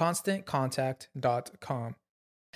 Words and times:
ConstantContact.com. 0.00 1.94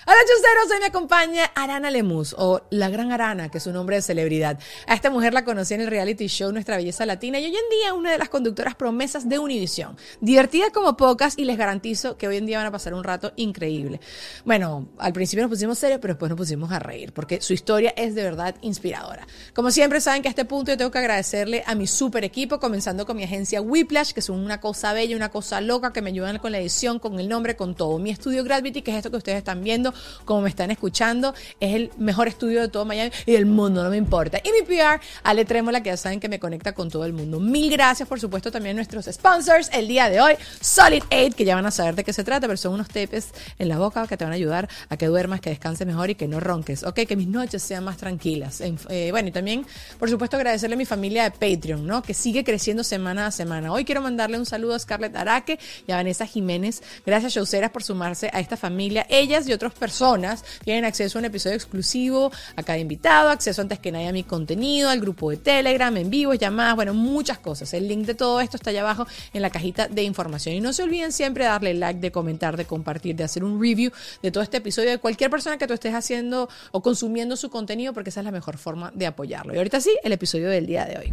Hola 0.07 0.19
chuceros, 0.21 0.71
hoy 0.71 0.81
me 0.81 0.87
acompaña 0.87 1.45
Arana 1.55 1.91
Lemus, 1.91 2.35
o 2.37 2.61
la 2.69 2.91
gran 2.91 3.11
Arana, 3.11 3.49
que 3.49 3.57
es 3.57 3.67
un 3.67 3.73
nombre 3.73 3.97
de 3.97 4.03
celebridad. 4.03 4.59
A 4.87 4.95
esta 4.95 5.09
mujer 5.09 5.33
la 5.33 5.47
conocí 5.47 5.73
en 5.73 5.81
el 5.81 5.87
reality 5.87 6.27
show 6.27 6.53
Nuestra 6.53 6.77
Belleza 6.77 7.07
Latina 7.07 7.39
y 7.39 7.47
hoy 7.47 7.57
en 7.57 7.71
día 7.71 7.95
una 7.95 8.13
de 8.13 8.19
las 8.19 8.29
conductoras 8.29 8.75
promesas 8.75 9.27
de 9.29 9.39
Univision. 9.39 9.97
Divertida 10.21 10.71
como 10.73 10.99
pocas 10.99 11.39
y 11.39 11.47
les 11.47 11.57
garantizo 11.57 12.19
que 12.19 12.29
hoy 12.29 12.37
en 12.37 12.45
día 12.45 12.59
van 12.59 12.67
a 12.67 12.71
pasar 12.71 12.93
un 12.93 13.03
rato 13.03 13.33
increíble. 13.37 13.99
Bueno, 14.45 14.89
al 14.99 15.15
principio 15.15 15.45
nos 15.45 15.51
pusimos 15.51 15.79
serios, 15.79 16.01
pero 16.03 16.15
después 16.15 16.29
nos 16.29 16.37
pusimos 16.37 16.71
a 16.71 16.81
reír, 16.81 17.15
porque 17.15 17.41
su 17.41 17.55
historia 17.55 17.95
es 17.97 18.15
de 18.15 18.25
verdad 18.25 18.57
inspiradora. 18.61 19.27
Como 19.55 19.71
siempre 19.71 20.03
saben 20.03 20.21
que 20.21 20.29
a 20.29 20.33
este 20.33 20.45
punto 20.45 20.73
yo 20.73 20.77
tengo 20.77 20.91
que 20.91 20.99
agradecerle 20.99 21.63
a 21.67 21.75
mi 21.75 21.87
super 21.87 22.25
equipo, 22.25 22.61
comenzando 22.61 23.07
con 23.07 23.17
mi 23.17 23.25
agencia 23.25 23.63
Whiplash, 23.63 24.13
que 24.13 24.21
son 24.21 24.39
una 24.39 24.61
cosa 24.61 24.93
bella, 24.93 25.17
una 25.17 25.31
cosa 25.31 25.63
loca, 25.63 25.95
que 25.95 26.03
me 26.03 26.11
ayudan 26.11 26.39
con 26.41 26.53
la 26.53 26.59
edición, 26.59 26.99
con 26.99 27.19
el 27.19 27.29
nombre, 27.29 27.57
con 27.57 27.75
todo. 27.75 27.99
Mi 27.99 28.11
estudio 28.11 28.45
Gravity, 28.45 28.83
que 28.83 28.91
es 28.91 28.99
esto 28.99 29.11
que 29.11 29.17
ustedes 29.17 29.39
están 29.39 29.65
viendo 29.65 29.84
como 30.25 30.43
me 30.43 30.49
están 30.49 30.71
escuchando. 30.71 31.35
Es 31.61 31.75
el 31.75 31.91
mejor 31.99 32.29
estudio 32.29 32.61
de 32.61 32.69
todo 32.69 32.85
Miami 32.85 33.11
y 33.27 33.33
del 33.33 33.47
mundo, 33.47 33.83
no 33.83 33.91
me 33.91 33.97
importa. 33.97 34.41
Y 34.43 34.53
mi 34.53 34.63
PR, 34.63 35.01
Ale 35.23 35.45
Trémola, 35.45 35.83
que 35.83 35.91
ya 35.91 35.97
saben 35.97 36.21
que 36.21 36.29
me 36.29 36.39
conecta 36.39 36.73
con 36.73 36.91
todo 36.91 37.05
el 37.05 37.13
mundo. 37.13 37.41
Mil 37.41 37.71
gracias, 37.71 38.09
por 38.09 38.21
supuesto, 38.21 38.51
también 38.51 38.77
a 38.77 38.79
nuestros 38.79 39.07
sponsors 39.07 39.69
el 39.73 39.89
día 39.89 40.09
de 40.09 40.21
hoy. 40.21 40.35
Solid 40.61 41.03
8, 41.11 41.37
que 41.37 41.45
ya 41.45 41.55
van 41.55 41.67
a 41.67 41.71
saber 41.71 41.95
de 41.95 42.05
qué 42.05 42.13
se 42.13 42.25
trata, 42.25 42.47
pero 42.47 42.57
son 42.57 42.75
unos 42.75 42.89
tepes 42.89 43.29
en 43.59 43.69
la 43.69 43.79
boca 43.79 44.07
que 44.07 44.17
te 44.17 44.25
van 44.25 44.33
a 44.33 44.37
ayudar 44.37 44.69
a 44.89 44.97
que 44.97 45.07
duermas, 45.07 45.41
que 45.41 45.51
descanses 45.51 45.87
mejor 45.87 46.11
y 46.11 46.15
que 46.15 46.29
no 46.29 46.41
ronques. 46.41 46.85
Ok, 46.85 47.01
que 47.07 47.17
mis 47.17 47.29
noches 47.29 47.63
sean 47.63 47.85
más 47.85 47.97
tranquilas. 47.97 48.61
Eh, 48.61 49.09
bueno, 49.11 49.29
y 49.29 49.33
también, 49.33 49.67
por 49.99 50.11
supuesto, 50.11 50.37
agradecerle 50.37 50.75
a 50.75 50.79
mi 50.79 50.85
familia 50.85 51.25
de 51.25 51.31
Patreon, 51.31 51.87
¿no? 51.87 52.03
Que 52.03 52.15
sigue 52.15 52.45
creciendo 52.45 52.85
semana 52.85 53.27
a 53.27 53.31
semana. 53.31 53.73
Hoy 53.73 53.85
quiero 53.85 54.01
mandarle 54.01 54.39
un 54.39 54.47
saludo 54.47 54.75
a 54.75 54.79
Scarlett 54.79 55.17
Araque 55.17 55.59
y 55.87 55.93
a 55.93 55.97
Vanessa 55.97 56.27
Jiménez. 56.27 56.83
Gracias, 57.05 57.35
showceras, 57.35 57.71
por 57.71 57.83
sumarse 57.83 58.31
a 58.33 58.41
esta 58.41 58.57
familia. 58.57 59.07
Ellas 59.09 59.49
y 59.49 59.53
otras 59.53 59.74
personas 59.75 60.45
tienen 60.65 60.85
acceso 60.85 61.19
a 61.19 61.21
un 61.21 61.25
episodio 61.27 61.57
exclusivo 61.57 62.31
a 62.57 62.63
cada 62.63 62.79
invitado, 62.79 63.31
acceso 63.31 63.63
antes 63.63 63.79
que 63.79 63.93
nadie 63.93 64.09
a 64.09 64.13
mi 64.13 64.25
contenido, 64.25 64.89
al 64.89 65.01
grupo 65.01 65.31
de 65.31 65.37
Telegram, 65.37 65.97
en 65.97 66.11
vivo, 66.11 66.35
llamadas, 66.35 66.77
bueno, 66.77 66.95
muchas 66.95 67.39
cosas. 67.39 67.73
El 67.75 67.89
link 67.89 68.07
de 68.07 68.15
todo 68.15 68.41
esto 68.41 68.57
está 68.57 68.71
allá 68.71 68.81
abajo 68.81 69.07
en 69.33 69.43
la 69.43 69.51
cajita 69.51 69.89
de 69.89 70.03
información. 70.03 70.55
Y 70.55 70.61
no 70.61 70.73
se 70.73 70.83
olviden 70.83 71.13
siempre 71.13 71.45
darle 71.45 71.75
like, 71.75 72.01
de 72.01 72.11
comentar, 72.11 72.57
de 72.57 72.65
compartir, 72.65 73.17
de 73.17 73.25
hacer 73.25 73.45
un 73.45 73.61
review 73.61 73.91
de 74.23 74.31
todo 74.31 74.43
este 74.43 74.59
episodio 74.59 74.91
de 74.91 74.99
cualquier 74.99 75.31
persona 75.31 75.59
que 75.59 75.67
tú 75.67 75.75
estés 75.75 75.95
haciendo 75.95 76.49
o 76.73 76.83
consumiendo 76.83 77.37
su 77.37 77.51
contenido, 77.51 77.93
porque 77.93 78.11
esa 78.11 78.21
es 78.21 78.25
la 78.25 78.33
mejor 78.33 78.59
forma 78.59 78.93
de 78.95 79.07
apoyarlo. 79.07 79.55
Y 79.55 79.59
ahorita 79.59 79.81
sí, 79.81 79.97
el 80.03 80.13
episodio 80.13 80.49
del 80.49 80.67
día 80.67 80.85
de 80.85 80.99
hoy. 80.99 81.13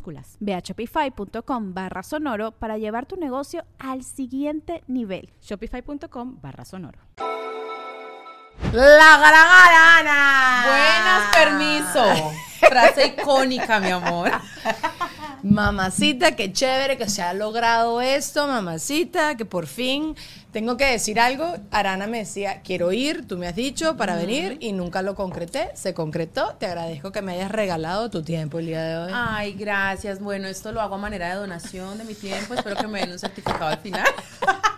Ve 0.39 0.53
a 0.53 0.59
shopify.com 0.59 1.73
barra 1.73 2.03
sonoro 2.03 2.51
para 2.51 2.77
llevar 2.77 3.05
tu 3.05 3.15
negocio 3.15 3.65
al 3.79 4.03
siguiente 4.03 4.83
nivel. 4.87 5.29
Shopify.com 5.41 6.39
barra 6.41 6.65
sonoro. 6.65 6.99
La 8.73 9.17
gran 9.17 9.47
Arana. 9.47 10.63
Buenas, 10.65 11.35
permiso. 11.35 12.31
Frase 12.69 13.07
icónica, 13.07 13.79
mi 13.79 13.89
amor. 13.89 14.31
Mamacita, 15.43 16.35
qué 16.35 16.53
chévere 16.53 16.97
que 16.97 17.09
se 17.09 17.21
ha 17.23 17.33
logrado 17.33 17.99
esto, 17.99 18.47
mamacita, 18.47 19.35
que 19.35 19.45
por 19.45 19.65
fin 19.65 20.15
tengo 20.51 20.77
que 20.77 20.85
decir 20.85 21.19
algo. 21.19 21.55
Arana 21.71 22.05
me 22.05 22.19
decía, 22.19 22.61
quiero 22.61 22.91
ir, 22.91 23.27
tú 23.27 23.37
me 23.37 23.47
has 23.47 23.55
dicho 23.55 23.97
para 23.97 24.15
venir 24.15 24.57
y 24.59 24.71
nunca 24.71 25.01
lo 25.01 25.15
concreté. 25.15 25.71
Se 25.73 25.93
concretó. 25.93 26.55
Te 26.59 26.67
agradezco 26.67 27.11
que 27.11 27.21
me 27.21 27.33
hayas 27.33 27.51
regalado 27.51 28.09
tu 28.09 28.21
tiempo 28.21 28.59
el 28.59 28.67
día 28.67 28.83
de 28.83 28.97
hoy. 28.97 29.11
Ay, 29.15 29.53
gracias. 29.53 30.19
Bueno, 30.19 30.47
esto 30.47 30.71
lo 30.71 30.81
hago 30.81 30.95
a 30.95 30.99
manera 30.99 31.29
de 31.29 31.35
donación 31.35 31.97
de 31.97 32.03
mi 32.03 32.13
tiempo. 32.13 32.53
Espero 32.53 32.75
que 32.75 32.87
me 32.87 32.99
den 32.99 33.11
un 33.11 33.19
certificado 33.19 33.67
al 33.67 33.79
final. 33.79 34.07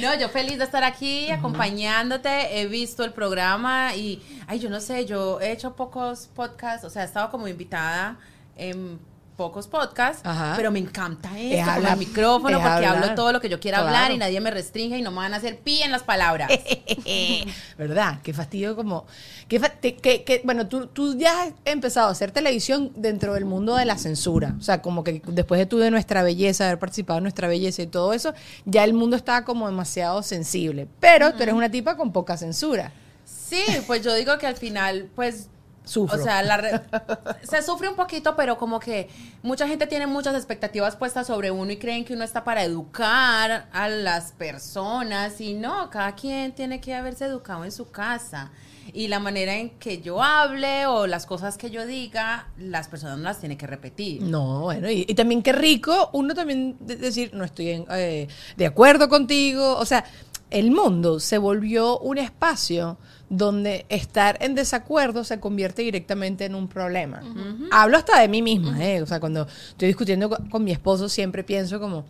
No, 0.00 0.14
yo 0.16 0.28
feliz 0.28 0.58
de 0.58 0.64
estar 0.64 0.84
aquí 0.84 1.28
acompañándote. 1.30 2.60
He 2.60 2.66
visto 2.66 3.04
el 3.04 3.12
programa 3.12 3.96
y, 3.96 4.22
ay, 4.46 4.60
yo 4.60 4.70
no 4.70 4.80
sé, 4.80 5.06
yo 5.06 5.40
he 5.40 5.50
hecho 5.50 5.74
pocos 5.74 6.28
podcasts, 6.34 6.84
o 6.84 6.90
sea, 6.90 7.02
he 7.02 7.04
estado 7.04 7.30
como 7.30 7.48
invitada 7.48 8.16
en 8.56 9.00
pocos 9.38 9.68
podcasts, 9.68 10.20
Ajá. 10.26 10.54
pero 10.56 10.72
me 10.72 10.80
encanta 10.80 11.30
Es 11.38 11.52
esto, 11.60 11.64
con 11.66 11.74
hablar, 11.76 11.92
el 11.92 11.98
micrófono, 12.00 12.48
es 12.58 12.62
porque 12.62 12.86
hablar. 12.86 13.04
hablo 13.04 13.14
todo 13.14 13.32
lo 13.32 13.40
que 13.40 13.48
yo 13.48 13.60
quiera 13.60 13.78
Claro. 13.78 13.96
hablar 13.96 14.10
y 14.12 14.18
nadie 14.18 14.40
me 14.40 14.50
restringe 14.50 14.98
y 14.98 15.02
no 15.02 15.12
me 15.12 15.18
van 15.18 15.32
a 15.32 15.36
hacer 15.36 15.60
pi 15.60 15.80
en 15.80 15.92
las 15.92 16.02
palabras. 16.02 16.50
¿Verdad? 17.78 18.18
Qué 18.22 18.32
fastidio 18.34 18.74
como... 18.76 19.06
Qué 19.48 20.42
bueno, 20.44 20.66
tú, 20.68 20.88
tú 20.88 21.16
ya 21.16 21.42
has 21.44 21.52
empezado 21.64 22.08
a 22.08 22.10
hacer 22.10 22.32
televisión 22.32 22.92
dentro 22.96 23.32
del 23.34 23.44
mundo 23.44 23.76
de 23.76 23.84
la 23.84 23.96
censura. 23.96 24.54
O 24.58 24.62
sea, 24.62 24.82
como 24.82 25.04
que 25.04 25.22
después 25.26 25.58
de 25.58 25.66
tú 25.66 25.78
de 25.78 25.90
Nuestra 25.90 26.22
Belleza, 26.22 26.66
haber 26.66 26.78
participado 26.80 27.18
en 27.18 27.22
Nuestra 27.24 27.48
Belleza 27.48 27.80
y 27.82 27.86
todo 27.86 28.12
eso, 28.12 28.34
ya 28.66 28.82
el 28.84 28.92
mundo 28.92 29.16
está 29.16 29.44
como 29.44 29.66
demasiado 29.68 30.22
sensible. 30.22 30.88
Pero 31.00 31.32
tú 31.32 31.44
eres 31.44 31.54
una 31.54 31.70
tipa 31.70 31.96
con 31.96 32.12
poca 32.12 32.36
censura. 32.36 32.92
Sí, 33.24 33.62
pues 33.86 34.02
yo 34.02 34.12
digo 34.14 34.36
que 34.38 34.46
al 34.48 34.56
final, 34.56 35.08
pues. 35.14 35.48
Sufro. 35.88 36.20
O 36.20 36.22
sea, 36.22 36.42
la 36.42 36.56
re- 36.58 36.80
se 37.42 37.62
sufre 37.62 37.88
un 37.88 37.96
poquito, 37.96 38.36
pero 38.36 38.58
como 38.58 38.78
que 38.78 39.08
mucha 39.42 39.66
gente 39.66 39.86
tiene 39.86 40.06
muchas 40.06 40.34
expectativas 40.34 40.96
puestas 40.96 41.26
sobre 41.26 41.50
uno 41.50 41.70
y 41.72 41.76
creen 41.78 42.04
que 42.04 42.12
uno 42.14 42.24
está 42.24 42.44
para 42.44 42.62
educar 42.64 43.68
a 43.72 43.88
las 43.88 44.32
personas. 44.32 45.40
Y 45.40 45.54
no, 45.54 45.90
cada 45.90 46.14
quien 46.14 46.52
tiene 46.52 46.80
que 46.80 46.94
haberse 46.94 47.24
educado 47.24 47.64
en 47.64 47.72
su 47.72 47.90
casa. 47.90 48.50
Y 48.94 49.08
la 49.08 49.20
manera 49.20 49.54
en 49.54 49.68
que 49.78 50.00
yo 50.00 50.22
hable 50.22 50.86
o 50.86 51.06
las 51.06 51.26
cosas 51.26 51.58
que 51.58 51.70
yo 51.70 51.84
diga, 51.84 52.48
las 52.56 52.88
personas 52.88 53.18
no 53.18 53.24
las 53.24 53.38
tienen 53.38 53.58
que 53.58 53.66
repetir. 53.66 54.22
No, 54.22 54.62
bueno, 54.62 54.90
y, 54.90 55.04
y 55.06 55.14
también 55.14 55.42
qué 55.42 55.52
rico 55.52 56.08
uno 56.14 56.32
también 56.34 56.76
de- 56.80 56.96
decir, 56.96 57.30
no 57.34 57.44
estoy 57.44 57.68
en, 57.70 57.86
eh, 57.90 58.28
de 58.56 58.66
acuerdo 58.66 59.10
contigo. 59.10 59.76
O 59.76 59.84
sea, 59.84 60.04
el 60.50 60.70
mundo 60.70 61.20
se 61.20 61.38
volvió 61.38 61.98
un 61.98 62.18
espacio 62.18 62.98
donde 63.28 63.84
estar 63.88 64.38
en 64.40 64.54
desacuerdo 64.54 65.24
se 65.24 65.38
convierte 65.40 65.82
directamente 65.82 66.44
en 66.44 66.54
un 66.54 66.68
problema. 66.68 67.22
Hablo 67.70 67.98
hasta 67.98 68.20
de 68.20 68.28
mí 68.28 68.42
misma, 68.42 68.84
¿eh? 68.84 69.02
O 69.02 69.06
sea, 69.06 69.20
cuando 69.20 69.46
estoy 69.68 69.88
discutiendo 69.88 70.28
con, 70.28 70.48
con 70.48 70.64
mi 70.64 70.72
esposo 70.72 71.08
siempre 71.08 71.44
pienso 71.44 71.78
como, 71.78 72.06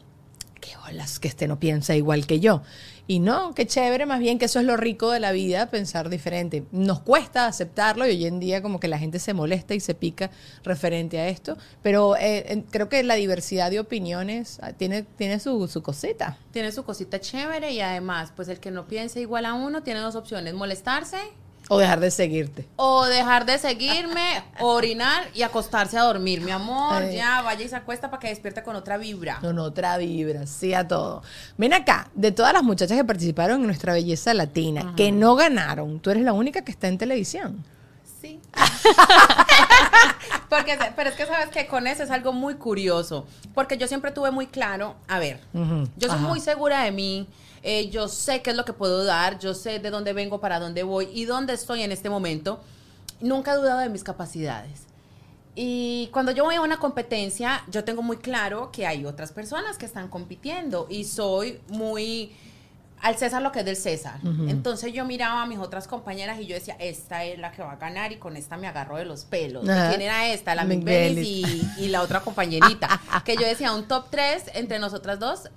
qué 0.69 1.21
que 1.21 1.29
este 1.29 1.49
no 1.49 1.59
piensa 1.59 1.95
igual 1.95 2.27
que 2.27 2.41
yo. 2.41 2.63
Y 3.07 3.21
no, 3.21 3.55
qué 3.55 3.67
chévere, 3.67 4.05
más 4.05 4.21
bien 4.21 4.39
que 4.39 4.45
eso 4.45 4.61
es 4.61 4.67
lo 4.67 4.77
rico 4.77 5.11
de 5.11 5.19
la 5.19 5.33
vida, 5.33 5.71
pensar 5.71 6.11
diferente. 6.11 6.65
Nos 6.73 7.01
cuesta 7.01 7.47
aceptarlo 7.47 8.07
y 8.07 8.11
hoy 8.11 8.27
en 8.27 8.39
día 8.39 8.61
como 8.61 8.81
que 8.81 8.89
la 8.89 8.99
gente 8.99 9.19
se 9.19 9.33
molesta 9.33 9.75
y 9.75 9.81
se 9.81 9.95
pica 9.95 10.31
referente 10.63 11.19
a 11.19 11.29
esto, 11.29 11.57
pero 11.83 12.17
eh, 12.17 12.65
creo 12.71 12.91
que 12.91 13.03
la 13.03 13.15
diversidad 13.15 13.71
de 13.71 13.81
opiniones 13.81 14.59
ah, 14.63 14.75
tiene, 14.75 15.05
tiene 15.05 15.41
su, 15.41 15.67
su 15.69 15.83
cosita. 15.83 16.37
Tiene 16.51 16.71
su 16.71 16.85
cosita 16.85 17.19
chévere 17.19 17.73
y 17.73 17.81
además, 17.81 18.33
pues 18.37 18.49
el 18.49 18.61
que 18.61 18.71
no 18.71 18.87
piense 18.87 19.21
igual 19.21 19.47
a 19.47 19.55
uno 19.55 19.83
tiene 19.83 20.01
dos 20.01 20.15
opciones, 20.15 20.53
molestarse 20.53 21.19
O 21.69 21.79
dejar 21.79 22.01
de 22.01 22.11
seguirte. 22.11 22.67
O 22.77 23.05
dejar 23.05 23.45
de 23.45 23.59
seguirme, 23.59 24.43
orinar 24.61 25.29
y 25.35 25.43
acostarse 25.43 25.99
a 25.99 26.03
dormir. 26.03 26.41
Mi 26.41 26.51
amor, 26.51 27.03
Ay. 27.03 27.17
ya 27.17 27.43
vaya 27.43 27.65
y 27.65 27.69
se 27.69 27.77
acuesta 27.77 28.11
para 28.11 28.21
que 28.21 28.29
despierte 28.29 28.63
con 28.63 28.75
otra 28.75 28.97
vibra. 28.97 29.39
Con 29.41 29.59
otra 29.59 29.99
vibra, 29.99 30.47
sí 30.47 30.73
a 30.75 30.89
todo. 30.89 31.23
Ven 31.57 31.75
acá, 31.75 32.11
de 32.15 32.33
todas 32.33 32.53
las 32.53 32.63
muchachas 32.63 32.97
que 32.97 33.05
participaron 33.05 33.61
en 33.61 33.67
nuestra 33.67 33.93
belleza 33.93 34.33
latina, 34.35 34.95
que 34.97 35.13
no 35.13 35.35
ganaron, 35.37 36.01
tú 36.01 36.11
eres 36.11 36.23
la 36.25 36.33
única 36.33 36.63
que 36.63 36.73
está 36.73 36.89
en 36.89 36.99
televisión. 36.99 37.65
Sí. 38.21 38.41
porque, 40.49 40.79
pero 40.97 41.11
es 41.11 41.17
que 41.17 41.27
sabes 41.27 41.51
que 41.51 41.67
con 41.67 41.87
eso 41.87 42.03
es 42.03 42.11
algo 42.11 42.33
muy 42.33 42.55
curioso. 42.55 43.27
Porque 43.55 43.77
yo 43.77 43.87
siempre 43.87 44.11
tuve 44.11 44.31
muy 44.31 44.47
claro, 44.47 44.97
a 45.07 45.19
ver, 45.19 45.41
yo 45.53 46.09
soy 46.09 46.17
Ajá. 46.17 46.27
muy 46.27 46.41
segura 46.41 46.83
de 46.83 46.93
mí. 46.93 47.29
Eh, 47.71 47.91
yo 47.91 48.09
sé 48.09 48.41
qué 48.41 48.49
es 48.49 48.57
lo 48.57 48.65
que 48.65 48.73
puedo 48.73 49.05
dar, 49.05 49.39
yo 49.39 49.53
sé 49.53 49.79
de 49.79 49.91
dónde 49.91 50.15
vengo, 50.15 50.41
para 50.41 50.59
dónde 50.59 50.85
voy 50.85 51.07
y 51.13 51.27
dónde 51.27 51.53
estoy 51.53 51.83
en 51.83 51.93
este 51.93 52.09
momento. 52.09 52.61
Nunca 53.21 53.53
he 53.53 53.57
dudado 53.57 53.81
de 53.81 53.91
mis 53.91 54.03
capacidades. 54.03 54.87
Y 55.55 56.09
cuando 56.11 56.33
yo 56.33 56.45
voy 56.45 56.55
a 56.55 56.63
una 56.63 56.79
competencia, 56.79 57.63
yo 57.69 57.85
tengo 57.85 58.01
muy 58.01 58.17
claro 58.17 58.71
que 58.73 58.87
hay 58.87 59.05
otras 59.05 59.33
personas 59.33 59.77
que 59.77 59.85
están 59.85 60.09
compitiendo 60.09 60.87
y 60.89 61.05
soy 61.05 61.61
muy 61.69 62.33
al 63.03 63.19
César 63.19 63.43
lo 63.43 63.53
que 63.53 63.59
es 63.59 63.67
del 63.67 63.77
César. 63.77 64.19
Entonces 64.49 64.95
yo 64.95 65.05
miraba 65.05 65.43
a 65.43 65.47
mis 65.47 65.59
otras 65.59 65.87
compañeras 65.87 66.41
y 66.41 66.47
yo 66.47 66.55
decía, 66.55 66.75
esta 66.81 67.25
es 67.25 67.39
la 67.39 67.53
que 67.53 67.61
va 67.61 67.73
a 67.73 67.77
ganar 67.77 68.13
y 68.13 68.17
con 68.17 68.39
esta 68.39 68.57
me 68.57 68.67
agarro 68.67 68.97
de 68.97 69.05
los 69.05 69.27
pelos. 69.27 69.67
¿De 69.67 69.75
Ajá. 69.75 69.91
¿Quién 69.91 70.01
era 70.01 70.27
esta? 70.29 70.55
La 70.55 70.65
Mick 70.65 70.89
y, 70.89 71.69
y 71.77 71.89
la 71.89 72.01
otra 72.01 72.21
compañerita. 72.21 72.99
que 73.27 73.37
yo 73.37 73.47
decía, 73.47 73.73
un 73.73 73.87
top 73.87 74.07
3 74.09 74.53
entre 74.55 74.79
nosotras 74.79 75.19
dos 75.19 75.51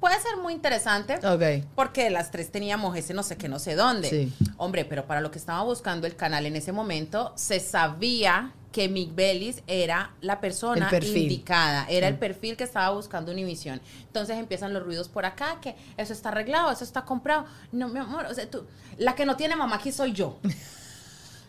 puede 0.00 0.18
ser 0.20 0.38
muy 0.38 0.54
interesante. 0.54 1.14
Ok. 1.26 1.66
Porque 1.74 2.10
las 2.10 2.30
tres 2.30 2.50
teníamos 2.50 2.96
ese 2.96 3.14
no 3.14 3.22
sé 3.22 3.36
qué, 3.36 3.48
no 3.48 3.58
sé 3.58 3.76
dónde. 3.76 4.08
Sí. 4.08 4.32
Hombre, 4.56 4.84
pero 4.84 5.06
para 5.06 5.20
lo 5.20 5.30
que 5.30 5.38
estaba 5.38 5.62
buscando 5.62 6.06
el 6.06 6.16
canal 6.16 6.46
en 6.46 6.56
ese 6.56 6.72
momento, 6.72 7.32
se 7.36 7.60
sabía 7.60 8.52
que 8.72 8.88
Mick 8.88 9.14
Bellis 9.14 9.62
era 9.66 10.12
la 10.20 10.40
persona 10.40 10.88
indicada, 11.02 11.86
era 11.88 12.06
el 12.06 12.16
perfil 12.18 12.56
que 12.56 12.64
estaba 12.64 12.94
buscando 12.94 13.32
Univision. 13.32 13.80
Entonces 14.02 14.38
empiezan 14.38 14.72
los 14.72 14.82
ruidos 14.82 15.08
por 15.08 15.24
acá, 15.26 15.58
que 15.60 15.76
eso 15.96 16.12
está 16.12 16.28
arreglado, 16.28 16.70
eso 16.70 16.84
está 16.84 17.02
comprado. 17.02 17.46
No, 17.72 17.88
mi 17.88 17.98
amor, 17.98 18.26
o 18.26 18.34
sea, 18.34 18.48
tú, 18.48 18.66
la 18.96 19.14
que 19.14 19.26
no 19.26 19.36
tiene 19.36 19.56
mamá 19.56 19.76
aquí 19.76 19.92
soy 19.92 20.12
yo. 20.12 20.38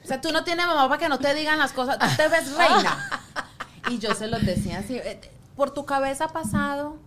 O 0.04 0.08
sea, 0.08 0.20
tú 0.20 0.32
no 0.32 0.44
tienes 0.44 0.66
mamá 0.66 0.90
para 0.90 1.00
que 1.00 1.10
no 1.10 1.20
te 1.20 1.34
digan 1.36 1.60
las 1.60 1.74
cosas, 1.74 2.00
tú 2.00 2.08
te 2.18 2.28
ves 2.28 2.56
reina. 2.56 3.08
Y 3.90 3.98
yo 3.98 4.14
se 4.14 4.28
los 4.28 4.46
decía 4.46 4.78
así, 4.78 4.96
eh, 4.98 5.20
por 5.56 5.74
tu 5.74 5.86
cabeza 5.86 6.26
ha 6.26 6.30
pasado 6.30 6.98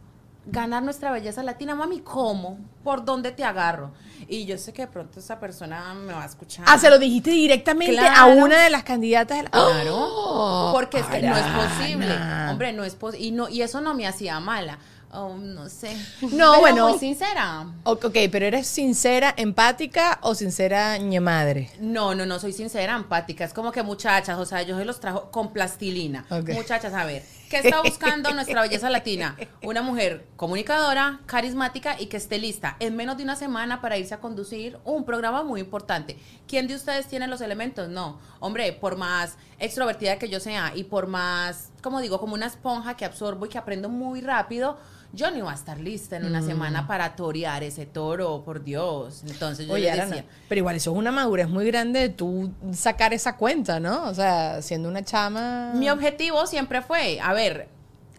ganar 0.47 0.83
nuestra 0.83 1.11
belleza 1.11 1.43
latina, 1.43 1.75
mami, 1.75 2.01
¿cómo? 2.01 2.59
¿Por 2.83 3.05
dónde 3.05 3.33
te 3.33 3.45
agarro? 3.45 3.93
Y 4.29 4.47
yo 4.47 4.57
sé 4.59 4.73
que 4.73 4.83
de 4.83 4.89
pronto 4.89 5.21
esa 5.21 5.39
persona 5.39 5.95
me 5.95 6.13
va 6.13 6.23
a 6.23 6.27
escuchar. 6.27 6.65
Ah, 6.69 6.79
se 6.79 6.89
lo 6.91 6.99
dijiste 6.99 7.31
directamente 7.31 7.99
a 7.99 8.27
una 8.27 8.63
de 8.63 8.71
las 8.71 8.85
candidatas. 8.85 9.39
De 9.39 9.43
la... 9.45 9.51
Claro, 9.51 9.95
Oh, 9.97 10.71
porque 10.73 10.99
es 10.99 11.07
que 11.07 11.23
no 11.23 11.37
es 11.37 11.45
posible. 11.47 12.17
Hombre, 12.51 12.73
no 12.73 12.85
es 12.85 12.95
posible. 12.95 13.27
Y, 13.27 13.33
no, 13.33 13.49
y 13.49 13.63
eso 13.63 13.81
no 13.81 13.95
me 13.95 14.07
hacía 14.07 14.41
mala. 14.41 14.79
Oh, 15.17 15.37
no 15.37 15.69
sé. 15.69 15.97
No, 16.23 16.29
Pero 16.31 16.61
bueno. 16.61 16.89
Muy 16.89 16.99
sincera. 16.99 17.67
Ok, 17.85 18.17
pero 18.33 18.47
¿eres 18.47 18.67
sincera, 18.67 19.33
empática 19.37 20.19
o 20.23 20.35
sincera 20.35 20.99
ñe 20.99 21.21
madre? 21.21 21.71
No, 21.79 22.17
no, 22.17 22.27
no, 22.27 22.41
soy 22.41 22.53
sincera, 22.53 22.97
empática. 22.97 23.45
Es 23.45 23.53
como 23.55 23.71
que 23.71 23.85
muchachas, 23.85 24.37
o 24.39 24.45
sea, 24.45 24.63
yo 24.63 24.77
se 24.77 24.85
los 24.85 24.99
trajo 24.99 25.31
con 25.31 25.53
plastilina. 25.53 26.27
Muchachas, 26.53 26.93
a 26.95 27.05
ver, 27.05 27.23
¿qué 27.63 27.69
está 27.69 27.83
buscando 27.83 28.33
nuestra 28.33 28.63
belleza 28.63 28.91
latina? 28.91 29.37
Una 29.63 29.83
mujer 29.83 30.27
comunicadora, 30.37 31.21
carismática 31.27 32.01
y 32.01 32.07
que 32.07 32.17
esté 32.17 32.39
lista 32.39 32.77
en 32.81 32.97
menos 32.97 33.17
de 33.17 33.23
una 33.23 33.37
semana 33.37 33.81
para 33.81 33.97
irse 33.97 34.15
a 34.15 34.21
conducir 34.21 34.79
un 34.85 35.05
programa 35.05 35.45
muy 35.45 35.61
importante. 35.61 36.19
¿Quién 36.49 36.67
de 36.67 36.75
ustedes 36.75 37.07
tiene 37.07 37.29
los 37.29 37.41
elementos? 37.41 37.89
No. 37.89 38.19
Hombre, 38.41 38.73
por 38.73 38.97
más 38.97 39.37
extrovertida 39.59 40.19
que 40.19 40.29
yo 40.29 40.41
sea 40.41 40.73
y 40.75 40.85
por 40.85 41.07
más, 41.07 41.71
como 41.81 42.01
digo, 42.01 42.19
como 42.19 42.35
una 42.35 42.47
esponja 42.47 42.97
que 42.97 43.05
absorbo 43.05 43.47
y 43.47 43.49
que 43.49 43.59
aprendo 43.59 43.89
muy 43.89 44.21
rápido, 44.21 44.77
yo 45.15 45.31
no 45.31 45.39
iba 45.39 45.51
a 45.51 45.55
estar 45.55 45.79
lista 45.79 46.17
en 46.17 46.25
una 46.27 46.41
Mm. 46.41 46.47
semana 46.47 46.87
para 46.87 47.17
torear 47.17 47.63
ese 47.63 47.87
toro, 47.87 48.43
por 48.45 48.63
Dios. 48.65 49.23
Entonces 49.27 49.67
yo 49.67 49.75
Oye, 49.75 49.85
les 49.85 49.93
Arana, 49.95 50.17
decía, 50.17 50.31
pero 50.49 50.59
igual 50.59 50.77
eso 50.77 50.93
es 50.93 50.97
una 50.97 51.13
madurez 51.13 51.49
muy 51.49 51.67
grande 51.67 52.01
de 52.01 52.09
tú 52.09 52.53
sacar 52.73 53.15
esa 53.15 53.37
cuenta, 53.37 53.81
¿no? 53.81 54.05
O 54.05 54.15
sea, 54.15 54.61
siendo 54.63 54.89
una 54.89 55.05
chama... 55.05 55.73
Mi 55.75 55.89
objetivo 55.91 56.47
siempre 56.47 56.83
fue, 56.83 57.21
a 57.21 57.33
ver, 57.33 57.69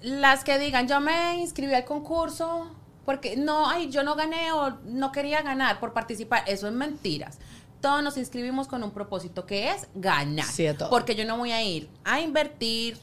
las 0.01 0.43
que 0.43 0.57
digan, 0.59 0.87
yo 0.87 0.99
me 1.01 1.37
inscribí 1.39 1.73
al 1.73 1.85
concurso 1.85 2.71
porque 3.05 3.37
no, 3.37 3.69
ay, 3.69 3.89
yo 3.91 4.03
no 4.03 4.15
gané 4.15 4.51
o 4.51 4.71
no 4.85 5.11
quería 5.11 5.41
ganar 5.41 5.79
por 5.79 5.93
participar, 5.93 6.43
eso 6.47 6.67
es 6.67 6.73
mentiras. 6.73 7.37
Todos 7.81 8.01
nos 8.01 8.17
inscribimos 8.17 8.67
con 8.67 8.81
un 8.83 8.89
propósito 8.91 9.45
que 9.45 9.69
es 9.69 9.87
ganar. 9.93 10.45
Sí. 10.45 10.65
Porque 10.89 11.13
yo 11.13 11.23
no 11.25 11.37
voy 11.37 11.51
a 11.51 11.61
ir 11.61 11.87
a 12.03 12.19
invertir 12.19 12.97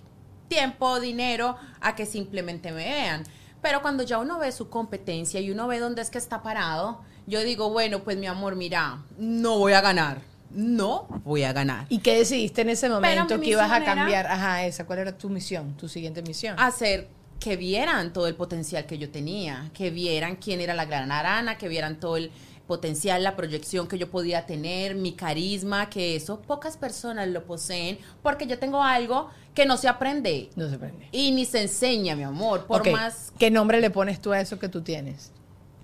tiempo, 0.48 0.98
dinero, 0.98 1.56
a 1.80 1.94
que 1.94 2.04
simplemente 2.04 2.72
me 2.72 2.84
vean. 2.84 3.22
Pero 3.62 3.80
cuando 3.80 4.02
ya 4.02 4.18
uno 4.18 4.38
ve 4.38 4.52
su 4.52 4.68
competencia 4.68 5.40
y 5.40 5.50
uno 5.50 5.68
ve 5.68 5.78
dónde 5.78 6.02
es 6.02 6.10
que 6.10 6.18
está 6.18 6.42
parado, 6.42 7.00
yo 7.26 7.40
digo, 7.40 7.70
bueno, 7.70 8.02
pues 8.02 8.16
mi 8.16 8.26
amor, 8.26 8.56
mira, 8.56 8.98
no 9.16 9.58
voy 9.58 9.72
a 9.72 9.80
ganar. 9.80 10.20
No 10.50 11.06
voy 11.24 11.44
a 11.44 11.52
ganar. 11.54 11.86
¿Y 11.88 12.00
qué 12.00 12.18
decidiste 12.18 12.60
en 12.60 12.68
ese 12.68 12.90
momento 12.90 13.40
que 13.40 13.50
ibas 13.50 13.70
a 13.70 13.82
cambiar? 13.84 14.26
Ajá, 14.26 14.66
esa. 14.66 14.84
¿Cuál 14.84 14.98
era 14.98 15.16
tu 15.16 15.30
misión, 15.30 15.74
tu 15.78 15.88
siguiente 15.88 16.20
misión? 16.20 16.58
hacer 16.58 17.08
que 17.40 17.56
vieran 17.56 18.12
todo 18.12 18.26
el 18.28 18.34
potencial 18.34 18.84
que 18.86 18.98
yo 18.98 19.10
tenía, 19.10 19.70
que 19.74 19.90
vieran 19.90 20.36
quién 20.36 20.60
era 20.60 20.74
la 20.74 20.84
gran 20.84 21.10
arana, 21.10 21.58
que 21.58 21.68
vieran 21.68 21.98
todo 21.98 22.16
el 22.16 22.30
potencial, 22.72 23.22
la 23.22 23.36
proyección 23.36 23.86
que 23.86 23.98
yo 23.98 24.10
podía 24.10 24.46
tener, 24.46 24.94
mi 24.94 25.12
carisma, 25.12 25.90
que 25.90 26.16
eso 26.16 26.40
pocas 26.40 26.78
personas 26.78 27.28
lo 27.28 27.44
poseen, 27.44 27.98
porque 28.22 28.46
yo 28.46 28.58
tengo 28.58 28.82
algo 28.82 29.28
que 29.54 29.66
no 29.66 29.76
se 29.76 29.88
aprende 29.88 30.48
No 30.56 30.70
se 30.70 30.78
prende. 30.78 31.06
y 31.12 31.32
ni 31.32 31.44
se 31.44 31.60
enseña, 31.60 32.16
mi 32.16 32.22
amor, 32.22 32.64
por 32.64 32.90
más... 32.90 33.30
¿Qué 33.38 33.50
nombre 33.50 33.78
le 33.78 33.90
pones 33.90 34.22
tú 34.22 34.32
a 34.32 34.40
eso 34.40 34.58
que 34.58 34.70
tú 34.70 34.80
tienes? 34.80 35.32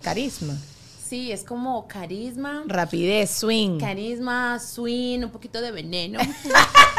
Carisma. 0.00 0.56
Sí, 1.04 1.30
es 1.30 1.44
como 1.44 1.86
carisma. 1.86 2.62
Rapidez, 2.66 3.32
swing. 3.32 3.78
Carisma, 3.78 4.58
swing, 4.58 5.24
un 5.24 5.30
poquito 5.30 5.60
de 5.60 5.70
veneno. 5.70 6.18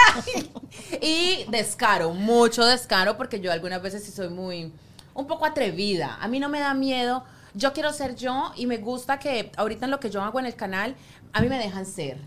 y 1.02 1.46
descaro, 1.50 2.14
mucho 2.14 2.64
descaro, 2.64 3.18
porque 3.18 3.40
yo 3.40 3.52
algunas 3.52 3.82
veces 3.82 4.04
sí 4.04 4.12
soy 4.12 4.30
muy, 4.30 4.72
un 5.16 5.26
poco 5.26 5.48
atrevida. 5.48 6.20
A 6.22 6.28
mí 6.28 6.40
no 6.40 6.48
me 6.48 6.60
da 6.60 6.76
miedo. 6.76 7.24
Yo 7.54 7.74
quiero 7.74 7.92
ser 7.94 8.16
yo 8.16 8.52
y 8.56 8.66
me 8.68 8.78
gusta 8.78 9.18
que 9.20 9.52
ahorita 9.58 9.86
en 9.86 9.92
lo 9.92 10.00
que 10.00 10.10
yo 10.10 10.22
hago 10.22 10.40
en 10.40 10.46
el 10.46 10.56
canal, 10.56 10.96
a 11.34 11.42
mí 11.42 11.50
me 11.50 11.58
dejan 11.58 11.86
ser. 11.86 12.18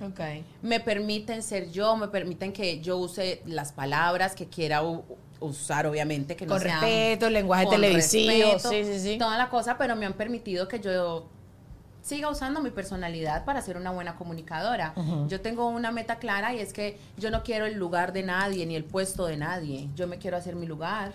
Me 0.63 0.81
permiten 0.81 1.43
ser 1.43 1.71
yo, 1.71 1.97
me 1.97 2.09
permiten 2.09 2.53
que 2.53 2.81
yo 2.81 2.97
use 2.99 3.43
las 3.47 3.73
palabras 3.73 4.35
que 4.35 4.47
quiera 4.47 4.83
usar, 5.41 5.87
obviamente, 5.87 6.37
que 6.37 6.47
no 6.47 6.55
Con 6.55 6.63
sean- 6.63 6.81
respeto, 6.81 7.31
lenguaje 7.31 7.65
con 7.65 7.75
televisivo, 7.75 8.53
respeto, 8.53 8.69
sí, 8.71 8.85
sí, 8.85 9.01
sí. 9.01 9.19
Toda 9.19 9.37
la 9.39 9.49
cosa, 9.49 9.77
pero 9.79 9.97
me 9.97 10.07
han 10.07 10.13
permitido 10.15 10.69
que 10.69 10.81
yo 10.81 11.27
siga 12.03 12.29
usando 12.29 12.61
mi 12.61 12.71
personalidad 12.71 13.45
para 13.45 13.61
ser 13.63 13.77
una 13.77 13.91
buena 13.93 14.17
comunicadora. 14.17 14.93
Yo 15.29 15.41
tengo 15.41 15.69
una 15.69 15.93
meta 15.93 16.17
clara 16.17 16.53
y 16.55 16.59
es 16.59 16.73
que 16.73 16.99
yo 17.17 17.31
no 17.31 17.43
quiero 17.45 17.65
el 17.67 17.75
lugar 17.75 18.13
de 18.13 18.25
nadie 18.25 18.67
ni 18.67 18.75
el 18.75 18.85
puesto 18.85 19.27
de 19.27 19.37
nadie. 19.37 19.89
Yo 19.95 20.07
me 20.09 20.19
quiero 20.19 20.37
hacer 20.37 20.57
mi 20.57 20.67
lugar. 20.67 21.13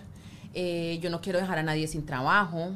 Eh, 0.53 0.97
yo 1.01 1.09
no 1.09 1.19
quiero 1.21 1.39
dejar 1.39 1.59
a 1.59 1.63
nadie 1.63 1.87
sin 1.87 2.05
trabajo. 2.05 2.71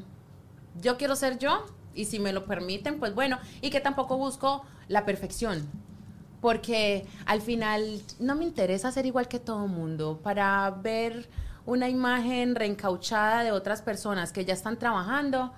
Yo 0.79 0.97
quiero 0.97 1.15
ser 1.15 1.37
yo 1.37 1.65
y 1.93 2.05
si 2.05 2.19
me 2.19 2.33
lo 2.33 2.45
permiten, 2.45 2.99
pues 2.99 3.13
bueno. 3.13 3.39
Y 3.61 3.69
que 3.69 3.81
tampoco 3.81 4.17
busco 4.17 4.63
la 4.87 5.05
perfección. 5.05 5.67
Porque 6.39 7.05
al 7.25 7.41
final 7.41 8.01
no 8.19 8.35
me 8.35 8.43
interesa 8.43 8.91
ser 8.91 9.05
igual 9.05 9.27
que 9.27 9.39
todo 9.39 9.67
mundo. 9.67 10.19
Para 10.23 10.69
ver 10.71 11.29
una 11.65 11.89
imagen 11.89 12.55
reencauchada 12.55 13.43
de 13.43 13.51
otras 13.51 13.81
personas 13.81 14.31
que 14.31 14.45
ya 14.45 14.53
están 14.53 14.77
trabajando, 14.77 15.53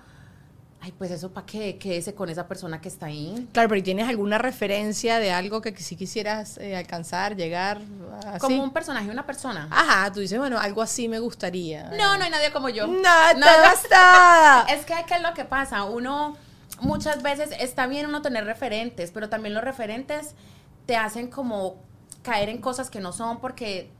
ay, 0.84 0.92
pues 0.98 1.10
eso 1.10 1.32
para 1.32 1.46
qué, 1.46 1.78
quédese 1.78 2.14
con 2.14 2.28
esa 2.28 2.46
persona 2.46 2.78
que 2.78 2.88
está 2.88 3.06
ahí. 3.06 3.48
Claro, 3.52 3.70
pero 3.70 3.78
¿y 3.78 3.82
¿tienes 3.82 4.06
alguna 4.06 4.36
referencia 4.36 5.18
de 5.18 5.32
algo 5.32 5.62
que 5.62 5.74
si 5.76 5.96
quisieras 5.96 6.58
eh, 6.58 6.76
alcanzar, 6.76 7.36
llegar 7.36 7.80
así? 8.26 8.40
Como 8.40 8.62
un 8.62 8.70
personaje, 8.70 9.08
una 9.08 9.24
persona. 9.24 9.66
Ajá, 9.70 10.12
tú 10.12 10.20
dices, 10.20 10.38
bueno, 10.38 10.58
algo 10.58 10.82
así 10.82 11.08
me 11.08 11.20
gustaría. 11.20 11.84
No, 11.84 12.18
no 12.18 12.24
hay 12.24 12.30
nadie 12.30 12.52
como 12.52 12.68
yo. 12.68 12.86
No, 12.86 13.34
No, 13.34 13.46
basta. 13.62 14.66
Es 14.74 14.84
que, 14.84 14.94
¿qué 15.06 15.14
es 15.14 15.22
lo 15.22 15.32
que 15.32 15.46
pasa? 15.46 15.84
Uno, 15.84 16.36
muchas 16.80 17.22
veces 17.22 17.50
está 17.58 17.86
bien 17.86 18.04
uno 18.04 18.20
tener 18.20 18.44
referentes, 18.44 19.10
pero 19.10 19.30
también 19.30 19.54
los 19.54 19.64
referentes 19.64 20.34
te 20.84 20.96
hacen 20.96 21.28
como 21.28 21.76
caer 22.22 22.50
en 22.50 22.58
cosas 22.60 22.90
que 22.90 23.00
no 23.00 23.12
son 23.12 23.40
porque 23.40 23.90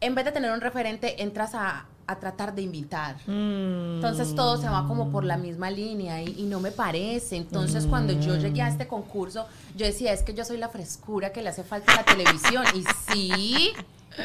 en 0.00 0.16
vez 0.16 0.24
de 0.24 0.32
tener 0.32 0.50
un 0.50 0.60
referente 0.60 1.22
entras 1.22 1.54
a, 1.54 1.86
a 2.08 2.16
tratar 2.16 2.54
de 2.54 2.62
invitar. 2.62 3.16
Entonces 3.28 4.34
todo 4.34 4.56
se 4.56 4.68
va 4.68 4.88
como 4.88 5.10
por 5.10 5.24
la 5.24 5.36
misma 5.36 5.70
línea 5.70 6.22
y, 6.22 6.34
y 6.38 6.42
no 6.44 6.58
me 6.58 6.72
parece. 6.72 7.36
Entonces 7.36 7.86
cuando 7.86 8.14
yo 8.14 8.34
llegué 8.36 8.62
a 8.62 8.68
este 8.68 8.88
concurso, 8.88 9.46
yo 9.76 9.84
decía, 9.84 10.12
es 10.14 10.22
que 10.22 10.32
yo 10.32 10.44
soy 10.44 10.56
la 10.56 10.70
frescura 10.70 11.32
que 11.32 11.42
le 11.42 11.50
hace 11.50 11.62
falta 11.62 11.92
a 11.92 11.96
la 11.96 12.04
televisión. 12.04 12.64
Y 12.74 12.82
sí, 13.12 13.72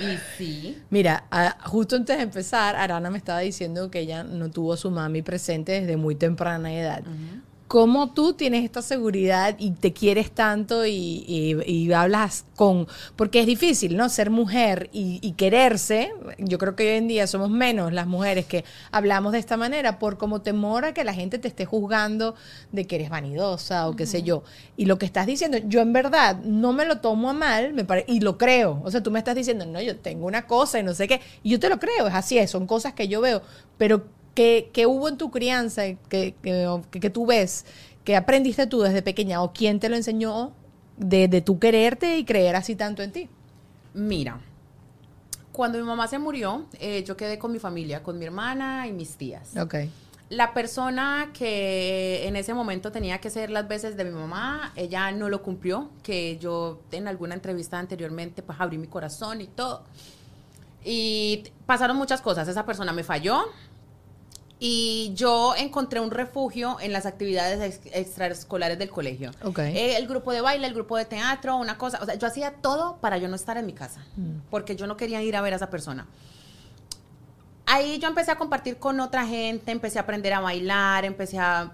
y 0.02 0.18
sí. 0.38 0.82
Mira, 0.90 1.26
ah, 1.30 1.58
justo 1.66 1.98
antes 1.98 2.16
de 2.16 2.24
empezar, 2.24 2.78
Arana 2.78 3.10
me 3.10 3.18
estaba 3.18 3.40
diciendo 3.40 3.92
que 3.92 4.00
ella 4.00 4.24
no 4.24 4.50
tuvo 4.50 4.74
a 4.74 4.78
su 4.78 4.90
mami 4.90 5.22
presente 5.22 5.74
desde 5.74 5.98
muy 5.98 6.16
temprana 6.16 6.74
edad. 6.74 7.04
¿Cómo 7.68 8.14
tú 8.14 8.34
tienes 8.34 8.64
esta 8.64 8.84
seguridad 8.84 9.56
y 9.58 9.72
te 9.72 9.94
quieres 9.94 10.30
tanto 10.32 10.86
y, 10.86 10.92
y- 11.28 11.58
y 11.66 11.92
hablas 11.94 12.46
con... 12.56 12.88
Porque 13.16 13.40
es 13.40 13.48
difícil, 13.48 13.98
¿no? 13.98 14.10
Ser 14.10 14.30
mujer 14.30 14.90
y, 14.94 15.18
y 15.24 15.32
quererse. 15.32 16.14
Yo 16.38 16.60
creo 16.60 16.76
que 16.76 16.84
hoy 16.92 16.98
en 16.98 17.08
día 17.08 17.26
somos 17.26 17.50
menos 17.50 17.92
las 17.92 18.06
mujeres 18.06 18.46
que 18.46 18.64
hablamos 18.92 19.32
de 19.32 19.40
esta 19.40 19.58
manera 19.58 19.98
por 19.98 20.20
como 20.20 20.42
temor 20.44 20.86
a 20.86 20.94
que 20.94 21.04
la 21.04 21.16
gente 21.16 21.40
te 21.40 21.48
esté 21.48 21.66
juzgando 21.66 22.36
de 22.72 22.86
que 22.86 22.96
eres 22.96 23.10
vanidosa 23.10 23.88
o 23.90 23.96
qué 23.96 24.06
sé 24.06 24.22
yo. 24.22 24.44
Y 24.78 24.86
lo 24.86 25.00
que 25.00 25.08
estás 25.08 25.26
diciendo, 25.26 25.58
yo 25.66 25.82
en 25.82 25.94
verdad 25.94 26.42
no 26.44 26.74
me 26.74 26.86
lo 26.86 27.00
tomo 27.00 27.30
a 27.32 27.34
mal 27.34 27.74
me 27.74 27.86
pare- 27.86 28.06
y 28.08 28.20
lo 28.20 28.38
creo. 28.38 28.82
O 28.84 28.92
sea, 28.92 29.02
tú 29.02 29.10
me 29.10 29.18
estás 29.20 29.36
diciendo, 29.36 29.66
no, 29.66 29.82
yo 29.82 29.98
tengo 29.98 30.28
una 30.28 30.46
cosa 30.46 30.80
y 30.80 30.84
no 30.84 30.94
sé 30.94 31.08
qué. 31.08 31.22
Y 31.42 31.50
yo 31.50 31.60
te 31.60 31.70
lo 31.70 31.80
creo, 31.80 32.08
es 32.08 32.14
así, 32.14 32.38
es, 32.38 32.52
son 32.52 32.68
cosas 32.68 32.94
que 32.94 33.08
yo 33.08 33.20
veo. 33.22 33.42
Pero 33.78 34.04
¿qué, 34.34 34.70
qué 34.74 34.86
hubo 34.88 35.08
en 35.10 35.18
tu 35.18 35.32
crianza 35.32 35.84
que, 36.10 36.36
que, 36.42 36.80
que- 36.92 37.00
que 37.00 37.10
tú 37.10 37.26
ves, 37.26 37.66
que 38.04 38.16
aprendiste 38.16 38.68
tú 38.68 38.82
desde 38.82 39.02
pequeña 39.02 39.42
o 39.42 39.54
quién 39.54 39.80
te 39.80 39.90
lo 39.90 39.96
enseñó 39.96 40.52
de, 40.98 41.28
de 41.28 41.42
tú 41.42 41.60
quererte 41.60 42.18
y 42.18 42.26
creer 42.26 42.56
así 42.56 42.76
tanto 42.76 43.02
en 43.04 43.12
ti? 43.12 43.30
Mira, 43.94 44.40
cuando 45.52 45.78
mi 45.78 45.84
mamá 45.84 46.08
se 46.08 46.18
murió, 46.20 46.66
eh, 46.80 47.04
yo 47.04 47.16
quedé 47.16 47.38
con 47.38 47.52
mi 47.52 47.60
familia, 47.60 48.02
con 48.04 48.18
mi 48.18 48.26
hermana 48.26 48.88
y 48.88 48.92
mis 48.92 49.16
tías. 49.18 49.56
Ok. 49.56 49.76
La 50.30 50.54
persona 50.54 51.30
que 51.34 52.28
en 52.28 52.36
ese 52.36 52.56
momento 52.56 52.92
tenía 52.92 53.20
que 53.20 53.30
ser 53.30 53.52
las 53.52 53.68
veces 53.68 53.96
de 53.96 54.04
mi 54.04 54.12
mamá, 54.12 54.72
ella 54.76 55.12
no 55.12 55.30
lo 55.30 55.44
cumplió, 55.44 55.90
que 56.02 56.40
yo 56.40 56.82
en 56.92 57.08
alguna 57.08 57.36
entrevista 57.36 57.78
anteriormente 57.78 58.42
pues 58.42 58.60
abrí 58.60 58.80
mi 58.80 58.88
corazón 58.88 59.42
y 59.42 59.48
todo. 59.48 59.84
Y 60.84 61.44
pasaron 61.66 61.98
muchas 61.98 62.22
cosas, 62.22 62.48
esa 62.48 62.66
persona 62.66 62.92
me 62.94 63.04
falló 63.04 63.44
y 64.66 65.12
yo 65.14 65.56
encontré 65.58 66.00
un 66.00 66.10
refugio 66.10 66.78
en 66.80 66.94
las 66.94 67.06
actividades 67.06 67.60
ex- 67.62 67.94
extraescolares 67.94 68.80
del 68.80 68.90
colegio. 68.90 69.32
Ok. 69.44 69.60
Eh, 69.60 69.98
el 69.98 70.08
grupo 70.08 70.32
de 70.32 70.40
baile, 70.40 70.66
el 70.68 70.74
grupo 70.74 70.96
de 70.96 71.04
teatro, 71.04 71.58
una 71.58 71.78
cosa, 71.78 72.00
o 72.02 72.06
sea, 72.06 72.16
yo 72.16 72.26
hacía 72.28 72.54
todo 72.62 72.96
para 73.02 73.18
yo 73.18 73.28
no 73.28 73.36
estar 73.36 73.58
en 73.58 73.66
mi 73.66 73.74
casa, 73.74 74.06
porque 74.50 74.78
yo 74.78 74.88
no 74.88 74.96
quería 74.96 75.22
ir 75.22 75.36
a 75.36 75.42
ver 75.42 75.52
a 75.52 75.58
esa 75.58 75.70
persona 75.70 76.08
ahí 77.66 77.98
yo 78.00 78.08
empecé 78.10 78.30
a 78.30 78.36
compartir 78.36 78.78
con 78.78 79.00
otra 79.00 79.26
gente, 79.26 79.72
empecé 79.72 79.98
a 79.98 80.02
aprender 80.04 80.34
a 80.34 80.40
bailar, 80.42 81.06
empecé 81.06 81.40
a... 81.40 81.72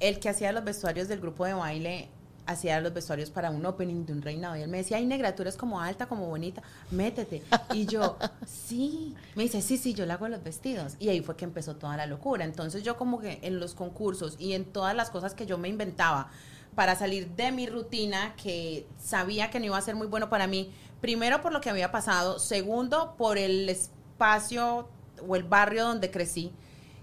El 0.00 0.18
que 0.20 0.28
hacía 0.28 0.52
los 0.52 0.64
vestuarios 0.64 1.08
del 1.08 1.20
grupo 1.20 1.44
de 1.46 1.54
baile 1.54 2.08
hacía 2.48 2.80
los 2.80 2.94
vestuarios 2.94 3.30
para 3.30 3.50
un 3.50 3.64
opening 3.66 4.06
de 4.06 4.14
un 4.14 4.22
reinado 4.22 4.56
y 4.56 4.62
él 4.62 4.68
me 4.68 4.78
decía, 4.78 4.96
ay 4.96 5.04
negra, 5.04 5.34
tú 5.34 5.42
eres 5.42 5.56
como 5.56 5.80
alta, 5.80 6.06
como 6.06 6.26
bonita, 6.26 6.62
métete. 6.90 7.42
Y 7.74 7.84
yo, 7.84 8.16
sí, 8.46 9.14
me 9.36 9.42
dice, 9.42 9.60
sí, 9.60 9.76
sí, 9.76 9.92
yo 9.92 10.06
le 10.06 10.14
hago 10.14 10.28
los 10.28 10.42
vestidos. 10.42 10.96
Y 10.98 11.10
ahí 11.10 11.20
fue 11.20 11.36
que 11.36 11.44
empezó 11.44 11.76
toda 11.76 11.96
la 11.98 12.06
locura. 12.06 12.46
Entonces 12.46 12.82
yo 12.82 12.96
como 12.96 13.20
que 13.20 13.38
en 13.42 13.60
los 13.60 13.74
concursos 13.74 14.36
y 14.38 14.54
en 14.54 14.64
todas 14.64 14.96
las 14.96 15.10
cosas 15.10 15.34
que 15.34 15.44
yo 15.44 15.58
me 15.58 15.68
inventaba 15.68 16.30
para 16.74 16.96
salir 16.96 17.28
de 17.36 17.52
mi 17.52 17.66
rutina, 17.66 18.34
que 18.42 18.86
sabía 18.98 19.50
que 19.50 19.60
no 19.60 19.66
iba 19.66 19.76
a 19.76 19.82
ser 19.82 19.94
muy 19.94 20.06
bueno 20.06 20.30
para 20.30 20.46
mí, 20.46 20.72
primero 21.02 21.42
por 21.42 21.52
lo 21.52 21.60
que 21.60 21.68
había 21.68 21.92
pasado, 21.92 22.38
segundo 22.38 23.14
por 23.18 23.36
el 23.36 23.68
espacio 23.68 24.88
o 25.26 25.36
el 25.36 25.42
barrio 25.42 25.84
donde 25.84 26.10
crecí, 26.10 26.50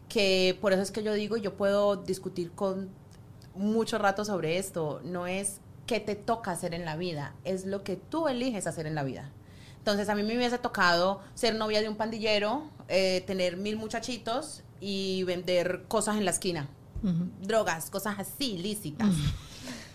que 0.10 0.58
por 0.60 0.74
eso 0.74 0.82
es 0.82 0.92
que 0.92 1.04
yo 1.04 1.14
digo, 1.14 1.38
yo 1.38 1.56
puedo 1.56 1.98
discutir 1.98 2.52
con 2.52 2.90
mucho 3.56 3.98
rato 3.98 4.26
sobre 4.26 4.58
esto, 4.58 5.02
no 5.04 5.28
es 5.28 5.60
qué 5.88 6.00
te 6.00 6.16
toca 6.16 6.52
hacer 6.52 6.74
en 6.74 6.86
la 6.86 6.96
vida, 6.96 7.36
es 7.44 7.66
lo 7.66 7.84
que 7.84 7.96
tú 7.96 8.28
eliges 8.28 8.68
hacer 8.68 8.88
en 8.88 8.96
la 8.96 9.04
vida. 9.04 9.32
Entonces 9.78 10.10
a 10.10 10.16
mí 10.16 10.24
me 10.24 10.36
hubiese 10.36 10.58
tocado 10.58 11.22
ser 11.36 11.56
novia 11.56 11.82
de 11.82 11.90
un 11.90 11.96
pandillero, 11.96 12.64
eh, 12.88 13.24
tener 13.28 13.56
mil 13.56 13.78
muchachitos 13.78 14.64
y 14.80 15.24
vender 15.24 15.84
cosas 15.88 16.18
en 16.18 16.26
la 16.26 16.32
esquina, 16.32 16.68
drogas, 17.42 17.92
cosas 17.92 18.18
así, 18.18 18.58
lícitas. 18.58 19.14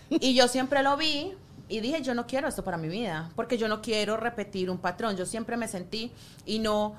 Y 0.09 0.33
yo 0.33 0.47
siempre 0.47 0.81
lo 0.81 0.95
vi 0.95 1.33
y 1.67 1.79
dije, 1.79 2.01
yo 2.01 2.13
no 2.13 2.27
quiero 2.27 2.47
esto 2.47 2.63
para 2.63 2.77
mi 2.77 2.87
vida, 2.87 3.31
porque 3.35 3.57
yo 3.57 3.67
no 3.67 3.81
quiero 3.81 4.17
repetir 4.17 4.69
un 4.69 4.77
patrón. 4.77 5.15
Yo 5.15 5.25
siempre 5.25 5.55
me 5.57 5.67
sentí 5.67 6.11
y 6.45 6.59
no 6.59 6.95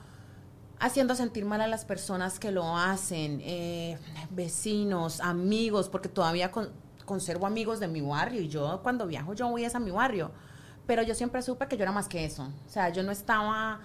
haciendo 0.83 1.15
sentir 1.15 1.45
mal 1.45 1.61
a 1.61 1.67
las 1.69 1.85
personas 1.85 2.39
que 2.39 2.51
lo 2.51 2.77
hacen, 2.77 3.41
eh, 3.45 3.99
vecinos, 4.31 5.21
amigos, 5.21 5.89
porque 5.89 6.09
todavía 6.09 6.51
con- 6.51 6.71
conservo 7.05 7.47
amigos 7.47 7.81
de 7.81 7.89
mi 7.89 8.01
barrio 8.01 8.41
y 8.41 8.49
yo 8.49 8.81
cuando 8.83 9.07
viajo 9.07 9.33
yo 9.35 9.49
voy 9.49 9.65
a 9.65 9.79
mi 9.79 9.91
barrio. 9.93 10.31
Pero 10.87 11.03
yo 11.03 11.15
siempre 11.15 11.41
supe 11.43 11.69
que 11.69 11.77
yo 11.77 11.85
era 11.85 11.93
más 11.93 12.09
que 12.09 12.25
eso. 12.25 12.43
O 12.67 12.69
sea, 12.69 12.89
yo 12.89 13.03
no 13.03 13.13
estaba 13.13 13.81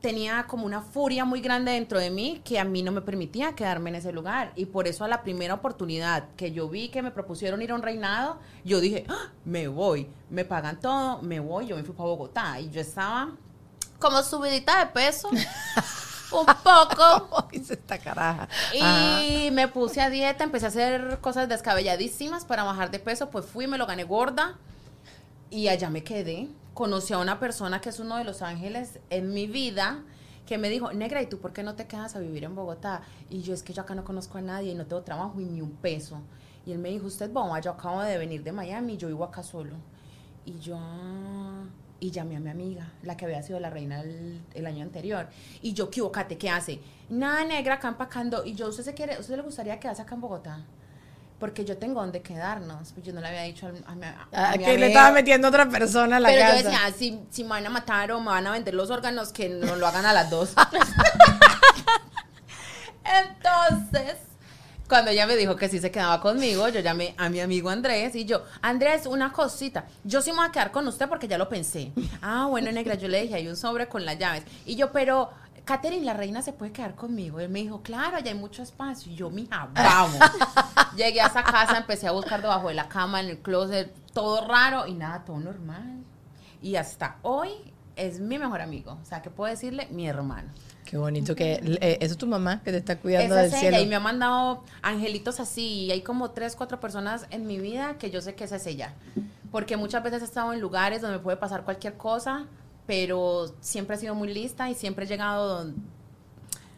tenía 0.00 0.46
como 0.46 0.66
una 0.66 0.82
furia 0.82 1.24
muy 1.24 1.40
grande 1.40 1.72
dentro 1.72 1.98
de 1.98 2.10
mí 2.10 2.42
que 2.44 2.58
a 2.58 2.64
mí 2.64 2.82
no 2.82 2.92
me 2.92 3.00
permitía 3.00 3.54
quedarme 3.54 3.88
en 3.90 3.96
ese 3.96 4.12
lugar. 4.12 4.52
Y 4.54 4.66
por 4.66 4.86
eso 4.86 5.02
a 5.04 5.08
la 5.08 5.22
primera 5.22 5.54
oportunidad 5.54 6.24
que 6.36 6.52
yo 6.52 6.68
vi 6.68 6.88
que 6.90 7.00
me 7.00 7.10
propusieron 7.10 7.62
ir 7.62 7.70
a 7.70 7.74
un 7.76 7.80
reinado, 7.82 8.38
yo 8.64 8.80
dije, 8.80 9.06
"Ah, 9.08 9.30
me 9.46 9.66
voy, 9.68 10.08
me 10.28 10.44
pagan 10.44 10.78
todo, 10.78 11.22
me 11.22 11.40
voy, 11.40 11.68
yo 11.68 11.76
me 11.76 11.84
fui 11.84 11.94
para 11.94 12.08
Bogotá. 12.10 12.60
Y 12.60 12.68
yo 12.68 12.80
estaba 12.82 13.30
como 13.98 14.22
subidita 14.22 14.78
de 14.84 14.86
peso, 14.92 15.30
un 16.40 16.46
poco. 16.46 17.48
Dice 17.52 17.74
esta 17.74 17.98
caraja. 17.98 18.48
Y 18.72 19.50
me 19.50 19.68
puse 19.68 20.00
a 20.00 20.10
dieta, 20.10 20.44
empecé 20.44 20.66
a 20.66 20.68
hacer 20.68 21.18
cosas 21.20 21.48
descabelladísimas 21.48 22.44
para 22.44 22.64
bajar 22.64 22.90
de 22.90 22.98
peso, 22.98 23.30
pues 23.30 23.44
fui, 23.46 23.66
me 23.66 23.78
lo 23.78 23.86
gané 23.86 24.04
gorda 24.04 24.58
y 25.50 25.68
allá 25.68 25.90
me 25.90 26.02
quedé. 26.02 26.48
Conocí 26.74 27.12
a 27.12 27.18
una 27.18 27.38
persona 27.38 27.80
que 27.80 27.90
es 27.90 28.00
uno 28.00 28.16
de 28.16 28.24
los 28.24 28.42
ángeles 28.42 28.98
en 29.10 29.32
mi 29.32 29.46
vida 29.46 30.02
que 30.46 30.58
me 30.58 30.68
dijo, 30.68 30.92
negra, 30.92 31.22
¿y 31.22 31.26
tú 31.26 31.38
por 31.38 31.52
qué 31.52 31.62
no 31.62 31.74
te 31.74 31.86
quedas 31.86 32.16
a 32.16 32.20
vivir 32.20 32.44
en 32.44 32.54
Bogotá? 32.54 33.02
Y 33.30 33.42
yo 33.42 33.54
es 33.54 33.62
que 33.62 33.72
yo 33.72 33.82
acá 33.82 33.94
no 33.94 34.04
conozco 34.04 34.38
a 34.38 34.42
nadie 34.42 34.72
y 34.72 34.74
no 34.74 34.86
tengo 34.86 35.02
trabajo 35.02 35.40
y 35.40 35.44
ni 35.44 35.60
un 35.60 35.72
peso. 35.72 36.20
Y 36.66 36.72
él 36.72 36.78
me 36.78 36.90
dijo, 36.90 37.06
usted 37.06 37.30
bomba, 37.30 37.60
yo 37.60 37.70
acabo 37.70 38.02
de 38.02 38.18
venir 38.18 38.42
de 38.42 38.52
Miami, 38.52 38.96
yo 38.96 39.08
vivo 39.08 39.24
acá 39.24 39.42
solo. 39.42 39.76
Y 40.44 40.58
yo, 40.58 40.76
ah, 40.78 41.64
y 42.04 42.10
llamé 42.10 42.36
a 42.36 42.40
mi 42.40 42.50
amiga, 42.50 42.92
la 43.02 43.16
que 43.16 43.24
había 43.24 43.42
sido 43.42 43.58
la 43.60 43.70
reina 43.70 44.02
el, 44.02 44.42
el 44.52 44.66
año 44.66 44.82
anterior. 44.82 45.26
Y 45.62 45.72
yo, 45.72 45.88
¿qué 45.88 46.02
Cate, 46.12 46.36
¿Qué 46.36 46.50
hace? 46.50 46.78
Nada 47.08 47.44
negra 47.46 47.76
acá 47.76 47.88
empacando. 47.88 48.44
Y 48.44 48.54
yo, 48.54 48.68
¿usted 48.68 48.84
se 48.84 48.92
quiere, 48.92 49.18
usted 49.18 49.36
le 49.36 49.42
gustaría 49.42 49.80
quedarse 49.80 50.02
acá 50.02 50.14
en 50.14 50.20
Bogotá? 50.20 50.58
Porque 51.40 51.64
yo 51.64 51.78
tengo 51.78 52.02
donde 52.02 52.20
quedarnos. 52.20 52.92
Pues 52.92 53.06
yo 53.06 53.14
no 53.14 53.22
le 53.22 53.28
había 53.28 53.42
dicho 53.44 53.66
al- 53.68 53.82
a, 53.86 53.94
mi- 53.94 54.04
a, 54.04 54.28
Ah, 54.32 54.54
mi 54.58 54.64
que 54.64 54.76
le 54.76 54.88
estaba 54.88 55.12
metiendo 55.12 55.48
otra 55.48 55.66
persona 55.68 56.18
a 56.18 56.20
la 56.20 56.28
Pero 56.28 56.40
casa. 56.42 56.56
yo 56.58 56.62
decía, 56.64 56.78
"Ah, 56.84 56.90
si, 56.92 57.20
si 57.30 57.42
me 57.42 57.48
van 57.50 57.66
a 57.66 57.70
matar 57.70 58.12
o 58.12 58.20
me 58.20 58.26
van 58.26 58.46
a 58.48 58.52
vender 58.52 58.74
los 58.74 58.90
órganos, 58.90 59.32
que 59.32 59.48
no 59.48 59.74
lo 59.76 59.86
hagan 59.86 60.04
a 60.04 60.12
las 60.12 60.28
dos. 60.28 60.52
Entonces, 63.04 64.16
cuando 64.88 65.10
ella 65.10 65.26
me 65.26 65.36
dijo 65.36 65.56
que 65.56 65.68
sí 65.68 65.78
se 65.78 65.90
quedaba 65.90 66.20
conmigo, 66.20 66.68
yo 66.68 66.80
llamé 66.80 67.14
a 67.16 67.28
mi 67.28 67.40
amigo 67.40 67.70
Andrés 67.70 68.14
y 68.14 68.24
yo, 68.24 68.42
Andrés, 68.60 69.06
una 69.06 69.32
cosita, 69.32 69.86
yo 70.04 70.20
sí 70.20 70.30
me 70.30 70.38
voy 70.38 70.46
a 70.46 70.52
quedar 70.52 70.70
con 70.70 70.86
usted 70.86 71.08
porque 71.08 71.28
ya 71.28 71.38
lo 71.38 71.48
pensé. 71.48 71.92
Ah, 72.20 72.46
bueno, 72.48 72.70
negra, 72.70 72.94
yo 72.94 73.08
le 73.08 73.22
dije, 73.22 73.34
hay 73.34 73.48
un 73.48 73.56
sobre 73.56 73.88
con 73.88 74.04
las 74.04 74.18
llaves. 74.18 74.44
Y 74.66 74.76
yo, 74.76 74.92
pero, 74.92 75.30
Katherine, 75.64 76.04
la 76.04 76.12
reina 76.12 76.42
se 76.42 76.52
puede 76.52 76.72
quedar 76.72 76.94
conmigo. 76.94 77.40
Él 77.40 77.48
me 77.48 77.60
dijo, 77.60 77.82
claro, 77.82 78.16
allá 78.16 78.30
hay 78.30 78.38
mucho 78.38 78.62
espacio. 78.62 79.10
Y 79.10 79.16
yo, 79.16 79.30
mija, 79.30 79.68
vamos. 79.72 80.18
Llegué 80.96 81.20
a 81.20 81.26
esa 81.26 81.42
casa, 81.42 81.78
empecé 81.78 82.06
a 82.06 82.12
buscar 82.12 82.42
debajo 82.42 82.68
de 82.68 82.74
la 82.74 82.88
cama, 82.88 83.20
en 83.20 83.28
el 83.28 83.38
closet, 83.38 83.92
todo 84.12 84.46
raro 84.46 84.86
y 84.86 84.92
nada, 84.92 85.24
todo 85.24 85.38
normal. 85.40 86.02
Y 86.62 86.76
hasta 86.76 87.16
hoy 87.22 87.50
es 87.96 88.20
mi 88.20 88.38
mejor 88.38 88.60
amigo. 88.60 88.98
O 89.02 89.04
sea, 89.04 89.22
que 89.22 89.30
puedo 89.30 89.50
decirle? 89.50 89.88
Mi 89.90 90.06
hermano. 90.06 90.50
Qué 90.84 90.96
bonito 90.98 91.34
que 91.34 91.54
eh, 91.80 91.98
eso 92.00 92.12
es 92.12 92.18
tu 92.18 92.26
mamá 92.26 92.60
que 92.62 92.70
te 92.70 92.76
está 92.78 92.98
cuidando 92.98 93.34
Esa 93.34 93.42
del 93.44 93.52
es 93.54 93.58
cielo. 93.60 93.76
ella 93.76 93.86
y 93.86 93.88
me 93.88 93.96
ha 93.96 94.00
mandado 94.00 94.62
angelitos 94.82 95.40
así. 95.40 95.84
Y 95.86 95.90
hay 95.92 96.02
como 96.02 96.30
tres, 96.32 96.56
cuatro 96.56 96.78
personas 96.80 97.26
en 97.30 97.46
mi 97.46 97.58
vida 97.58 97.96
que 97.98 98.10
yo 98.10 98.20
sé 98.20 98.34
que 98.34 98.44
esa 98.44 98.56
es 98.56 98.66
ella. 98.66 98.92
Porque 99.50 99.76
muchas 99.76 100.02
veces 100.02 100.22
he 100.22 100.24
estado 100.26 100.52
en 100.52 100.60
lugares 100.60 101.00
donde 101.00 101.16
me 101.18 101.22
puede 101.22 101.36
pasar 101.38 101.64
cualquier 101.64 101.94
cosa, 101.94 102.44
pero 102.86 103.54
siempre 103.60 103.96
he 103.96 103.98
sido 103.98 104.14
muy 104.14 104.32
lista 104.32 104.68
y 104.68 104.74
siempre 104.74 105.06
he 105.06 105.08
llegado 105.08 105.58
don- 105.64 105.74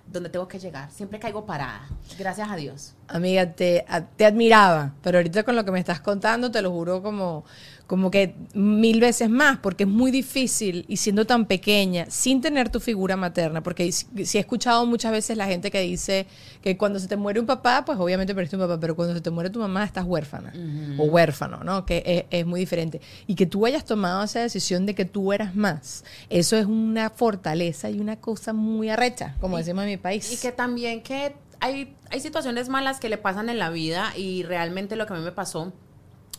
donde 0.06 0.28
tengo 0.30 0.46
que 0.46 0.58
llegar. 0.60 0.88
Siempre 0.92 1.18
caigo 1.18 1.44
parada. 1.44 1.88
Gracias 2.16 2.48
a 2.48 2.54
Dios. 2.54 2.94
Amiga, 3.08 3.52
te, 3.52 3.84
te 4.16 4.25
admiraba, 4.25 4.92
pero 5.02 5.18
ahorita 5.18 5.42
con 5.42 5.56
lo 5.56 5.64
que 5.64 5.72
me 5.72 5.80
estás 5.80 6.00
contando, 6.00 6.50
te 6.50 6.62
lo 6.62 6.70
juro 6.70 7.02
como, 7.02 7.44
como 7.87 8.11
que 8.11 8.35
mil 8.55 9.00
veces 9.00 9.31
más, 9.31 9.59
porque 9.59 9.85
es 9.85 9.88
muy 9.88 10.11
difícil 10.11 10.85
y 10.88 10.97
siendo 10.97 11.25
tan 11.25 11.47
pequeña, 11.47 12.07
sin 12.09 12.40
tener 12.40 12.69
tu 12.69 12.81
figura 12.81 13.16
materna, 13.16 13.62
porque 13.62 13.90
si, 13.93 14.26
si 14.26 14.38
he 14.38 14.40
escuchado 14.40 14.85
muchas 14.87 15.12
veces 15.12 15.37
la 15.37 15.47
gente 15.47 15.71
que 15.71 15.81
dice 15.81 16.26
que 16.62 16.76
cuando 16.76 16.99
se 16.99 17.07
te 17.07 17.16
muere 17.16 17.38
un 17.38 17.47
papá, 17.47 17.85
pues 17.85 17.99
obviamente 17.99 18.35
perdiste 18.35 18.57
un 18.57 18.62
papá, 18.62 18.81
pero 18.81 18.97
cuando 18.97 19.14
se 19.14 19.21
te 19.21 19.31
muere 19.31 19.50
tu 19.50 19.61
mamá 19.61 19.85
estás 19.85 20.05
huérfana 20.05 20.52
o 20.99 21.05
huérfano, 21.05 21.62
¿no? 21.62 21.87
Que 21.87 22.26
es, 22.31 22.40
es 22.40 22.47
muy 22.47 22.59
diferente. 22.59 23.00
Y 23.26 23.37
que 23.37 23.47
tú 23.47 23.66
hayas 23.66 23.85
tomado 23.85 24.25
esa 24.25 24.40
decisión 24.40 24.85
de 24.85 24.95
que 24.95 25.05
tú 25.05 25.33
eras 25.33 25.55
más, 25.55 26.05
eso 26.28 26.57
es 26.57 26.66
una 26.66 27.11
fortaleza 27.11 27.88
y 27.88 28.00
una 28.00 28.16
cosa 28.16 28.52
muy 28.52 28.88
arrecha, 28.88 29.37
como 29.40 29.59
decimos 29.59 29.85
en 29.85 29.90
mi 29.90 29.97
país. 29.97 30.33
Y 30.33 30.38
que 30.38 30.50
también 30.50 31.02
que 31.02 31.37
hay, 31.61 31.95
hay 32.11 32.21
situaciones 32.21 32.69
malas 32.69 32.99
que 32.99 33.09
le 33.09 33.19
pasan 33.19 33.49
en 33.49 33.59
la 33.59 33.71
vida 33.71 34.12
y 34.16 34.43
realmente 34.43 34.97
lo 34.97 35.07
que 35.07 35.14
a 35.14 35.16
mí 35.16 35.23
me 35.23 35.33
pasó 35.33 35.73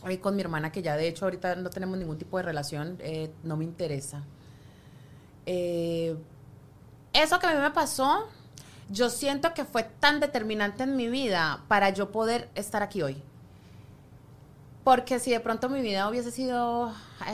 eh, 0.06 0.20
con 0.20 0.36
mi 0.36 0.42
hermana, 0.42 0.70
que 0.70 0.82
ya 0.82 0.96
de 0.96 1.08
hecho 1.08 1.24
ahorita 1.24 1.56
no 1.56 1.70
tenemos 1.70 1.98
ningún 1.98 2.18
tipo 2.18 2.36
de 2.36 2.44
relación, 2.44 2.96
eh, 3.00 3.30
no 3.42 3.56
me 3.56 3.64
interesa. 3.64 4.22
Eh, 5.46 6.16
eso 7.12 7.38
que 7.38 7.46
a 7.46 7.54
mí 7.54 7.60
me 7.60 7.70
pasó, 7.70 8.28
yo 8.90 9.10
siento 9.10 9.54
que 9.54 9.64
fue 9.64 9.82
tan 9.82 10.20
determinante 10.20 10.84
en 10.84 10.96
mi 10.96 11.08
vida 11.08 11.64
para 11.68 11.90
yo 11.90 12.12
poder 12.12 12.48
estar 12.54 12.82
aquí 12.82 13.02
hoy. 13.02 13.22
Porque 14.84 15.18
si 15.18 15.30
de 15.30 15.40
pronto 15.40 15.68
mi 15.68 15.82
vida 15.82 16.08
hubiese 16.08 16.30
sido 16.30 16.92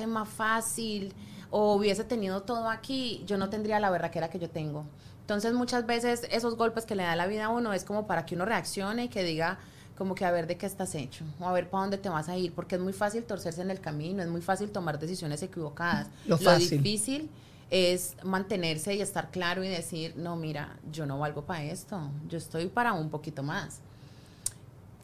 más 0.09 0.29
fácil 0.29 1.13
o 1.51 1.75
hubiese 1.75 2.03
tenido 2.03 2.43
todo 2.43 2.69
aquí, 2.69 3.23
yo 3.27 3.37
no 3.37 3.51
tendría 3.51 3.79
la 3.79 3.91
berraquera 3.91 4.31
que 4.31 4.39
yo 4.39 4.51
tengo. 4.51 4.87
Entonces 5.21 5.53
muchas 5.55 5.87
veces 5.87 6.27
esos 6.31 6.57
golpes 6.57 6.85
que 6.85 6.97
le 6.97 7.03
da 7.03 7.15
la 7.17 7.27
vida 7.27 7.47
a 7.47 7.49
uno 7.49 7.73
es 7.73 7.85
como 7.85 8.07
para 8.07 8.27
que 8.27 8.35
uno 8.35 8.45
reaccione 8.45 9.05
y 9.05 9.09
que 9.09 9.23
diga 9.23 9.59
como 9.97 10.15
que 10.15 10.25
a 10.25 10.31
ver 10.31 10.47
de 10.47 10.57
qué 10.57 10.67
estás 10.67 10.95
hecho 10.95 11.25
o 11.41 11.47
a 11.47 11.53
ver 11.53 11.71
para 11.71 11.83
dónde 11.83 11.99
te 11.99 12.09
vas 12.09 12.29
a 12.29 12.37
ir, 12.37 12.53
porque 12.53 12.77
es 12.77 12.81
muy 12.81 12.93
fácil 12.93 13.25
torcerse 13.25 13.63
en 13.63 13.71
el 13.71 13.81
camino, 13.81 14.23
es 14.23 14.29
muy 14.29 14.43
fácil 14.43 14.71
tomar 14.71 14.99
decisiones 14.99 15.43
equivocadas. 15.43 16.09
Lo 16.27 16.39
fácil. 16.39 16.83
difícil 16.83 17.31
es 17.71 18.17
mantenerse 18.23 18.95
y 18.95 19.01
estar 19.01 19.31
claro 19.31 19.65
y 19.65 19.69
decir, 19.69 20.15
no, 20.17 20.37
mira, 20.37 20.77
yo 20.93 21.07
no 21.07 21.19
valgo 21.19 21.43
para 21.45 21.65
esto, 21.65 22.11
yo 22.29 22.39
estoy 22.39 22.67
para 22.67 22.93
un 22.93 23.11
poquito 23.11 23.43
más 23.43 23.81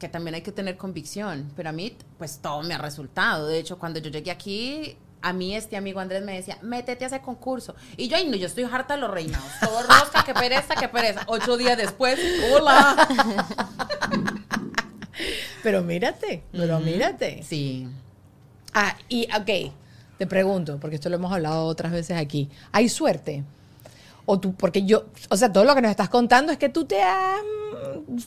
que 0.01 0.09
también 0.09 0.33
hay 0.33 0.41
que 0.41 0.51
tener 0.51 0.77
convicción, 0.77 1.51
pero 1.55 1.69
a 1.69 1.71
mí 1.71 1.95
pues 2.17 2.39
todo 2.39 2.63
me 2.63 2.73
ha 2.73 2.79
resultado. 2.79 3.45
De 3.45 3.59
hecho, 3.59 3.77
cuando 3.77 3.99
yo 3.99 4.09
llegué 4.09 4.31
aquí, 4.31 4.97
a 5.21 5.31
mí 5.31 5.55
este 5.55 5.77
amigo 5.77 5.99
Andrés 5.99 6.23
me 6.23 6.33
decía, 6.33 6.57
métete 6.63 7.03
a 7.03 7.07
ese 7.07 7.21
concurso. 7.21 7.75
Y 7.97 8.07
yo, 8.07 8.17
ay 8.17 8.27
no, 8.27 8.35
yo 8.35 8.47
estoy 8.47 8.63
harta 8.63 8.95
de 8.95 9.01
los 9.01 9.11
reinados. 9.11 9.51
Todo 9.59 9.83
rosca, 9.83 10.23
qué 10.25 10.33
pereza, 10.33 10.75
qué 10.75 10.89
pereza. 10.89 11.23
Ocho 11.27 11.55
días 11.55 11.77
después, 11.77 12.19
hola. 12.51 13.07
Pero 15.63 15.81
mírate, 15.83 16.43
pero 16.51 16.79
mírate. 16.79 17.43
Sí. 17.47 17.87
Ah, 18.73 18.95
y 19.09 19.27
ok, 19.35 19.71
te 20.17 20.27
pregunto, 20.27 20.77
porque 20.79 20.95
esto 20.95 21.09
lo 21.09 21.15
hemos 21.15 21.31
hablado 21.31 21.65
otras 21.65 21.91
veces 21.91 22.17
aquí. 22.17 22.49
¿Hay 22.71 22.89
suerte? 22.89 23.43
O 24.25 24.39
tú, 24.39 24.53
porque 24.53 24.83
yo, 24.83 25.05
o 25.29 25.35
sea, 25.35 25.51
todo 25.51 25.63
lo 25.65 25.75
que 25.75 25.81
nos 25.81 25.91
estás 25.91 26.09
contando 26.09 26.51
es 26.51 26.57
que 26.57 26.69
tú 26.69 26.85
te 26.85 27.01
has, 27.01 27.41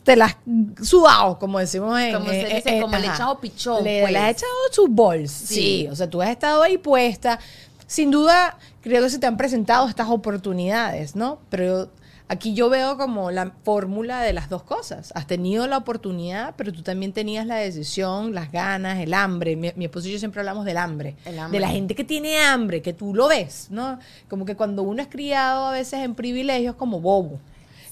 te 0.02 0.16
las 0.16 0.32
has 0.80 0.86
sudado, 0.88 1.38
como 1.38 1.58
decimos 1.60 1.98
en... 2.00 2.12
Como 2.14 2.26
se 2.30 2.44
dice, 2.44 2.62
en- 2.76 2.82
como 2.82 2.98
le 2.98 3.06
he 3.06 3.10
echado 3.10 3.38
pichón, 3.40 3.82
Le, 3.84 4.00
pues. 4.02 4.12
le 4.12 4.18
has 4.18 4.30
echado 4.32 4.52
sus 4.72 4.90
bols, 4.90 5.30
sí. 5.30 5.54
Sí. 5.54 5.88
O 5.90 5.96
sea, 5.96 6.10
tú 6.10 6.20
has 6.20 6.30
estado 6.30 6.62
ahí 6.62 6.78
puesta. 6.78 7.38
Sin 7.86 8.10
duda, 8.10 8.58
creo 8.82 9.02
que 9.04 9.10
se 9.10 9.18
te 9.18 9.26
han 9.26 9.36
presentado 9.36 9.88
estas 9.88 10.08
oportunidades, 10.08 11.14
¿no? 11.16 11.38
Pero 11.48 11.88
aquí 12.28 12.54
yo 12.54 12.68
veo 12.70 12.96
como 12.96 13.30
la 13.30 13.52
fórmula 13.64 14.20
de 14.22 14.32
las 14.32 14.48
dos 14.48 14.62
cosas. 14.62 15.12
Has 15.14 15.26
tenido 15.26 15.66
la 15.66 15.76
oportunidad, 15.78 16.54
pero 16.56 16.72
tú 16.72 16.82
también 16.82 17.12
tenías 17.12 17.46
la 17.46 17.56
decisión, 17.56 18.34
las 18.34 18.50
ganas, 18.50 18.98
el 19.00 19.14
hambre. 19.14 19.56
Mi, 19.56 19.72
mi 19.76 19.84
esposo 19.84 20.08
y 20.08 20.12
yo 20.12 20.18
siempre 20.18 20.40
hablamos 20.40 20.64
del 20.64 20.76
hambre. 20.78 21.16
El 21.24 21.38
hambre. 21.38 21.58
De 21.58 21.66
la 21.66 21.70
gente 21.70 21.94
que 21.94 22.04
tiene 22.04 22.38
hambre, 22.38 22.82
que 22.82 22.92
tú 22.92 23.14
lo 23.14 23.28
ves, 23.28 23.68
¿no? 23.70 23.98
Como 24.28 24.44
que 24.44 24.56
cuando 24.56 24.82
uno 24.82 25.02
es 25.02 25.08
criado 25.08 25.66
a 25.66 25.72
veces 25.72 26.00
en 26.00 26.14
privilegios 26.14 26.76
como 26.76 27.00
bobo. 27.00 27.38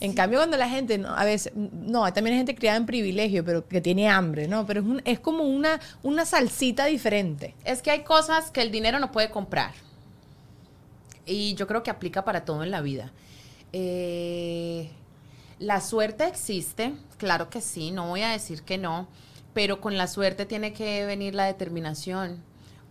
En 0.01 0.15
cambio, 0.15 0.41
cuando 0.41 0.57
la 0.57 0.69
gente, 0.69 0.99
no, 0.99 1.15
a 1.15 1.25
veces, 1.25 1.53
no, 1.55 2.05
hay 2.05 2.11
también 2.11 2.35
hay 2.35 2.39
gente 2.41 2.57
criada 2.57 2.77
en 2.77 2.87
privilegio, 2.87 3.45
pero 3.45 3.69
que 3.69 3.81
tiene 3.81 4.09
hambre, 4.09 4.49
¿no? 4.49 4.67
Pero 4.67 4.81
es, 4.81 4.87
un- 4.87 5.03
es 5.05 5.21
como 5.21 5.45
una, 5.45 5.79
una 6.03 6.25
salsita 6.27 6.87
diferente. 6.87 7.55
Es 7.65 7.83
que 7.83 7.93
hay 7.93 8.03
cosas 8.03 8.51
que 8.51 8.63
el 8.63 8.73
dinero 8.73 8.99
no 8.99 9.13
puede 9.13 9.31
comprar. 9.31 9.71
Y 11.25 11.55
yo 11.55 11.67
creo 11.69 11.83
que 11.85 11.91
aplica 11.91 12.25
para 12.25 12.45
todo 12.45 12.65
en 12.65 12.71
la 12.73 12.81
vida. 12.81 13.13
Eh, 13.73 14.91
la 15.59 15.81
suerte 15.81 16.27
existe, 16.27 16.95
claro 17.19 17.49
que 17.51 17.61
sí, 17.61 17.91
no 17.91 18.09
voy 18.09 18.23
a 18.23 18.31
decir 18.31 18.63
que 18.63 18.79
no, 18.79 19.09
pero 19.55 19.81
con 19.81 19.97
la 19.97 20.07
suerte 20.07 20.47
tiene 20.47 20.73
que 20.73 21.07
venir 21.07 21.35
la 21.35 21.45
determinación. 21.45 22.43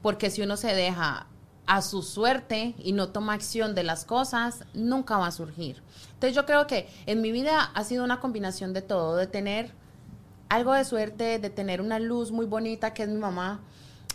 Porque 0.01 0.29
si 0.29 0.41
uno 0.41 0.57
se 0.57 0.73
deja 0.73 1.27
a 1.67 1.81
su 1.81 2.01
suerte 2.01 2.75
y 2.79 2.91
no 2.91 3.09
toma 3.09 3.33
acción 3.33 3.75
de 3.75 3.83
las 3.83 4.05
cosas, 4.05 4.65
nunca 4.73 5.17
va 5.17 5.27
a 5.27 5.31
surgir. 5.31 5.81
Entonces 6.13 6.35
yo 6.35 6.45
creo 6.45 6.67
que 6.67 6.89
en 7.05 7.21
mi 7.21 7.31
vida 7.31 7.61
ha 7.61 7.83
sido 7.83 8.03
una 8.03 8.19
combinación 8.19 8.73
de 8.73 8.81
todo, 8.81 9.15
de 9.15 9.27
tener 9.27 9.71
algo 10.49 10.73
de 10.73 10.83
suerte, 10.83 11.39
de 11.39 11.49
tener 11.49 11.81
una 11.81 11.99
luz 11.99 12.31
muy 12.31 12.45
bonita 12.45 12.93
que 12.93 13.03
es 13.03 13.09
mi 13.09 13.19
mamá, 13.19 13.61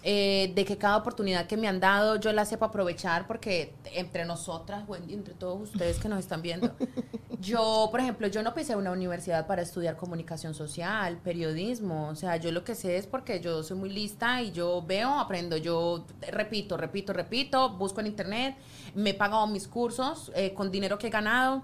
eh, 0.03 0.53
de 0.55 0.65
que 0.65 0.79
cada 0.79 0.97
oportunidad 0.97 1.47
que 1.47 1.57
me 1.57 1.67
han 1.67 1.81
dado 1.81 2.17
yo 2.17 2.33
la 2.33 2.45
sepa 2.45 2.67
aprovechar 2.67 3.27
porque 3.27 3.75
entre 3.93 4.25
nosotras, 4.25 4.85
Wendy, 4.87 5.15
entre 5.15 5.35
todos 5.35 5.71
ustedes 5.71 5.99
que 5.99 6.09
nos 6.09 6.21
están 6.21 6.43
viendo, 6.43 6.71
yo, 7.41 7.89
por 7.91 8.01
ejemplo, 8.01 8.29
yo 8.29 8.43
no 8.43 8.55
pisé 8.55 8.77
una 8.77 8.93
universidad 8.93 9.47
para 9.47 9.63
estudiar 9.63 9.97
comunicación 9.97 10.55
social, 10.55 11.19
periodismo, 11.25 12.09
o 12.09 12.15
sea, 12.15 12.37
yo 12.37 12.53
lo 12.53 12.63
que 12.63 12.75
sé 12.75 12.97
es 12.97 13.07
porque 13.07 13.41
yo 13.41 13.63
soy 13.63 13.77
muy 13.77 13.91
lista 13.91 14.43
y 14.43 14.53
yo 14.53 14.83
veo, 14.87 15.19
aprendo, 15.19 15.57
yo 15.57 16.05
repito, 16.33 16.77
repito, 16.77 17.13
repito, 17.13 17.71
busco 17.71 18.01
en 18.01 18.07
internet, 18.07 18.57
me 18.95 19.11
he 19.11 19.15
pagado 19.15 19.47
mis 19.47 19.67
cursos 19.67 20.31
eh, 20.35 20.55
con 20.55 20.71
dinero 20.71 20.99
que 20.99 21.09
he 21.09 21.11
ganado, 21.11 21.63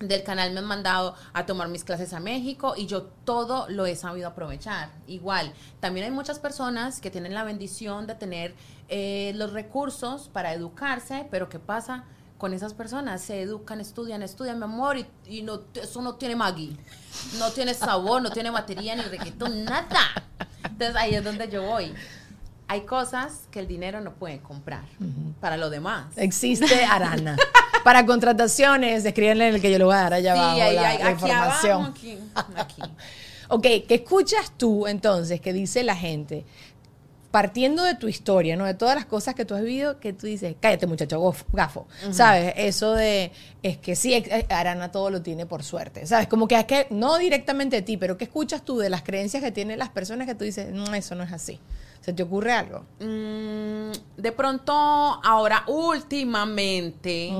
del 0.00 0.22
canal 0.22 0.52
me 0.52 0.60
han 0.60 0.64
mandado 0.64 1.14
a 1.32 1.46
tomar 1.46 1.68
mis 1.68 1.84
clases 1.84 2.12
a 2.12 2.20
México 2.20 2.74
y 2.76 2.86
yo 2.86 3.02
todo 3.02 3.68
lo 3.68 3.86
he 3.86 3.96
sabido 3.96 4.28
aprovechar. 4.28 4.90
Igual, 5.06 5.52
también 5.80 6.06
hay 6.06 6.12
muchas 6.12 6.38
personas 6.38 7.00
que 7.00 7.10
tienen 7.10 7.34
la 7.34 7.44
bendición 7.44 8.06
de 8.06 8.14
tener 8.14 8.54
eh, 8.88 9.32
los 9.34 9.52
recursos 9.52 10.28
para 10.28 10.52
educarse, 10.52 11.26
pero 11.30 11.48
¿qué 11.48 11.58
pasa? 11.58 12.04
Con 12.38 12.54
esas 12.54 12.74
personas 12.74 13.20
se 13.22 13.42
educan, 13.42 13.80
estudian, 13.80 14.22
estudian, 14.22 14.58
mi 14.58 14.64
amor, 14.64 14.96
y, 14.96 15.06
y 15.26 15.42
no, 15.42 15.62
eso 15.74 16.00
no 16.02 16.14
tiene 16.14 16.36
Maggi, 16.36 16.76
no 17.38 17.50
tiene 17.50 17.74
sabor, 17.74 18.22
no 18.22 18.30
tiene 18.30 18.50
batería, 18.50 18.94
ni 18.94 19.02
reggaetón, 19.02 19.64
nada. 19.64 20.00
Entonces 20.62 20.94
ahí 20.94 21.14
es 21.14 21.24
donde 21.24 21.48
yo 21.48 21.64
voy. 21.64 21.92
Hay 22.68 22.82
cosas 22.82 23.48
que 23.50 23.60
el 23.60 23.66
dinero 23.66 24.00
no 24.00 24.12
puede 24.14 24.40
comprar 24.40 24.84
para 25.40 25.56
lo 25.56 25.70
demás. 25.70 26.06
Existe 26.16 26.84
Arana. 26.84 27.36
Para 27.88 28.04
contrataciones, 28.04 29.02
escríbenle 29.06 29.48
en 29.48 29.54
el 29.54 29.60
que 29.62 29.72
yo 29.72 29.78
le 29.78 29.84
voy 29.84 29.94
a 29.94 29.98
dar 30.02 30.12
allá 30.12 30.34
Sí, 30.34 30.38
abajo 30.38 30.60
ahí, 30.62 30.74
la, 30.74 30.88
ahí, 30.90 30.98
la 30.98 31.04
aquí 31.04 31.12
información. 31.14 31.72
abajo, 31.72 31.90
aquí, 31.90 32.18
aquí. 32.54 32.82
Ok, 33.48 33.62
¿qué 33.62 33.94
escuchas 33.94 34.52
tú 34.58 34.86
entonces 34.86 35.40
que 35.40 35.54
dice 35.54 35.82
la 35.82 35.96
gente? 35.96 36.44
Partiendo 37.30 37.82
de 37.84 37.94
tu 37.94 38.06
historia, 38.06 38.56
¿no? 38.56 38.66
De 38.66 38.74
todas 38.74 38.94
las 38.94 39.06
cosas 39.06 39.34
que 39.34 39.46
tú 39.46 39.54
has 39.54 39.62
vivido, 39.62 40.00
que 40.00 40.12
tú 40.12 40.26
dices, 40.26 40.54
cállate 40.60 40.86
muchacho, 40.86 41.18
gof- 41.18 41.46
gafo. 41.50 41.86
¿Sabes? 42.10 42.52
Eso 42.58 42.92
de, 42.92 43.32
es 43.62 43.78
que 43.78 43.96
sí, 43.96 44.12
eh, 44.12 44.44
Arana 44.50 44.90
todo 44.92 45.08
lo 45.08 45.22
tiene 45.22 45.46
por 45.46 45.62
suerte. 45.62 46.06
¿Sabes? 46.06 46.26
Como 46.28 46.46
que 46.46 46.56
es 46.58 46.66
que, 46.66 46.88
no 46.90 47.16
directamente 47.16 47.76
de 47.76 47.82
ti, 47.82 47.96
pero 47.96 48.18
¿qué 48.18 48.24
escuchas 48.24 48.62
tú 48.66 48.76
de 48.76 48.90
las 48.90 49.02
creencias 49.02 49.42
que 49.42 49.50
tienen 49.50 49.78
las 49.78 49.88
personas 49.88 50.26
que 50.26 50.34
tú 50.34 50.44
dices, 50.44 50.70
no, 50.74 50.92
eso 50.94 51.14
no 51.14 51.24
es 51.24 51.32
así? 51.32 51.58
¿Se 52.08 52.14
te 52.14 52.22
ocurre 52.22 52.54
algo? 52.54 52.86
Mm, 53.00 53.92
de 54.16 54.32
pronto, 54.32 54.72
ahora 54.72 55.64
últimamente, 55.66 57.30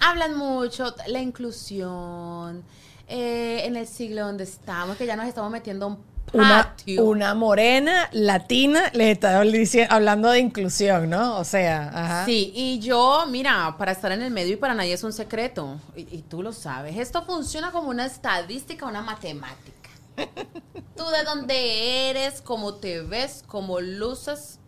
hablan 0.00 0.34
mucho 0.38 0.94
la 1.08 1.20
inclusión 1.20 2.62
eh, 3.06 3.66
en 3.66 3.76
el 3.76 3.86
siglo 3.86 4.24
donde 4.24 4.44
estamos, 4.44 4.96
que 4.96 5.04
ya 5.04 5.14
nos 5.14 5.26
estamos 5.26 5.50
metiendo 5.50 5.88
un 5.88 5.98
Una, 6.32 6.62
patio. 6.62 7.04
una 7.04 7.34
morena 7.34 8.08
latina 8.12 8.84
les 8.94 9.12
está 9.12 9.42
hablando 9.90 10.30
de 10.30 10.38
inclusión, 10.38 11.10
¿no? 11.10 11.36
O 11.36 11.44
sea, 11.44 11.90
ajá. 11.92 12.24
Sí, 12.24 12.50
y 12.54 12.78
yo, 12.78 13.26
mira, 13.28 13.74
para 13.76 13.92
estar 13.92 14.10
en 14.12 14.22
el 14.22 14.30
medio 14.30 14.54
y 14.54 14.56
para 14.56 14.72
nadie 14.72 14.94
es 14.94 15.04
un 15.04 15.12
secreto, 15.12 15.78
y, 15.94 16.00
y 16.16 16.22
tú 16.22 16.42
lo 16.42 16.54
sabes, 16.54 16.96
esto 16.96 17.26
funciona 17.26 17.72
como 17.72 17.90
una 17.90 18.06
estadística, 18.06 18.86
una 18.86 19.02
matemática. 19.02 19.81
Tú 20.96 21.04
de 21.08 21.24
dónde 21.24 22.10
eres, 22.10 22.40
cómo 22.42 22.74
te 22.74 23.00
ves, 23.00 23.42
cómo 23.46 23.80
luces, 23.80 24.58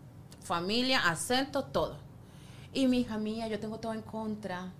familia, 0.42 1.08
acento, 1.08 1.64
todo. 1.64 1.98
Y 2.72 2.86
mi 2.88 3.00
hija 3.00 3.18
mía, 3.18 3.46
yo 3.48 3.60
tengo 3.60 3.78
todo 3.78 3.92
en 3.92 4.02
contra. 4.02 4.72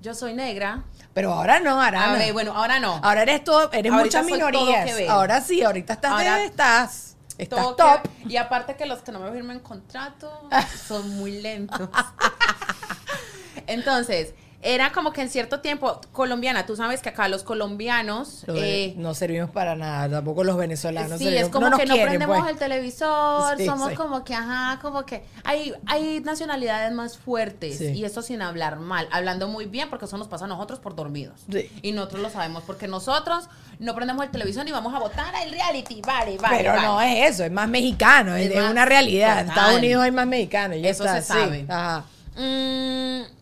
Yo 0.00 0.14
soy 0.14 0.34
negra. 0.34 0.84
Pero 1.14 1.32
ahora 1.32 1.58
no, 1.60 1.80
Arana. 1.80 2.14
A 2.14 2.18
ver, 2.18 2.32
bueno, 2.32 2.52
ahora 2.54 2.78
no. 2.78 3.00
Ahora 3.02 3.22
eres 3.22 3.42
todo, 3.44 3.70
eres 3.72 3.92
Ahorita 3.92 4.22
muchas 4.22 4.24
minorías. 4.26 4.90
Ahora 5.08 5.40
sí, 5.40 5.62
ahorita 5.62 5.94
estás 5.94 6.12
Ahora 6.12 6.36
de- 6.36 6.44
estás, 6.44 7.16
estás 7.38 7.58
Todo 7.60 7.74
top. 7.76 8.02
que- 8.02 8.28
y 8.32 8.36
aparte 8.36 8.76
que 8.76 8.86
los 8.86 9.00
que 9.00 9.10
no 9.12 9.20
me 9.20 9.30
firmen 9.32 9.58
contrato 9.60 10.48
son 10.86 11.10
muy 11.16 11.40
lentos. 11.40 11.88
Entonces, 13.66 14.34
era 14.74 14.90
como 14.92 15.12
que 15.12 15.22
en 15.22 15.28
cierto 15.30 15.60
tiempo, 15.60 16.00
colombiana, 16.12 16.66
tú 16.66 16.74
sabes 16.76 17.00
que 17.00 17.08
acá 17.10 17.28
los 17.28 17.42
colombianos... 17.42 18.42
Lo 18.46 18.54
de- 18.54 18.84
eh, 18.86 18.94
no 18.96 19.14
servimos 19.14 19.50
para 19.50 19.76
nada, 19.76 20.08
tampoco 20.10 20.42
los 20.44 20.56
venezolanos. 20.56 21.18
sí, 21.18 21.24
servimos- 21.24 21.42
es 21.46 21.48
como 21.50 21.66
que 21.66 21.86
no 21.86 21.94
quieren, 21.94 22.06
prendemos 22.06 22.38
pues. 22.40 22.50
el 22.50 22.58
televisor, 22.58 23.56
Sí, 23.56 23.64
somos 23.66 23.90
sí. 23.90 23.94
como 23.96 24.24
que, 24.24 24.34
ajá, 24.34 24.78
como 24.82 25.04
que 25.06 25.22
hay, 25.44 25.72
hay 25.86 26.20
nacionalidades 26.20 26.92
más 26.92 27.16
fuertes 27.16 27.78
Sí. 27.78 27.92
y 27.92 28.04
eso 28.04 28.22
sin 28.22 28.42
hablar 28.42 28.78
mal, 28.80 29.08
hablando 29.12 29.46
muy 29.48 29.66
bien 29.66 29.88
porque 29.88 30.06
eso 30.06 30.16
nos 30.18 30.28
pasa 30.28 30.46
a 30.46 30.48
nosotros 30.48 30.78
por 30.80 30.94
dormidos. 30.96 31.40
Sí. 31.50 31.70
Y 31.82 31.92
nosotros 31.92 32.22
lo 32.22 32.30
sabemos 32.30 32.62
porque 32.66 32.88
nosotros 32.88 33.48
no 33.78 33.94
prendemos 33.94 34.24
el 34.24 34.30
televisor 34.30 34.66
y 34.66 34.72
vamos 34.72 34.94
a 34.94 34.98
votar 34.98 35.34
al 35.34 35.50
reality, 35.50 36.00
vale, 36.02 36.38
vale. 36.38 36.56
Pero 36.56 36.70
vale. 36.72 36.82
no 36.86 37.00
es 37.00 37.34
eso, 37.34 37.44
es 37.44 37.52
más 37.52 37.68
mexicano, 37.68 38.34
es, 38.34 38.54
más 38.54 38.70
una 38.70 38.84
realidad. 38.84 39.40
En. 39.40 39.48
Estados 39.48 39.76
Unidos 39.76 40.02
hay 40.02 40.10
más 40.10 40.26
mexicanos. 40.26 40.78
y 40.78 40.86
Eso 40.86 41.04
está, 41.04 41.20
se 41.20 41.26
sabe. 41.28 41.66
Ajá. 41.68 42.04
Mm, 42.36 43.35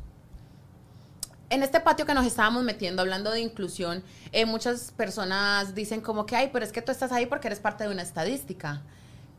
en 1.51 1.63
este 1.63 1.81
patio 1.81 2.07
que 2.07 2.15
nos 2.15 2.27
estábamos 2.27 2.63
metiendo 2.65 3.03
hablando 3.03 3.31
de 3.31 3.41
inclusión, 3.41 4.03
eh, 4.33 4.47
muchas 4.47 4.93
personas 4.93 5.75
dicen 5.75 6.01
como 6.01 6.27
que, 6.27 6.37
ay, 6.37 6.51
pero 6.53 6.65
es 6.65 6.73
que 6.73 6.83
tú 6.83 6.93
estás 6.93 7.13
ahí 7.13 7.27
porque 7.27 7.49
eres 7.49 7.61
parte 7.61 7.85
de 7.85 7.91
una 7.91 8.03
estadística. 8.03 8.83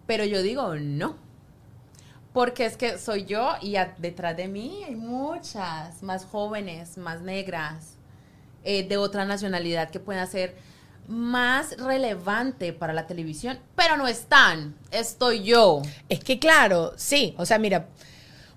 Pero 0.06 0.24
yo 0.24 0.42
digo, 0.42 0.76
no. 0.76 1.18
Porque 2.34 2.66
es 2.66 2.78
que 2.78 2.98
soy 2.98 3.26
yo 3.26 3.54
y 3.62 3.76
detrás 3.98 4.36
de 4.36 4.48
mí 4.48 4.84
hay 4.86 4.96
muchas 4.96 6.04
más 6.04 6.26
jóvenes, 6.26 6.98
más 6.98 7.22
negras, 7.22 7.96
eh, 8.64 8.88
de 8.88 8.98
otra 8.98 9.26
nacionalidad 9.26 9.90
que 9.90 10.00
pueden 10.00 10.26
ser 10.28 10.56
más 11.08 11.78
relevante 11.78 12.74
para 12.74 12.94
la 12.94 13.08
televisión, 13.08 13.60
pero 13.76 13.96
no 13.96 14.08
están. 14.08 14.76
Estoy 14.92 15.44
yo. 15.44 15.82
Es 16.10 16.20
que 16.24 16.40
claro, 16.40 16.94
sí, 16.98 17.36
o 17.38 17.46
sea, 17.46 17.60
mira, 17.60 17.88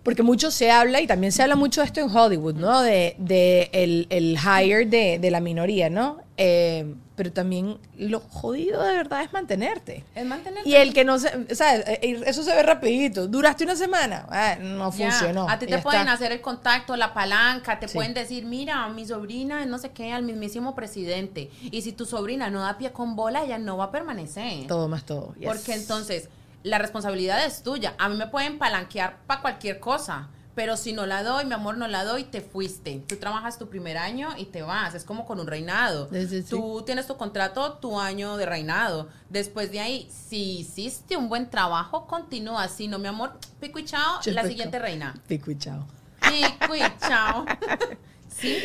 porque 0.08 0.22
mucho 0.22 0.50
se 0.50 0.70
habla 0.70 1.02
y 1.02 1.06
también 1.06 1.32
se 1.32 1.42
habla 1.42 1.54
mucho 1.54 1.82
de 1.82 1.86
esto 1.88 2.00
en 2.00 2.08
Hollywood, 2.16 2.54
¿no? 2.54 2.80
De, 2.80 3.14
de 3.18 3.68
el, 3.74 4.06
el 4.08 4.38
hire 4.38 4.86
de, 4.86 5.18
de 5.18 5.30
la 5.30 5.38
minoría, 5.40 5.90
¿no? 5.90 6.16
Eh, 6.38 6.94
pero 7.14 7.30
también 7.30 7.76
lo 7.98 8.20
jodido 8.20 8.82
de 8.82 8.94
verdad 8.96 9.22
es 9.22 9.34
mantenerte. 9.34 10.04
Es 10.14 10.24
mantenerte. 10.24 10.66
Y 10.66 10.76
el 10.76 10.94
que 10.94 11.04
no 11.04 11.18
se, 11.18 11.28
o 11.50 11.54
sea, 11.54 11.76
eh, 11.76 12.22
eso 12.24 12.42
se 12.42 12.54
ve 12.56 12.62
rapidito. 12.62 13.26
¿Duraste 13.28 13.64
una 13.64 13.76
semana? 13.76 14.24
Ah, 14.30 14.56
no 14.58 14.90
Ya, 14.92 15.10
funcionó. 15.10 15.46
A 15.46 15.58
ti 15.58 15.66
te 15.66 15.76
pueden 15.78 16.00
está. 16.02 16.12
hacer 16.14 16.32
el 16.32 16.40
contacto, 16.40 16.96
la 16.96 17.12
palanca, 17.12 17.78
te 17.78 17.86
Sí. 17.88 17.94
pueden 17.94 18.14
decir, 18.14 18.46
mira, 18.46 18.88
mi 18.88 19.04
sobrina 19.04 19.60
es 19.62 19.68
no 19.68 19.76
sé 19.76 19.90
qué, 19.90 20.10
al 20.14 20.22
mismísimo 20.22 20.74
presidente. 20.74 21.50
Y 21.70 21.82
si 21.82 21.92
tu 21.92 22.06
sobrina 22.06 22.48
no 22.48 22.60
da 22.62 22.78
pie 22.78 22.92
con 22.92 23.14
bola, 23.14 23.44
ella 23.44 23.58
no 23.58 23.76
va 23.76 23.84
a 23.84 23.90
permanecer. 23.90 24.66
Todo 24.68 24.88
más 24.88 25.04
todo. 25.04 25.34
yes. 25.38 25.48
Porque 25.48 25.74
entonces, 25.74 26.30
la 26.62 26.78
responsabilidad 26.78 27.44
es 27.44 27.62
tuya. 27.62 27.94
A 27.98 28.08
mí 28.08 28.16
me 28.16 28.26
pueden 28.26 28.58
palanquear 28.58 29.18
para 29.26 29.40
cualquier 29.42 29.80
cosa. 29.80 30.28
Pero 30.54 30.76
si 30.76 30.92
no 30.92 31.06
la 31.06 31.22
doy, 31.22 31.44
mi 31.44 31.54
amor, 31.54 31.76
no 31.78 31.86
la 31.86 32.02
doy, 32.02 32.24
te 32.24 32.40
fuiste. 32.40 33.00
Tú 33.06 33.14
trabajas 33.14 33.58
tu 33.60 33.68
primer 33.68 33.96
año 33.96 34.30
y 34.36 34.46
te 34.46 34.62
vas. 34.62 34.92
Es 34.96 35.04
como 35.04 35.24
con 35.24 35.38
un 35.38 35.46
reinado. 35.46 36.08
Sí, 36.12 36.26
sí, 36.26 36.42
sí. 36.42 36.48
Tú 36.50 36.82
tienes 36.84 37.06
tu 37.06 37.16
contrato, 37.16 37.74
tu 37.74 38.00
año 38.00 38.36
de 38.36 38.44
reinado. 38.44 39.08
Después 39.30 39.70
de 39.70 39.78
ahí, 39.78 40.08
si 40.10 40.58
hiciste 40.58 41.16
un 41.16 41.28
buen 41.28 41.48
trabajo, 41.48 42.08
continúa. 42.08 42.66
Si 42.66 42.88
no, 42.88 42.98
mi 42.98 43.06
amor, 43.06 43.38
pico 43.60 43.78
y 43.78 43.84
chao, 43.84 44.16
la 44.26 44.42
Pico. 44.42 44.48
siguiente 44.48 44.80
reina. 44.80 45.14
Pico 45.28 45.52
y 45.52 45.58
chao. 45.58 45.86
Pico 46.22 46.74
y 46.74 46.80
chao. 47.08 47.44
sí. 48.28 48.56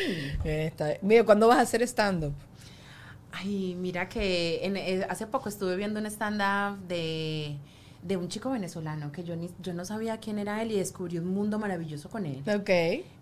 Eh, 0.44 0.70
está- 0.72 0.94
Mira, 1.04 1.24
¿cuándo 1.24 1.48
vas 1.48 1.60
a 1.60 1.62
hacer 1.62 1.84
stand-up? 1.84 2.34
Ay, 3.32 3.76
mira 3.76 4.10
que 4.10 4.66
en- 4.66 4.78
eh, 4.78 5.06
hace 5.10 5.28
poco 5.28 5.48
estuve 5.50 5.76
viendo 5.76 6.00
un 6.00 6.06
stand-up 6.08 6.80
de, 6.88 7.58
de 8.04 8.18
un 8.18 8.28
chico 8.28 8.50
venezolano 8.52 9.12
que 9.12 9.24
yo, 9.24 9.36
ni, 9.36 9.50
yo 9.62 9.74
no 9.74 9.86
sabía 9.86 10.18
quién 10.18 10.38
era 10.38 10.62
él 10.62 10.72
y 10.72 10.78
descubrí 10.78 11.18
un 11.18 11.28
mundo 11.28 11.58
maravilloso 11.58 12.10
con 12.10 12.26
él. 12.26 12.44
Ok. 12.54 12.70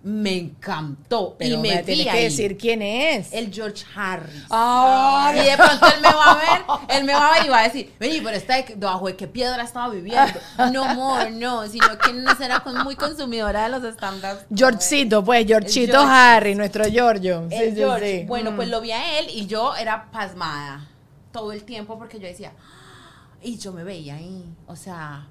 Me 0.03 0.35
encantó. 0.37 1.35
Pero 1.37 1.55
y 1.55 1.57
me, 1.59 1.77
vi 1.77 1.83
tienes 1.83 2.03
que 2.05 2.09
ahí. 2.09 2.23
decir 2.23 2.57
quién 2.57 2.81
es. 2.81 3.31
El 3.31 3.53
George 3.53 3.85
Harris. 3.95 4.45
Ay. 4.49 5.39
Y 5.41 5.43
de 5.51 5.55
pronto 5.57 5.85
él 5.85 6.01
me 6.01 6.07
va 6.13 6.31
a 6.31 6.35
ver, 6.35 6.61
él 6.97 7.03
me 7.03 7.13
va 7.13 7.27
a 7.27 7.37
ver 7.37 7.45
y 7.45 7.49
va 7.49 7.59
a 7.59 7.63
decir, 7.63 7.93
oye, 8.01 8.21
pero 8.23 8.35
esta 8.37 8.55
de, 8.55 8.63
debajo 8.75 9.05
de 9.07 9.15
qué 9.15 9.27
piedra 9.27 9.63
estaba 9.63 9.89
viviendo. 9.89 10.39
No, 10.73 10.83
amor, 10.85 11.29
no, 11.31 11.67
sino 11.67 11.97
que 11.99 12.13
no 12.13 12.35
será 12.35 12.61
con- 12.61 12.83
muy 12.83 12.95
consumidora 12.95 13.63
de 13.63 13.69
los 13.79 13.83
stand-ups. 13.93 14.45
Georgecito, 14.53 15.23
pues, 15.23 15.45
Georgito 15.45 15.91
George. 15.93 16.07
Harry, 16.11 16.55
nuestro 16.55 16.85
Giorgio. 16.85 17.47
Sí, 17.49 17.55
El 17.55 17.69
sí, 17.71 17.75
George. 17.75 18.19
sí. 18.21 18.25
Bueno, 18.25 18.51
Mm. 18.51 18.55
pues 18.55 18.67
lo 18.69 18.81
vi 18.81 18.91
a 18.91 19.19
él 19.19 19.27
y 19.29 19.45
yo 19.45 19.75
era 19.75 20.09
pasmada 20.11 20.87
todo 21.31 21.51
el 21.51 21.63
tiempo 21.63 21.97
porque 21.99 22.19
yo 22.19 22.27
decía, 22.27 22.51
y 23.41 23.57
yo 23.57 23.71
me 23.73 23.83
veía 23.83 24.15
ahí, 24.15 24.45
o 24.67 24.75
sea, 24.75 25.27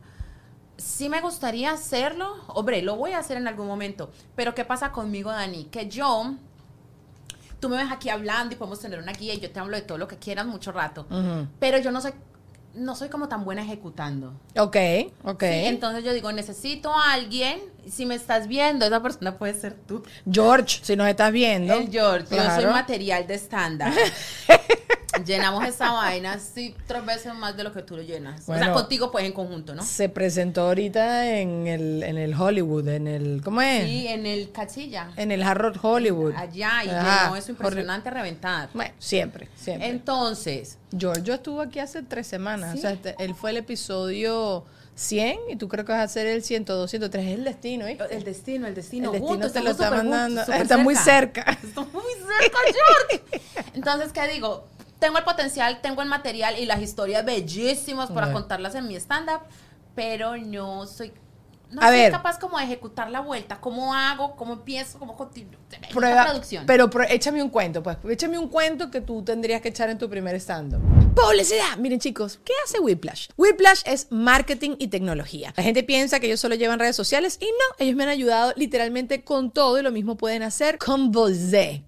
sí 0.77 1.09
me 1.09 1.21
gustaría 1.21 1.73
hacerlo, 1.73 2.37
hombre, 2.49 2.83
lo 2.83 2.97
voy 2.97 3.13
a 3.13 3.19
hacer 3.19 3.37
en 3.37 3.47
algún 3.47 3.67
momento, 3.67 4.11
pero 4.35 4.55
¿qué 4.55 4.65
pasa 4.65 4.93
conmigo, 4.93 5.31
Dani? 5.31 5.65
Que 5.65 5.89
yo, 5.89 6.35
tú 7.61 7.69
me 7.69 7.77
ves 7.77 7.93
aquí 7.93 8.09
hablando 8.09 8.55
y 8.55 8.59
podemos 8.59 8.81
tener 8.81 8.99
una 8.99 9.13
guía 9.13 9.35
y 9.35 9.41
yo 9.41 9.51
te 9.51 9.61
hablo 9.61 9.77
de 9.77 9.83
todo 9.83 9.99
lo 9.99 10.09
que 10.09 10.17
quieras 10.17 10.47
mucho 10.47 10.73
rato, 10.73 11.07
Ujú. 11.11 11.47
pero 11.59 11.79
yo 11.79 11.93
no 11.93 12.01
soy, 12.01 12.13
no 12.75 12.95
soy 12.97 13.09
como 13.09 13.29
tan 13.29 13.45
buena 13.45 13.63
ejecutando. 13.63 14.33
Ok, 14.57 14.77
ok. 15.25 15.43
Sí, 15.43 15.65
entonces 15.67 16.05
yo 16.05 16.13
digo, 16.13 16.33
necesito 16.33 16.95
a 16.95 17.13
alguien, 17.13 17.61
si 17.89 18.07
me 18.07 18.15
estás 18.15 18.49
viendo, 18.49 18.87
esa 18.87 19.03
persona 19.03 19.37
puede 19.39 19.55
ser 19.55 19.75
tú. 19.75 20.03
George, 20.31 20.81
si 20.83 20.97
nos 20.97 21.09
estás 21.09 21.33
viendo. 21.33 21.75
El 21.75 21.91
George, 21.91 22.35
yo 22.35 22.51
soy 22.55 22.67
material 22.67 23.27
de 23.27 23.35
estándar. 23.35 23.93
Llenamos 25.25 25.67
esa 25.67 25.91
vaina 25.93 26.35
así 26.35 26.75
tres 26.87 27.05
veces 27.05 27.35
más 27.35 27.57
de 27.57 27.65
lo 27.65 27.73
que 27.73 27.83
tú 27.83 27.97
lo 27.97 28.03
llenas. 28.03 28.43
o 28.49 28.55
sea, 28.55 28.73
contigo 28.73 29.11
pues 29.11 29.25
en 29.25 29.33
conjunto, 29.33 29.75
¿no? 29.75 29.83
Se 29.83 30.09
presentó 30.09 30.63
ahorita 30.63 31.39
en 31.39 31.67
el, 31.67 32.03
en 32.03 32.17
el 32.19 32.35
Hollywood, 32.35 32.89
en 32.89 33.07
el. 33.09 33.41
¿Cómo 33.45 33.61
es? 33.61 33.85
Sí, 33.85 34.07
en 34.09 34.27
el 34.27 34.53
Cachilla. 34.53 35.11
En 35.17 35.33
el 35.33 35.43
Hard 35.43 35.59
Rock 35.59 35.85
Hollywood. 35.85 36.35
Allá, 36.37 36.85
y 36.85 36.89
llenó 36.89 37.37
eso 37.37 37.51
impresionante 37.51 38.09
a 38.09 38.13
reventar. 38.13 38.71
Bueno, 38.73 38.93
siempre, 38.99 39.49
siempre. 39.57 39.89
Entonces, 39.89 40.79
Giorgio 40.97 41.35
estuvo 41.35 41.61
aquí 41.61 41.81
hace 41.81 42.03
tres 42.03 42.27
semanas. 42.27 42.73
¿Sí? 42.73 42.79
O 42.79 42.81
sea, 42.83 42.93
este- 42.93 43.17
él 43.19 43.35
fue 43.35 43.51
el 43.51 43.57
episodio 43.59 44.65
100 44.95 45.39
y 45.49 45.57
tú 45.57 45.67
creo 45.69 45.85
que 45.85 45.93
vas 45.93 46.01
a 46.01 46.05
hacer 46.05 46.27
el 46.27 46.43
102, 46.43 46.91
103. 46.91 47.27
Es 47.27 47.35
el 47.35 47.45
destino, 47.45 47.87
¿eh? 47.87 47.99
el 48.11 48.23
destino, 48.25 48.67
el 48.67 48.75
destino. 48.75 49.13
El 49.15 49.21
destino 49.21 49.51
te 49.51 49.61
lo 49.61 49.71
está 49.71 49.91
mandando. 49.91 50.43
Está 50.43 50.77
muy 50.79 50.95
cerca. 50.95 51.43
Está 51.63 51.81
muy 51.81 52.13
cerca, 52.15 52.59
George. 52.67 53.43
Entonces, 53.75 54.13
¿qué 54.13 54.29
digo? 54.29 54.67
Tengo 55.01 55.19
el 55.19 55.25
potencial, 55.25 55.81
tengo 55.81 56.03
el 56.03 56.09
material 56.09 56.59
y 56.59 56.67
las 56.67 56.81
historias 56.81 57.25
bellísimas 57.25 58.11
para 58.11 58.33
contarlas 58.33 58.75
en 58.75 58.87
mi 58.87 58.95
stand-up, 58.97 59.41
pero 59.95 60.37
no 60.37 60.87
soy 60.87 61.13
no 61.71 61.81
A 61.83 61.89
soy 61.89 61.97
ver. 61.97 62.13
capaz 62.13 62.39
como 62.39 62.59
de 62.59 62.65
ejecutar 62.65 63.11
la 63.11 63.21
vuelta. 63.21 63.61
¿Cómo 63.61 63.95
hago? 63.95 64.37
¿Cómo 64.37 64.55
empiezo? 64.55 64.99
¿Cómo 64.99 65.17
continúo? 65.17 65.61
Prueba, 65.93 66.25
producción. 66.27 66.67
pero 66.67 66.91
échame 67.09 67.43
un 67.43 67.49
cuento, 67.49 67.83
pues. 67.83 67.97
Échame 68.09 68.39
un 68.39 68.49
cuento 68.49 68.91
que 68.91 69.01
tú 69.01 69.23
tendrías 69.23 69.61
que 69.61 69.69
echar 69.69 69.89
en 69.91 69.99
tu 69.99 70.09
primer 70.09 70.35
stand-up. 70.37 70.81
Publicidad. 71.15 71.77
Miren, 71.79 71.99
chicos, 71.99 72.39
¿qué 72.45 72.53
hace 72.65 72.79
Whiplash? 72.79 73.29
Whiplash 73.37 73.83
es 73.85 74.07
marketing 74.11 74.77
y 74.79 74.89
tecnología. 74.89 75.53
La 75.57 75.63
gente 75.63 75.83
piensa 75.83 76.21
que 76.21 76.27
ellos 76.27 76.41
solo 76.41 76.55
llevan 76.55 76.79
redes 76.79 76.97
sociales 76.97 77.39
y 77.41 77.47
no, 77.47 77.77
ellos 77.79 77.97
me 77.97 78.05
han 78.05 78.09
ayudado 78.09 78.53
literalmente 78.57 79.23
con 79.25 79.51
todo 79.51 79.79
y 79.79 79.83
lo 79.83 79.91
mismo 79.91 80.17
pueden 80.17 80.43
hacer 80.43 80.79
con 80.79 81.11
vos, 81.11 81.31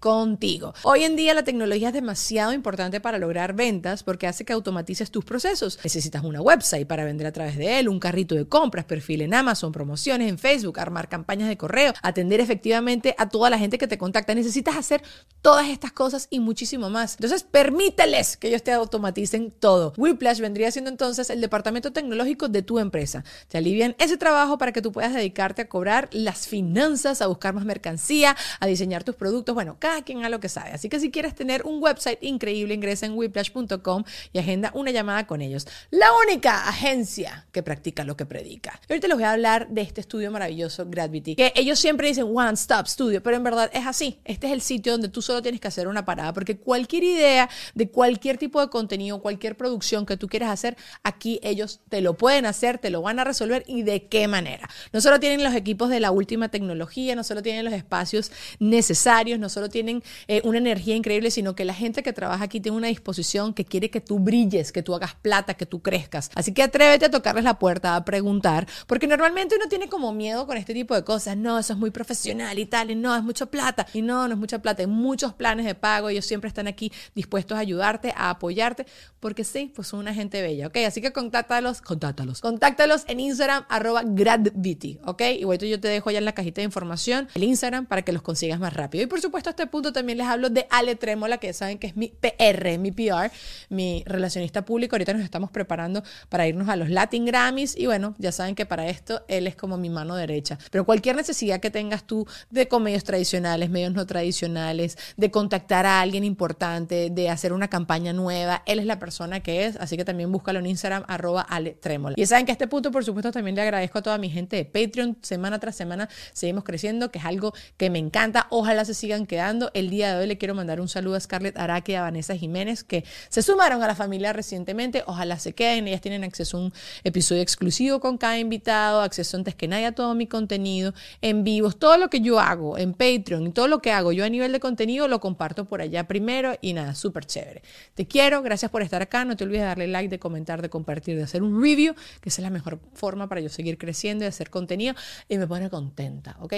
contigo. 0.00 0.74
Hoy 0.82 1.04
en 1.04 1.16
día 1.16 1.34
la 1.34 1.42
tecnología 1.42 1.88
es 1.88 1.94
demasiado 1.94 2.52
importante 2.52 3.00
para 3.00 3.18
lograr 3.18 3.54
ventas 3.54 4.02
porque 4.02 4.26
hace 4.26 4.44
que 4.44 4.52
automatices 4.52 5.10
tus 5.10 5.24
procesos. 5.24 5.78
Necesitas 5.82 6.22
una 6.24 6.40
website 6.40 6.86
para 6.86 7.04
vender 7.04 7.26
a 7.26 7.32
través 7.32 7.56
de 7.56 7.78
él, 7.78 7.88
un 7.88 7.98
carrito 7.98 8.34
de 8.34 8.46
compras, 8.46 8.84
perfil 8.84 9.22
en 9.22 9.34
Amazon, 9.34 9.71
promociones 9.72 10.28
en 10.28 10.38
Facebook, 10.38 10.78
armar 10.78 11.08
campañas 11.08 11.48
de 11.48 11.56
correo, 11.56 11.92
atender 12.02 12.40
efectivamente 12.40 13.14
a 13.18 13.28
toda 13.28 13.50
la 13.50 13.58
gente 13.58 13.78
que 13.78 13.88
te 13.88 13.98
contacta. 13.98 14.34
Necesitas 14.34 14.76
hacer 14.76 15.02
todas 15.40 15.68
estas 15.68 15.92
cosas 15.92 16.28
y 16.30 16.40
muchísimo 16.40 16.90
más. 16.90 17.14
Entonces, 17.14 17.42
permíteles 17.42 18.36
que 18.36 18.48
ellos 18.48 18.62
te 18.62 18.72
automaticen 18.72 19.50
todo. 19.50 19.92
Whiplash 19.96 20.40
vendría 20.40 20.70
siendo 20.70 20.90
entonces 20.90 21.30
el 21.30 21.40
departamento 21.40 21.92
tecnológico 21.92 22.48
de 22.48 22.62
tu 22.62 22.78
empresa. 22.78 23.24
Te 23.48 23.58
alivian 23.58 23.96
ese 23.98 24.16
trabajo 24.16 24.58
para 24.58 24.72
que 24.72 24.82
tú 24.82 24.92
puedas 24.92 25.14
dedicarte 25.14 25.62
a 25.62 25.68
cobrar 25.68 26.08
las 26.12 26.46
finanzas, 26.46 27.22
a 27.22 27.26
buscar 27.26 27.54
más 27.54 27.64
mercancía, 27.64 28.36
a 28.60 28.66
diseñar 28.66 29.04
tus 29.04 29.16
productos. 29.16 29.54
Bueno, 29.54 29.76
cada 29.78 30.02
quien 30.02 30.24
a 30.24 30.28
lo 30.28 30.40
que 30.40 30.48
sabe. 30.48 30.70
Así 30.70 30.88
que 30.88 31.00
si 31.00 31.10
quieres 31.10 31.34
tener 31.34 31.64
un 31.64 31.82
website 31.82 32.18
increíble, 32.22 32.74
ingresa 32.74 33.06
en 33.06 33.12
whiplash.com 33.14 34.04
y 34.32 34.38
agenda 34.38 34.70
una 34.74 34.90
llamada 34.90 35.26
con 35.26 35.40
ellos. 35.40 35.66
La 35.90 36.08
única 36.26 36.68
agencia 36.68 37.46
que 37.52 37.62
practica 37.62 38.04
lo 38.04 38.16
que 38.16 38.26
predica. 38.26 38.80
Y 38.88 38.92
ahorita 38.92 39.08
les 39.08 39.16
voy 39.16 39.24
a 39.24 39.32
hablar 39.32 39.61
de 39.68 39.82
este 39.82 40.00
estudio 40.00 40.30
maravilloso, 40.30 40.84
Gravity, 40.86 41.36
que 41.36 41.52
ellos 41.56 41.78
siempre 41.78 42.08
dicen 42.08 42.26
One 42.32 42.54
Stop 42.54 42.86
Studio, 42.86 43.22
pero 43.22 43.36
en 43.36 43.42
verdad 43.42 43.70
es 43.72 43.86
así. 43.86 44.18
Este 44.24 44.46
es 44.46 44.52
el 44.52 44.60
sitio 44.60 44.92
donde 44.92 45.08
tú 45.08 45.22
solo 45.22 45.42
tienes 45.42 45.60
que 45.60 45.68
hacer 45.68 45.88
una 45.88 46.04
parada, 46.04 46.32
porque 46.32 46.58
cualquier 46.58 47.04
idea 47.04 47.48
de 47.74 47.88
cualquier 47.88 48.38
tipo 48.38 48.60
de 48.60 48.68
contenido, 48.68 49.20
cualquier 49.20 49.56
producción 49.56 50.06
que 50.06 50.16
tú 50.16 50.28
quieras 50.28 50.50
hacer, 50.50 50.76
aquí 51.02 51.40
ellos 51.42 51.80
te 51.88 52.00
lo 52.00 52.16
pueden 52.16 52.46
hacer, 52.46 52.78
te 52.78 52.90
lo 52.90 53.02
van 53.02 53.18
a 53.18 53.24
resolver 53.24 53.64
y 53.66 53.82
de 53.82 54.06
qué 54.06 54.28
manera. 54.28 54.68
No 54.92 55.00
solo 55.00 55.20
tienen 55.20 55.42
los 55.42 55.54
equipos 55.54 55.90
de 55.90 56.00
la 56.00 56.10
última 56.10 56.48
tecnología, 56.48 57.14
no 57.16 57.24
solo 57.24 57.42
tienen 57.42 57.64
los 57.64 57.74
espacios 57.74 58.32
necesarios, 58.58 59.38
no 59.38 59.48
solo 59.48 59.68
tienen 59.68 60.02
eh, 60.28 60.40
una 60.44 60.58
energía 60.58 60.96
increíble, 60.96 61.30
sino 61.30 61.54
que 61.54 61.64
la 61.64 61.74
gente 61.74 62.02
que 62.02 62.12
trabaja 62.12 62.44
aquí 62.44 62.60
tiene 62.60 62.76
una 62.76 62.88
disposición 62.88 63.54
que 63.54 63.64
quiere 63.64 63.90
que 63.90 64.00
tú 64.00 64.18
brilles, 64.18 64.72
que 64.72 64.82
tú 64.82 64.94
hagas 64.94 65.14
plata, 65.14 65.54
que 65.54 65.66
tú 65.66 65.82
crezcas. 65.82 66.30
Así 66.34 66.52
que 66.52 66.62
atrévete 66.62 67.06
a 67.06 67.10
tocarles 67.10 67.44
la 67.44 67.58
puerta, 67.58 67.96
a 67.96 68.04
preguntar, 68.04 68.66
porque 68.86 69.06
normalmente 69.06 69.51
uno 69.56 69.68
tiene 69.68 69.88
como 69.88 70.12
miedo 70.12 70.46
con 70.46 70.56
este 70.56 70.74
tipo 70.74 70.94
de 70.94 71.04
cosas. 71.04 71.36
No, 71.36 71.58
eso 71.58 71.72
es 71.72 71.78
muy 71.78 71.90
profesional 71.90 72.58
y 72.58 72.66
tal, 72.66 72.90
y 72.90 72.94
no, 72.94 73.14
es 73.16 73.22
mucha 73.22 73.46
plata. 73.46 73.86
Y 73.92 74.02
no, 74.02 74.28
no 74.28 74.34
es 74.34 74.40
mucha 74.40 74.60
plata, 74.60 74.82
hay 74.82 74.88
muchos 74.88 75.34
planes 75.34 75.66
de 75.66 75.74
pago, 75.74 76.08
ellos 76.08 76.26
siempre 76.26 76.48
están 76.48 76.66
aquí 76.66 76.92
dispuestos 77.14 77.56
a 77.56 77.60
ayudarte, 77.60 78.12
a 78.16 78.30
apoyarte, 78.30 78.86
porque 79.20 79.44
sí, 79.44 79.72
pues 79.74 79.88
son 79.88 80.00
una 80.00 80.14
gente 80.14 80.42
bella, 80.42 80.66
¿ok? 80.68 80.78
Así 80.86 81.00
que 81.00 81.12
contáctalos, 81.12 81.80
contáctalos, 81.80 82.40
contáctalos 82.40 83.04
en 83.08 83.20
Instagram, 83.20 83.64
arroba 83.68 84.02
gradvity, 84.04 84.98
¿ok? 85.04 85.22
Igual 85.38 85.58
yo 85.58 85.80
te 85.80 85.88
dejo 85.88 86.10
ya 86.10 86.18
en 86.18 86.24
la 86.24 86.32
cajita 86.32 86.60
de 86.60 86.64
información 86.64 87.28
el 87.34 87.44
Instagram 87.44 87.86
para 87.86 88.02
que 88.02 88.12
los 88.12 88.22
consigas 88.22 88.58
más 88.58 88.72
rápido. 88.72 89.04
Y 89.04 89.06
por 89.06 89.20
supuesto, 89.20 89.50
a 89.50 89.52
este 89.52 89.66
punto 89.66 89.92
también 89.92 90.18
les 90.18 90.26
hablo 90.26 90.50
de 90.50 90.66
Ale 90.70 90.96
Trémola, 90.96 91.38
que 91.38 91.52
saben 91.52 91.78
que 91.78 91.86
es 91.86 91.96
mi 91.96 92.08
PR, 92.08 92.78
mi 92.78 92.90
PR, 92.90 93.30
mi 93.68 94.02
relacionista 94.06 94.64
público. 94.64 94.96
Ahorita 94.96 95.12
nos 95.12 95.22
estamos 95.22 95.50
preparando 95.50 96.02
para 96.28 96.46
irnos 96.46 96.68
a 96.68 96.76
los 96.76 96.90
Latin 96.90 97.24
Grammys 97.24 97.76
y 97.76 97.86
bueno, 97.86 98.14
ya 98.18 98.32
saben 98.32 98.54
que 98.54 98.66
para 98.66 98.88
esto 98.88 99.24
él 99.42 99.48
es 99.48 99.56
como 99.56 99.76
mi 99.76 99.90
mano 99.90 100.16
derecha. 100.16 100.58
Pero 100.70 100.86
cualquier 100.86 101.16
necesidad 101.16 101.60
que 101.60 101.70
tengas 101.70 102.04
tú 102.04 102.26
de 102.50 102.68
con 102.68 102.82
medios 102.82 103.04
tradicionales, 103.04 103.68
medios 103.70 103.92
no 103.92 104.06
tradicionales, 104.06 104.96
de 105.16 105.30
contactar 105.30 105.84
a 105.84 106.00
alguien 106.00 106.24
importante, 106.24 107.10
de 107.10 107.28
hacer 107.28 107.52
una 107.52 107.68
campaña 107.68 108.12
nueva, 108.12 108.62
él 108.66 108.78
es 108.78 108.86
la 108.86 108.98
persona 108.98 109.40
que 109.40 109.66
es, 109.66 109.76
así 109.76 109.96
que 109.96 110.04
también 110.04 110.32
búscalo 110.32 110.58
en 110.58 110.66
Instagram, 110.66 111.04
arroba 111.06 111.42
Ale. 111.42 111.76
Y 112.16 112.26
saben 112.26 112.46
que 112.46 112.52
a 112.52 112.54
este 112.54 112.68
punto, 112.68 112.90
por 112.90 113.04
supuesto, 113.04 113.32
también 113.32 113.56
le 113.56 113.62
agradezco 113.62 113.98
a 113.98 114.02
toda 114.02 114.18
mi 114.18 114.30
gente 114.30 114.56
de 114.56 114.64
Patreon, 114.64 115.18
semana 115.22 115.58
tras 115.58 115.74
semana 115.74 116.08
seguimos 116.32 116.64
creciendo, 116.64 117.10
que 117.10 117.18
es 117.18 117.24
algo 117.24 117.52
que 117.76 117.90
me 117.90 117.98
encanta, 117.98 118.46
ojalá 118.50 118.84
se 118.84 118.94
sigan 118.94 119.26
quedando. 119.26 119.70
El 119.74 119.90
día 119.90 120.14
de 120.14 120.20
hoy 120.20 120.26
le 120.26 120.38
quiero 120.38 120.54
mandar 120.54 120.80
un 120.80 120.88
saludo 120.88 121.16
a 121.16 121.20
Scarlett 121.20 121.58
Araque 121.58 121.92
y 121.92 121.94
a 121.96 122.02
Vanessa 122.02 122.36
Jiménez, 122.36 122.84
que 122.84 123.04
se 123.28 123.42
sumaron 123.42 123.82
a 123.82 123.86
la 123.86 123.94
familia 123.94 124.32
recientemente, 124.32 125.02
ojalá 125.06 125.38
se 125.38 125.54
queden, 125.54 125.88
ellas 125.88 126.00
tienen 126.00 126.24
acceso 126.24 126.56
a 126.56 126.60
un 126.60 126.72
episodio 127.04 127.42
exclusivo 127.42 128.00
con 128.00 128.16
cada 128.16 128.38
invitado, 128.38 129.00
acceso 129.00 129.31
antes 129.36 129.54
que 129.54 129.68
nadie 129.68 129.86
a 129.86 129.92
todo 129.92 130.14
mi 130.14 130.26
contenido, 130.26 130.94
en 131.20 131.44
vivos, 131.44 131.78
todo 131.78 131.96
lo 131.96 132.08
que 132.10 132.20
yo 132.20 132.40
hago 132.40 132.78
en 132.78 132.92
Patreon 132.92 133.46
y 133.46 133.50
todo 133.50 133.68
lo 133.68 133.80
que 133.80 133.92
hago 133.92 134.12
yo 134.12 134.24
a 134.24 134.28
nivel 134.28 134.52
de 134.52 134.60
contenido 134.60 135.08
lo 135.08 135.20
comparto 135.20 135.64
por 135.64 135.80
allá 135.80 136.06
primero 136.06 136.54
y 136.60 136.72
nada, 136.72 136.94
súper 136.94 137.26
chévere. 137.26 137.62
Te 137.94 138.06
quiero, 138.06 138.42
gracias 138.42 138.70
por 138.70 138.82
estar 138.82 139.02
acá, 139.02 139.24
no 139.24 139.36
te 139.36 139.44
olvides 139.44 139.62
de 139.62 139.66
darle 139.66 139.86
like, 139.86 140.08
de 140.08 140.18
comentar, 140.18 140.62
de 140.62 140.68
compartir, 140.68 141.16
de 141.16 141.22
hacer 141.22 141.42
un 141.42 141.62
review, 141.62 141.94
que 142.20 142.28
esa 142.28 142.40
es 142.40 142.44
la 142.44 142.50
mejor 142.50 142.80
forma 142.94 143.28
para 143.28 143.40
yo 143.40 143.48
seguir 143.48 143.78
creciendo 143.78 144.24
y 144.24 144.28
hacer 144.28 144.50
contenido 144.50 144.94
y 145.28 145.38
me 145.38 145.46
pone 145.46 145.70
contenta, 145.70 146.36
¿ok? 146.40 146.54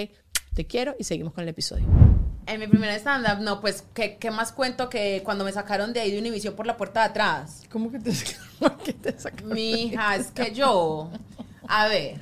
Te 0.53 0.65
quiero 0.65 0.95
y 0.97 1.03
seguimos 1.03 1.33
con 1.33 1.43
el 1.43 1.49
episodio. 1.49 1.85
En 2.47 2.59
mi 2.59 2.67
primer 2.67 2.91
stand-up, 2.99 3.41
no, 3.41 3.59
pues, 3.59 3.83
¿qué, 3.93 4.17
¿qué 4.17 4.31
más 4.31 4.51
cuento 4.51 4.87
que 4.87 5.21
cuando 5.25 5.43
me 5.43 5.51
sacaron 5.51 5.93
de 5.93 5.99
ahí 5.99 6.11
de 6.11 6.19
Univision 6.19 6.55
por 6.55 6.67
la 6.67 6.77
puerta 6.77 7.01
de 7.01 7.07
atrás? 7.07 7.63
¿Cómo 7.69 7.91
que 7.91 7.99
te 7.99 8.11
sacaron? 8.13 8.77
¿Qué 8.83 8.93
te 8.93 9.19
sacaron? 9.19 9.53
Mi 9.53 9.71
hija, 9.71 10.15
es 10.15 10.27
que 10.27 10.53
yo, 10.53 11.09
a 11.67 11.87
ver, 11.87 12.21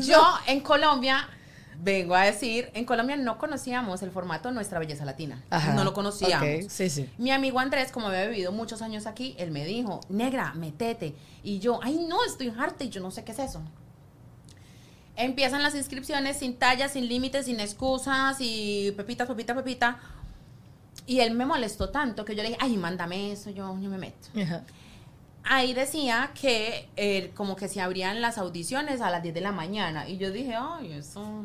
yo 0.00 0.22
en 0.46 0.60
Colombia, 0.60 1.28
vengo 1.78 2.14
a 2.14 2.22
decir, 2.22 2.70
en 2.74 2.84
Colombia 2.84 3.16
no 3.16 3.38
conocíamos 3.38 4.02
el 4.02 4.10
formato 4.10 4.50
Nuestra 4.52 4.78
Belleza 4.78 5.04
Latina. 5.04 5.42
Ajá, 5.50 5.74
No 5.74 5.84
lo 5.84 5.92
conocíamos. 5.92 6.46
ok, 6.64 6.70
sí, 6.70 6.90
sí. 6.90 7.08
Mi 7.18 7.30
amigo 7.30 7.58
Andrés, 7.58 7.90
como 7.92 8.08
había 8.08 8.26
vivido 8.26 8.52
muchos 8.52 8.82
años 8.82 9.06
aquí, 9.06 9.34
él 9.38 9.50
me 9.50 9.64
dijo, 9.64 10.00
negra, 10.08 10.52
metete. 10.54 11.14
Y 11.42 11.58
yo, 11.58 11.80
ay 11.82 12.06
no, 12.08 12.24
estoy 12.24 12.52
harta 12.56 12.84
y 12.84 12.88
yo 12.90 13.00
no 13.00 13.10
sé 13.10 13.24
qué 13.24 13.32
es 13.32 13.38
eso. 13.38 13.60
Empiezan 15.14 15.62
las 15.62 15.74
inscripciones 15.74 16.38
sin 16.38 16.56
tallas, 16.56 16.92
sin 16.92 17.06
límites, 17.06 17.44
sin 17.46 17.60
excusas 17.60 18.36
y 18.40 18.92
pepita, 18.96 19.26
pepita, 19.26 19.54
pepita. 19.54 19.98
Y 21.06 21.20
él 21.20 21.34
me 21.34 21.44
molestó 21.44 21.90
tanto 21.90 22.24
que 22.24 22.34
yo 22.34 22.42
le 22.42 22.50
dije, 22.50 22.60
ay, 22.62 22.76
mándame 22.76 23.32
eso, 23.32 23.50
yo, 23.50 23.76
yo 23.80 23.90
me 23.90 23.98
meto. 23.98 24.28
Ajá. 24.40 24.62
Ahí 25.44 25.74
decía 25.74 26.30
que 26.40 26.88
eh, 26.96 27.32
como 27.34 27.56
que 27.56 27.68
se 27.68 27.80
abrían 27.80 28.20
las 28.20 28.38
audiciones 28.38 29.00
a 29.00 29.10
las 29.10 29.22
10 29.22 29.34
de 29.34 29.40
la 29.40 29.52
mañana. 29.52 30.08
Y 30.08 30.18
yo 30.18 30.30
dije, 30.30 30.54
ay, 30.56 30.92
eso... 30.92 31.44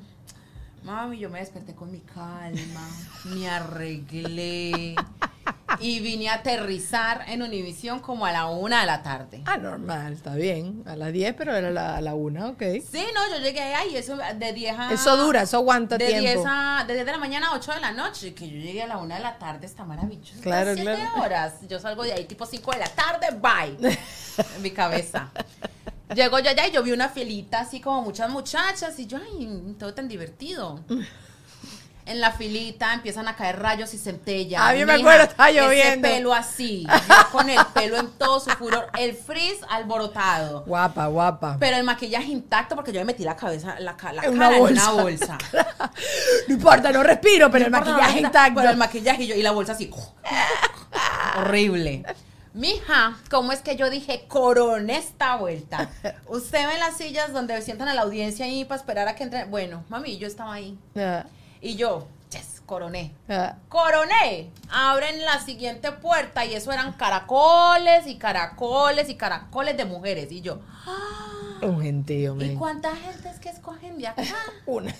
Mami, 0.83 1.17
yo 1.17 1.29
me 1.29 1.39
desperté 1.39 1.75
con 1.75 1.91
mi 1.91 1.99
calma, 1.99 2.87
me 3.25 3.49
arreglé 3.49 4.95
y 5.79 5.99
vine 5.99 6.29
a 6.29 6.35
aterrizar 6.35 7.23
en 7.27 7.41
Univisión 7.43 7.99
como 7.99 8.25
a 8.25 8.31
la 8.31 8.47
una 8.47 8.81
de 8.81 8.85
la 8.87 9.03
tarde. 9.03 9.41
Ah, 9.45 9.57
normal, 9.57 10.13
está 10.13 10.33
bien. 10.35 10.83
A 10.85 10.95
las 10.95 11.13
10, 11.13 11.35
pero 11.35 11.55
era 11.55 11.69
la- 11.71 11.97
a 11.97 12.01
la 12.01 12.15
1, 12.15 12.49
ok. 12.49 12.61
Sí, 12.89 13.05
no, 13.13 13.29
yo 13.35 13.43
llegué 13.43 13.61
ahí, 13.75 13.95
eso 13.95 14.17
de 14.17 14.53
10 14.53 14.75
a... 14.79 14.93
Eso 14.93 15.17
dura, 15.17 15.43
eso 15.43 15.57
aguanta 15.57 15.97
de 15.97 16.07
tiempo. 16.07 16.21
10 16.23 16.39
a, 16.47 16.83
de 16.87 16.93
10 16.93 17.05
de 17.05 17.11
la 17.11 17.17
mañana 17.17 17.47
a 17.49 17.55
8 17.55 17.73
de 17.73 17.79
la 17.79 17.91
noche, 17.91 18.33
que 18.33 18.49
yo 18.49 18.57
llegué 18.57 18.83
a 18.83 18.87
la 18.87 18.97
una 18.97 19.15
de 19.17 19.21
la 19.21 19.37
tarde, 19.37 19.65
está 19.65 19.83
maravilloso. 19.83 20.41
Claro, 20.41 20.73
Siete 20.73 20.93
claro. 20.95 21.21
horas. 21.21 21.53
Yo 21.67 21.79
salgo 21.79 22.03
de 22.03 22.13
ahí 22.13 22.25
tipo 22.25 22.45
5 22.45 22.71
de 22.71 22.79
la 22.79 22.89
tarde, 22.89 23.27
bye. 23.39 23.95
en 24.55 24.61
mi 24.61 24.71
cabeza. 24.71 25.29
Llego 26.15 26.39
yo 26.39 26.49
allá 26.49 26.65
y 26.67 26.71
yo 26.71 26.81
vi 26.83 26.93
una 26.93 27.09
filita 27.09 27.59
así 27.59 27.81
como 27.81 28.01
muchas 28.01 28.29
muchachas 28.29 28.97
y 28.97 29.07
yo, 29.07 29.17
ay, 29.17 29.75
todo 29.77 29.93
tan 29.93 30.07
divertido. 30.07 30.79
En 32.07 32.21
la 32.21 32.31
filita 32.31 32.93
empiezan 32.93 33.27
a 33.27 33.35
caer 33.35 33.59
rayos 33.59 33.93
y 33.93 33.97
centellas. 33.97 34.61
Ah, 34.63 34.71
bien 34.71 34.87
me 34.87 34.93
acuerdo, 34.93 35.23
ese 35.25 35.53
lloviendo. 35.53 36.07
pelo 36.07 36.33
así, 36.33 36.87
yo 36.87 37.15
con 37.31 37.49
el 37.49 37.59
pelo 37.73 37.97
en 37.97 38.07
todo 38.11 38.39
su 38.39 38.49
furor, 38.51 38.87
el 38.97 39.13
frizz 39.13 39.59
alborotado. 39.69 40.63
Guapa, 40.65 41.07
guapa. 41.07 41.57
Pero 41.59 41.75
el 41.77 41.83
maquillaje 41.83 42.27
intacto 42.27 42.75
porque 42.75 42.93
yo 42.93 43.01
me 43.01 43.05
metí 43.05 43.23
la 43.23 43.35
cabeza, 43.35 43.77
la, 43.79 43.95
la 44.13 44.23
En 44.23 44.37
cara 44.37 44.55
en 44.55 44.61
una 44.63 44.91
bolsa. 44.91 45.37
no 46.47 46.53
importa, 46.53 46.91
no 46.91 47.03
respiro, 47.03 47.51
pero 47.51 47.65
el 47.65 47.71
importa, 47.73 47.91
maquillaje 47.91 48.21
no, 48.21 48.27
intacto. 48.27 48.55
Pero 48.55 48.69
el 48.69 48.77
maquillaje 48.77 49.23
y, 49.23 49.27
yo- 49.27 49.35
y 49.35 49.43
la 49.43 49.51
bolsa 49.51 49.73
así. 49.73 49.91
Horrible. 51.37 52.03
Mija, 52.53 53.17
¿cómo 53.29 53.51
es 53.51 53.61
que 53.61 53.75
yo 53.75 53.89
dije 53.89 54.25
coroné 54.27 54.97
esta 54.97 55.35
vuelta? 55.35 55.89
Usted 56.27 56.67
ve 56.67 56.77
las 56.79 56.97
sillas 56.97 57.31
donde 57.31 57.61
sientan 57.61 57.87
a 57.87 57.93
la 57.93 58.01
audiencia 58.01 58.45
ahí 58.45 58.65
para 58.65 58.79
esperar 58.79 59.07
a 59.07 59.15
que 59.15 59.23
entre. 59.23 59.43
Bueno, 59.45 59.83
mami, 59.89 60.17
yo 60.17 60.25
estaba 60.27 60.53
ahí. 60.53 60.77
Ah, 61.57 61.59
Y 61.61 61.75
yo, 61.75 62.07
yes, 62.31 62.61
coroné. 62.65 63.13
ah. 63.29 63.55
Coroné. 63.69 64.51
Abren 64.69 65.23
la 65.25 65.39
siguiente 65.39 65.91
puerta 65.91 66.45
y 66.45 66.53
eso 66.53 66.71
eran 66.71 66.93
caracoles 66.93 68.07
y 68.07 68.17
caracoles 68.17 69.09
y 69.09 69.15
caracoles 69.15 69.75
de 69.77 69.85
mujeres. 69.85 70.31
Y 70.31 70.41
yo, 70.41 70.59
Un 71.61 71.81
gentío, 71.81 72.33
¿y 72.35 72.37
men. 72.37 72.57
cuánta 72.57 72.95
gente 72.95 73.29
es 73.29 73.39
que 73.39 73.49
escogen 73.49 73.97
de 73.97 74.07
acá? 74.07 74.23
Una. 74.65 74.93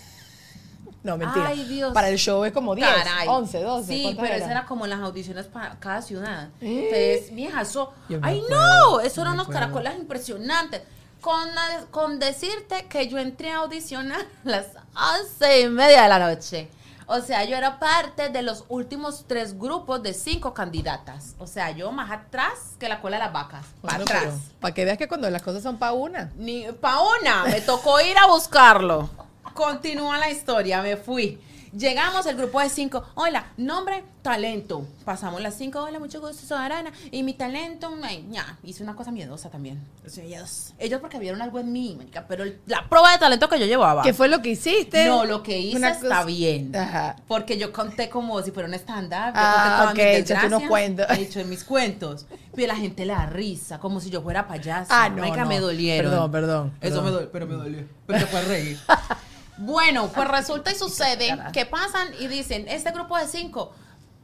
No, 1.04 1.16
mentira. 1.16 1.48
Ay, 1.50 1.64
Dios. 1.66 1.94
Para 1.94 2.10
el 2.10 2.18
show 2.18 2.44
es 2.44 2.52
como 2.52 2.76
10, 2.76 2.86
Caray. 2.90 3.28
11, 3.30 3.62
12. 3.62 3.88
Sí, 3.88 4.02
¿cuántas 4.04 4.22
pero 4.24 4.34
eran? 4.36 4.42
eso 4.42 4.52
era 4.52 4.66
como 4.66 4.88
las 4.88 5.00
audiciones 5.00 5.46
para 5.46 5.76
cada 5.80 6.02
ciudad. 6.02 6.50
¿Eh? 6.60 6.90
Entonces, 6.90 7.36
vieja, 7.36 7.62
eso. 7.62 7.94
Ay, 8.22 8.42
acuerdo, 8.44 8.48
no, 8.50 9.00
eso 9.00 9.22
eran 9.22 9.34
unos 9.36 9.48
caracoles 9.48 9.96
impresionantes. 9.98 10.82
Con, 11.28 11.50
con 11.92 12.20
decirte 12.20 12.86
que 12.86 13.10
yo 13.10 13.18
entré 13.18 13.52
a 13.52 13.58
audicionar 13.58 14.22
a 14.22 14.50
las 14.50 14.68
once 14.96 15.60
y 15.60 15.68
media 15.68 16.04
de 16.04 16.08
la 16.08 16.20
noche. 16.20 16.70
O 17.06 17.20
sea, 17.20 17.44
yo 17.44 17.58
era 17.58 17.80
parte 17.80 18.30
de 18.30 18.42
los 18.44 18.64
últimos 18.70 19.26
tres 19.28 19.60
grupos 19.60 20.02
de 20.02 20.14
cinco 20.14 20.54
candidatas. 20.54 21.36
O 21.38 21.46
sea, 21.46 21.72
yo 21.72 21.92
más 21.92 22.12
atrás 22.12 22.78
que 22.80 22.88
la 22.88 23.02
cola 23.02 23.18
de 23.18 23.26
las 23.26 23.34
vacas. 23.34 23.66
Para 23.82 24.04
atrás. 24.04 24.36
Para 24.62 24.74
que 24.74 24.86
veas 24.86 24.98
que 24.98 25.10
cuando 25.10 25.30
las 25.30 25.42
cosas 25.42 25.62
son 25.62 25.78
para 25.78 25.92
una. 25.92 26.32
Ni 26.38 26.64
pa' 26.72 27.02
una, 27.20 27.44
me 27.44 27.60
tocó 27.60 28.00
ir 28.00 28.18
a 28.18 28.28
buscarlo. 28.28 29.10
Continúa 29.54 30.18
la 30.20 30.30
historia, 30.30 30.82
me 30.82 30.96
fui. 30.96 31.42
Llegamos, 31.76 32.26
el 32.26 32.38
grupo 32.38 32.62
de 32.62 32.70
cinco. 32.70 33.04
Hola, 33.16 33.48
nombre, 33.58 34.04
talento. 34.22 34.88
Pasamos 35.04 35.42
las 35.42 35.56
cinco. 35.56 35.82
Hola, 35.84 36.00
mucho 36.00 36.20
gusto, 36.22 36.46
soy 36.46 36.58
Arana. 36.58 36.92
Y 37.12 37.24
mi 37.24 37.34
talento, 37.34 37.94
ay, 38.04 38.26
ya, 38.30 38.58
hice 38.64 38.84
una 38.84 38.96
cosa 38.96 39.12
miedosa 39.12 39.50
también. 39.50 39.80
Sea, 40.06 40.24
ellos, 40.80 41.00
porque 41.02 41.20
vieron 41.20 41.42
algo 41.42 41.60
en 41.60 41.72
mí, 41.72 41.96
marica, 41.98 42.26
pero 42.28 42.44
el- 42.44 42.60
la 42.68 42.88
prueba 42.88 43.12
de 43.12 43.18
talento 43.18 43.50
que 43.50 43.60
yo 43.60 43.66
llevaba. 43.66 44.02
¿Qué 44.04 44.14
fue 44.14 44.28
lo 44.28 44.42
que 44.42 44.50
hiciste? 44.52 45.06
No, 45.06 45.26
lo 45.26 45.44
que 45.44 45.58
hice 45.60 45.78
Una 45.78 45.90
está 45.90 46.02
cosa- 46.08 46.26
bien. 46.26 46.76
Ajá. 46.76 47.16
Porque 47.28 47.58
yo 47.58 47.74
conté 47.74 48.10
como 48.10 48.42
si 48.42 48.52
fuera 48.52 48.68
un 48.70 48.74
stand-up. 48.76 49.34
Yo 49.34 49.42
Ah, 49.42 49.54
conté 49.54 49.70
todas 49.78 49.92
ok, 49.92 49.98
mis 49.98 50.06
echaste 50.32 50.48
unos 50.48 50.62
desgracias, 50.62 50.70
cuentos. 50.70 51.18
He 51.18 51.22
hecho 51.22 51.40
en 51.42 51.50
mis 51.50 51.64
cuentos. 51.64 52.26
Pero 52.56 52.68
la 52.70 52.76
gente 52.76 53.06
le 53.06 53.14
da 53.14 53.26
risa, 53.28 53.80
como 53.80 54.00
si 54.00 54.10
yo 54.10 54.22
fuera 54.22 54.48
payaso. 54.48 54.88
Ah, 54.92 55.10
no, 55.10 55.18
Marica, 55.18 55.44
no. 55.44 55.50
me 55.50 55.60
dolieron. 55.60 56.10
Perdón, 56.12 56.32
perdón, 56.32 56.68
Eso 56.82 56.96
perdón. 56.96 57.06
me 57.06 57.12
dolió, 57.12 57.32
pero 57.32 57.46
me 57.48 57.54
dolió. 57.56 57.84
Pero 58.08 58.28
fue 58.28 58.42
reír. 58.44 58.80
bueno, 59.58 60.10
pues 60.14 60.28
resulta 60.28 60.72
y 60.72 60.76
sucede 60.76 61.38
que 61.54 61.66
pasan 61.66 62.08
y 62.20 62.28
dicen, 62.28 62.68
este 62.68 62.92
grupo 62.92 63.18
de 63.18 63.28
cinco, 63.28 63.74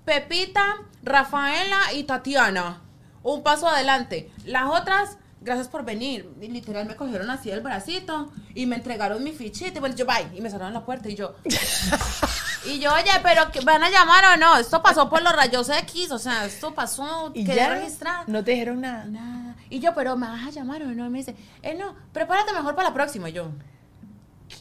Pepita, 0.05 0.77
Rafaela 1.03 1.93
y 1.93 2.03
Tatiana. 2.03 2.81
Un 3.23 3.41
paso 3.41 3.67
adelante. 3.67 4.31
Las 4.45 4.69
otras, 4.69 5.17
gracias 5.41 5.69
por 5.69 5.85
venir. 5.85 6.29
Y 6.41 6.47
literal 6.49 6.85
me 6.85 6.95
cogieron 6.95 7.29
así 7.29 7.49
del 7.49 7.61
bracito 7.61 8.31
y 8.53 8.65
me 8.65 8.75
entregaron 8.75 9.23
mi 9.23 9.31
fichita. 9.31 9.77
Y 9.77 9.79
bueno, 9.79 9.95
yo, 9.95 10.05
bye. 10.05 10.27
Y 10.37 10.41
me 10.41 10.49
cerraron 10.49 10.73
la 10.73 10.83
puerta 10.85 11.09
y 11.09 11.15
yo... 11.15 11.35
Y 12.65 12.79
yo, 12.79 12.93
oye, 12.93 13.11
pero 13.21 13.51
que 13.51 13.59
¿van 13.59 13.83
a 13.83 13.89
llamar 13.89 14.23
o 14.33 14.37
no? 14.37 14.57
Esto 14.57 14.81
pasó 14.81 15.09
por 15.09 15.21
los 15.21 15.35
rayos 15.35 15.67
X, 15.67 16.11
o 16.11 16.17
sea, 16.17 16.45
esto 16.45 16.73
pasó, 16.73 17.29
¿Y 17.33 17.43
quedé 17.43 17.57
ya? 17.57 17.69
registrada. 17.75 18.23
No 18.27 18.41
te 18.43 18.51
dijeron 18.51 18.79
nada. 18.79 19.03
Nada. 19.03 19.55
Y 19.69 19.79
yo, 19.79 19.93
pero 19.93 20.15
¿me 20.15 20.27
vas 20.27 20.47
a 20.47 20.49
llamar 20.49 20.81
o 20.83 20.85
no? 20.85 21.05
Y 21.05 21.09
me 21.09 21.17
dice, 21.17 21.35
eh, 21.61 21.75
no, 21.75 21.93
prepárate 22.13 22.53
mejor 22.53 22.73
para 22.75 22.87
la 22.89 22.93
próxima. 22.93 23.29
Y 23.29 23.33
yo, 23.33 23.49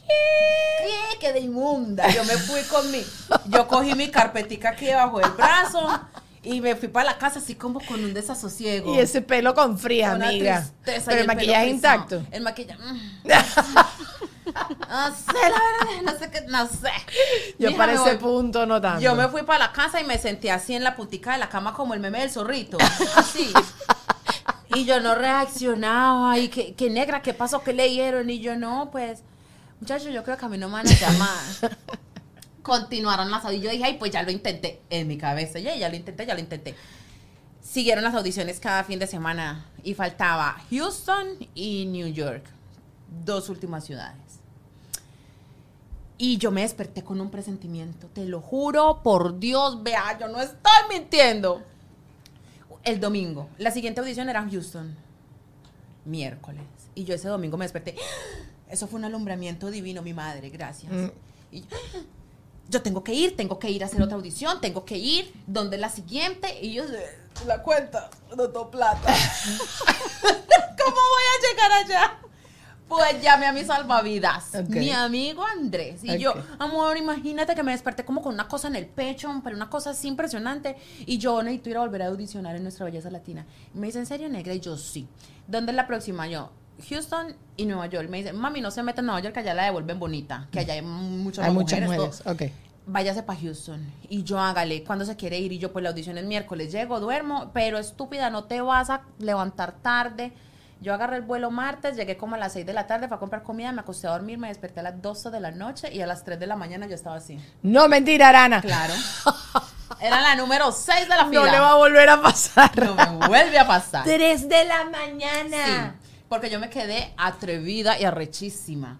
¿qué? 0.07 1.19
Quedé 1.19 1.39
inmunda. 1.39 2.09
Yo 2.09 2.23
me 2.25 2.33
fui 2.37 2.61
con 2.63 2.89
mi, 2.91 3.03
yo 3.47 3.67
cogí 3.67 3.95
mi 3.95 4.09
carpetica 4.09 4.69
aquí 4.69 4.85
debajo 4.85 5.19
del 5.19 5.31
brazo 5.31 5.87
y 6.43 6.59
me 6.59 6.75
fui 6.75 6.89
para 6.89 7.11
la 7.11 7.17
casa 7.17 7.39
así 7.39 7.55
como 7.55 7.79
con 7.85 8.03
un 8.03 8.13
desasosiego. 8.13 8.93
Y 8.93 8.99
ese 8.99 9.21
pelo 9.21 9.53
con 9.55 9.77
fría, 9.79 10.13
Una 10.15 10.27
amiga. 10.29 10.61
tristeza 10.83 11.11
Pero 11.11 11.21
el 11.21 11.27
maquillaje 11.27 11.67
intacto. 11.67 12.23
El 12.31 12.43
maquillaje. 12.43 12.81
mm. 12.81 13.23
No 14.45 15.07
sé, 15.15 15.33
la 15.33 15.49
verdad, 15.49 16.01
no 16.13 16.19
sé 16.19 16.29
qué, 16.29 16.41
no 16.47 16.67
sé. 16.67 16.91
Yo 17.57 17.69
Mija, 17.69 17.77
para 17.77 17.93
ese 17.93 18.15
punto 18.17 18.65
no 18.65 18.79
tanto. 18.79 19.01
yo 19.01 19.15
me 19.15 19.27
fui 19.29 19.41
para 19.43 19.59
la 19.59 19.71
casa 19.71 19.99
y 19.99 20.03
me 20.03 20.19
senté 20.19 20.51
así 20.51 20.75
en 20.75 20.83
la 20.83 20.95
puntica 20.95 21.31
de 21.31 21.39
la 21.39 21.49
cama 21.49 21.73
como 21.73 21.93
el 21.95 21.99
meme 22.01 22.19
del 22.19 22.29
zorrito. 22.29 22.77
Así. 23.15 23.51
Y 24.75 24.85
yo 24.85 24.99
no 25.01 25.13
reaccionaba. 25.13 26.39
Y 26.39 26.47
que, 26.47 26.73
que 26.73 26.89
negra, 26.89 27.21
¿qué 27.21 27.35
pasó? 27.35 27.61
¿Qué 27.61 27.73
leyeron? 27.73 28.27
Y 28.31 28.39
yo 28.39 28.55
no, 28.55 28.89
pues, 28.91 29.21
muchachos, 29.79 30.13
yo 30.13 30.23
creo 30.23 30.37
que 30.37 30.45
a 30.45 30.49
mí 30.49 30.57
no 30.57 30.67
me 30.67 30.73
van 30.73 30.87
a 30.87 30.93
llamar. 30.93 31.77
Continuaron 32.61 33.29
las 33.29 33.43
audiciones. 33.45 33.63
Yo 33.63 33.71
dije, 33.71 33.83
ay, 33.83 33.97
pues 33.97 34.11
ya 34.11 34.23
lo 34.23 34.31
intenté 34.31 34.81
en 34.89 35.07
mi 35.07 35.17
cabeza. 35.17 35.59
Ya, 35.59 35.75
ya 35.75 35.89
lo 35.89 35.95
intenté, 35.95 36.25
ya 36.25 36.33
lo 36.33 36.39
intenté. 36.39 36.75
Siguieron 37.61 38.03
las 38.03 38.13
audiciones 38.13 38.59
cada 38.59 38.83
fin 38.83 38.99
de 38.99 39.07
semana. 39.07 39.65
Y 39.83 39.93
faltaba 39.93 40.61
Houston 40.69 41.47
y 41.55 41.85
New 41.85 42.07
York. 42.07 42.45
Dos 43.25 43.49
últimas 43.49 43.85
ciudades. 43.85 44.39
Y 46.17 46.37
yo 46.37 46.51
me 46.51 46.61
desperté 46.61 47.03
con 47.03 47.19
un 47.19 47.29
presentimiento. 47.29 48.07
Te 48.07 48.25
lo 48.25 48.39
juro 48.39 49.01
por 49.03 49.39
Dios, 49.39 49.83
vea, 49.83 50.17
yo 50.19 50.27
no 50.29 50.39
estoy 50.39 50.71
mintiendo. 50.89 51.61
El 52.83 52.99
domingo. 52.99 53.49
La 53.57 53.71
siguiente 53.71 53.99
audición 53.99 54.29
era 54.29 54.47
Houston. 54.49 54.95
Miércoles. 56.05 56.63
Y 56.95 57.05
yo 57.05 57.15
ese 57.15 57.27
domingo 57.27 57.57
me 57.57 57.65
desperté. 57.65 57.95
Eso 58.69 58.87
fue 58.87 58.99
un 58.99 59.05
alumbramiento 59.05 59.69
divino, 59.69 60.01
mi 60.01 60.13
madre, 60.13 60.49
gracias. 60.49 60.91
Mm. 60.91 61.09
Y 61.51 61.61
yo, 61.61 61.67
yo 62.69 62.81
tengo 62.81 63.03
que 63.03 63.13
ir, 63.13 63.35
tengo 63.35 63.59
que 63.59 63.69
ir 63.69 63.83
a 63.83 63.87
hacer 63.87 64.01
otra 64.01 64.15
audición, 64.15 64.59
tengo 64.61 64.85
que 64.85 64.97
ir. 64.97 65.31
¿Dónde 65.45 65.75
es 65.75 65.81
la 65.81 65.89
siguiente? 65.89 66.59
Y 66.61 66.73
yo, 66.73 66.83
la 67.45 67.61
cuenta, 67.61 68.09
no 68.35 68.47
tengo 68.49 68.71
plata. 68.71 69.13
¿Cómo 70.21 70.95
voy 70.95 71.23
a 71.33 71.51
llegar 71.51 71.71
allá? 71.83 72.17
Pues 72.87 73.21
llamé 73.21 73.47
a 73.47 73.53
mi 73.53 73.63
salvavidas, 73.63 74.53
Ok. 74.55 74.69
mi 74.69 74.91
amigo 74.91 75.43
Andrés. 75.45 76.03
Y 76.03 76.17
yo, 76.19 76.31
Ok. 76.31 76.37
amor, 76.59 76.97
imagínate 76.97 77.55
que 77.55 77.63
me 77.63 77.71
desperté 77.71 78.05
como 78.05 78.21
con 78.21 78.33
una 78.33 78.47
cosa 78.47 78.67
en 78.67 78.75
el 78.75 78.85
pecho, 78.85 79.31
pero 79.43 79.55
una 79.55 79.69
cosa 79.69 79.91
así 79.91 80.07
impresionante. 80.07 80.77
Y 81.05 81.17
yo 81.17 81.41
necesito 81.41 81.69
ir 81.69 81.77
a 81.77 81.79
volver 81.79 82.03
a 82.03 82.07
audicionar 82.07 82.55
en 82.55 82.63
nuestra 82.63 82.85
belleza 82.85 83.09
latina. 83.09 83.45
Y 83.73 83.77
me 83.79 83.87
dice, 83.87 83.99
¿en 83.99 84.05
serio, 84.05 84.29
negra? 84.29 84.53
Y 84.53 84.59
yo, 84.59 84.77
sí. 84.77 85.07
¿Dónde 85.47 85.71
es 85.71 85.75
la 85.75 85.87
próxima? 85.87 86.27
Yo, 86.27 86.51
Houston 86.89 87.35
y 87.57 87.65
Nueva 87.65 87.87
York. 87.87 88.09
Me 88.09 88.17
dice, 88.17 88.33
mami, 88.33 88.61
no 88.61 88.71
se 88.71 88.83
meta 88.83 89.01
en 89.01 89.07
Nueva 89.07 89.21
York, 89.21 89.33
que 89.33 89.39
allá 89.41 89.53
la 89.53 89.65
devuelven 89.65 89.99
bonita. 89.99 90.47
Que 90.51 90.59
allá 90.59 90.73
hay 90.73 90.81
muchas 90.81 91.45
Hay 91.45 91.51
muchas 91.53 91.81
mujeres. 91.81 92.21
todo. 92.23 92.35
Váyase 92.85 93.23
para 93.23 93.39
Houston. 93.39 93.85
Y 94.09 94.23
yo 94.23 94.39
hágale. 94.39 94.83
¿Cuándo 94.83 95.05
se 95.05 95.15
quiere 95.15 95.39
ir? 95.39 95.53
Y 95.53 95.57
yo, 95.59 95.71
pues 95.71 95.83
la 95.83 95.89
audición 95.89 96.17
es 96.17 96.25
miércoles. 96.25 96.71
Llego, 96.71 96.99
duermo. 96.99 97.51
Pero 97.53 97.77
estúpida, 97.77 98.29
no 98.29 98.43
te 98.43 98.59
vas 98.61 98.89
a 98.89 99.03
levantar 99.19 99.73
tarde. 99.81 100.33
Yo 100.81 100.93
agarré 100.93 101.15
el 101.15 101.21
vuelo 101.21 101.49
martes, 101.49 101.95
llegué 101.95 102.17
como 102.17 102.35
a 102.35 102.37
las 102.37 102.51
6 102.51 102.65
de 102.65 102.73
la 102.73 102.87
tarde, 102.87 103.07
fui 103.07 103.15
a 103.15 103.19
comprar 103.19 103.41
comida, 103.41 103.71
me 103.71 103.79
acosté 103.79 104.05
a 104.07 104.09
dormir, 104.11 104.37
me 104.37 104.49
desperté 104.49 104.81
a 104.81 104.83
las 104.83 105.01
12 105.01 105.31
de 105.31 105.39
la 105.39 105.51
noche 105.51 105.93
y 105.93 106.01
a 106.01 106.07
las 106.07 106.25
3 106.25 106.37
de 106.37 106.45
la 106.45 106.57
mañana 106.57 106.85
yo 106.87 106.95
estaba 106.95 107.15
así. 107.15 107.39
No, 107.61 107.87
mentira, 107.87 108.27
Arana. 108.27 108.61
Claro. 108.61 108.93
Era 110.01 110.19
la 110.19 110.35
número 110.35 110.73
6 110.73 111.03
de 111.07 111.15
la 111.15 111.25
fila. 111.27 111.45
No 111.45 111.51
le 111.51 111.59
va 111.59 111.71
a 111.71 111.75
volver 111.75 112.09
a 112.09 112.21
pasar. 112.21 112.71
No 112.83 112.95
me 112.95 113.27
vuelve 113.27 113.57
a 113.59 113.65
pasar. 113.65 114.03
Tres 114.03 114.49
de 114.49 114.65
la 114.65 114.81
Sí, 114.83 114.89
mañana. 114.91 115.95
Porque 116.33 116.49
yo 116.49 116.59
me 116.59 116.67
quedé 116.67 117.13
atrevida 117.15 117.99
y 117.99 118.05
arrechísima. 118.05 118.97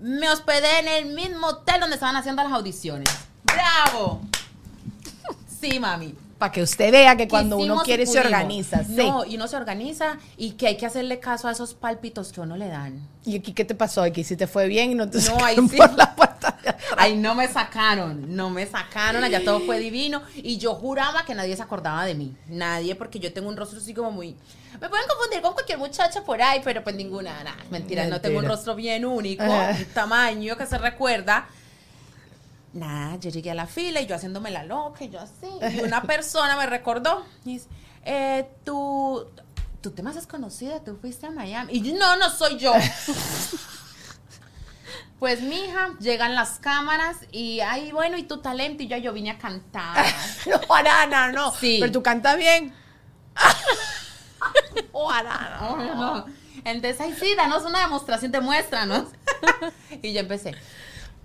Me 0.00 0.28
hospedé 0.28 0.80
en 0.80 0.88
el 0.88 1.14
mismo 1.14 1.46
hotel 1.46 1.78
donde 1.78 1.94
estaban 1.94 2.16
haciendo 2.16 2.42
las 2.42 2.52
audiciones. 2.52 3.08
¡Bravo! 3.44 4.20
Sí, 5.60 5.78
mami. 5.78 6.12
Para 6.38 6.50
que 6.50 6.60
usted 6.60 6.90
vea 6.90 7.16
que 7.16 7.28
cuando 7.28 7.54
uno 7.54 7.66
Quisimos 7.66 7.84
quiere 7.84 8.04
se 8.04 8.18
organiza. 8.18 8.82
Sí. 8.82 8.96
No, 8.96 9.24
y 9.24 9.36
uno 9.36 9.46
se 9.46 9.54
organiza 9.54 10.18
y 10.36 10.54
que 10.54 10.66
hay 10.66 10.76
que 10.76 10.84
hacerle 10.84 11.20
caso 11.20 11.46
a 11.46 11.52
esos 11.52 11.74
pálpitos 11.74 12.32
que 12.32 12.40
uno 12.40 12.56
le 12.56 12.66
dan. 12.66 12.98
¿Y 13.24 13.36
aquí 13.36 13.52
qué 13.52 13.64
te 13.64 13.76
pasó? 13.76 14.02
Aquí 14.02 14.24
si 14.24 14.36
te 14.36 14.48
fue 14.48 14.66
bien 14.66 14.90
y 14.90 14.94
no 14.96 15.08
te 15.08 15.20
No, 15.20 15.44
ahí 15.44 15.54
sí. 15.70 15.76
por 15.76 15.96
la 15.96 16.16
puerta 16.16 16.31
atrás. 16.44 16.76
Ahí 16.96 17.16
no 17.16 17.34
me 17.34 17.48
sacaron, 17.48 18.34
no 18.34 18.50
me 18.50 18.66
sacaron, 18.66 19.24
allá 19.24 19.44
todo 19.44 19.60
fue 19.60 19.78
divino 19.78 20.22
y 20.34 20.58
yo 20.58 20.74
juraba 20.74 21.24
que 21.24 21.34
nadie 21.34 21.56
se 21.56 21.62
acordaba 21.62 22.04
de 22.04 22.14
mí, 22.14 22.36
nadie, 22.48 22.94
porque 22.94 23.18
yo 23.18 23.32
tengo 23.32 23.48
un 23.48 23.56
rostro 23.56 23.78
así 23.78 23.94
como 23.94 24.10
muy... 24.10 24.36
Me 24.80 24.88
pueden 24.88 25.06
confundir 25.06 25.42
con 25.42 25.52
cualquier 25.52 25.78
muchacha 25.78 26.24
por 26.24 26.40
ahí, 26.40 26.60
pero 26.64 26.82
pues 26.82 26.96
ninguna, 26.96 27.44
nada, 27.44 27.56
mentira, 27.70 28.06
no 28.06 28.20
tengo 28.20 28.38
un 28.38 28.46
rostro 28.46 28.74
bien 28.74 29.04
único, 29.04 29.44
un 29.44 29.84
tamaño 29.94 30.56
que 30.56 30.66
se 30.66 30.78
recuerda. 30.78 31.46
Nada, 32.72 33.16
yo 33.16 33.30
llegué 33.30 33.50
a 33.50 33.54
la 33.54 33.66
fila 33.66 34.00
y 34.00 34.06
yo 34.06 34.16
haciéndome 34.16 34.50
la 34.50 34.64
loca 34.64 35.04
y 35.04 35.10
yo 35.10 35.20
así, 35.20 35.46
y 35.76 35.80
una 35.80 36.02
persona 36.06 36.56
me 36.56 36.66
recordó, 36.66 37.24
y 37.44 37.54
dice, 37.54 37.68
eh, 38.04 38.48
tú, 38.64 39.26
tú 39.82 39.90
te 39.90 40.02
me 40.02 40.10
haces 40.10 40.26
conocida, 40.26 40.80
tú 40.80 40.96
fuiste 40.96 41.26
a 41.26 41.30
Miami, 41.30 41.74
y 41.74 41.82
yo, 41.82 41.98
no, 41.98 42.16
no 42.16 42.30
soy 42.30 42.58
yo. 42.58 42.72
Pues 45.22 45.40
mija, 45.40 45.90
llegan 46.00 46.34
las 46.34 46.58
cámaras 46.58 47.16
y 47.30 47.60
ay, 47.60 47.92
bueno, 47.92 48.18
y 48.18 48.24
tu 48.24 48.38
talento, 48.38 48.82
y 48.82 48.88
yo, 48.88 48.96
yo 48.96 49.12
vine 49.12 49.30
a 49.30 49.38
cantar. 49.38 50.04
No, 50.46 50.74
Arana, 50.74 51.30
no. 51.30 51.52
Sí. 51.52 51.76
Pero 51.78 51.92
tú 51.92 52.02
cantas 52.02 52.36
bien. 52.36 52.74
Oh, 54.90 55.08
Arana. 55.08 55.58
No, 55.60 55.76
no, 55.76 55.94
no. 55.94 56.26
Entonces, 56.64 57.00
ay, 57.00 57.14
sí, 57.16 57.36
danos 57.36 57.62
una 57.64 57.82
demostración, 57.82 58.32
demuéstranos. 58.32 59.10
y 60.02 60.12
yo 60.12 60.18
empecé. 60.18 60.56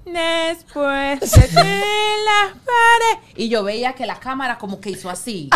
Después 0.05 1.19
de 1.19 1.83
las 2.23 2.51
paredes. 2.51 3.33
Y 3.35 3.49
yo 3.49 3.63
veía 3.63 3.93
que 3.93 4.05
la 4.05 4.19
cámara 4.19 4.59
como 4.59 4.79
que 4.79 4.91
hizo 4.91 5.09
así. 5.09 5.49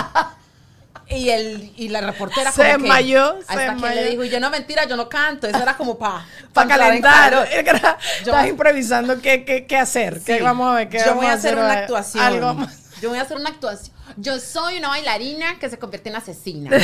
Y, 1.08 1.30
el, 1.30 1.74
y 1.76 1.90
la 1.90 2.00
reportera 2.02 2.52
Se 2.54 2.64
desmayó, 2.64 3.36
se 3.42 3.54
Hasta 3.54 3.76
que 3.76 3.96
le 3.96 4.10
dijo, 4.12 4.24
y 4.24 4.30
yo 4.30 4.40
no, 4.40 4.50
mentira, 4.50 4.86
yo 4.86 4.96
no 4.96 5.10
canto. 5.10 5.46
Eso 5.48 5.58
era 5.62 5.76
como 5.76 5.98
para 5.98 6.26
Para 6.54 6.68
calentar. 6.70 7.34
Yo- 7.34 8.32
Estás 8.32 8.48
improvisando 8.48 9.22
qué, 9.22 9.44
qué, 9.44 9.66
qué 9.66 9.78
hacer. 9.78 10.22
¿Qué 10.22 10.38
Sí. 10.38 10.42
vamos 10.44 10.72
a 10.72 10.76
ver? 10.76 10.90
¿Qué 10.90 11.02
yo 11.06 11.16
voy 11.16 11.26
a 11.26 11.34
hacer 11.34 11.58
una 11.58 11.74
actuación. 11.74 12.24
Algo 12.24 12.46
vamos- 12.46 12.70
Yo 13.02 13.10
voy 13.10 13.20
a 13.20 13.24
hacer 13.24 13.36
una 13.38 13.50
actuación. 13.50 13.96
Yo 14.18 14.40
soy 14.40 14.78
una 14.78 14.88
bailarina 14.90 15.60
que 15.60 15.70
se 15.70 15.78
convierte 15.78 16.10
en 16.10 16.16
asesina. 16.16 16.70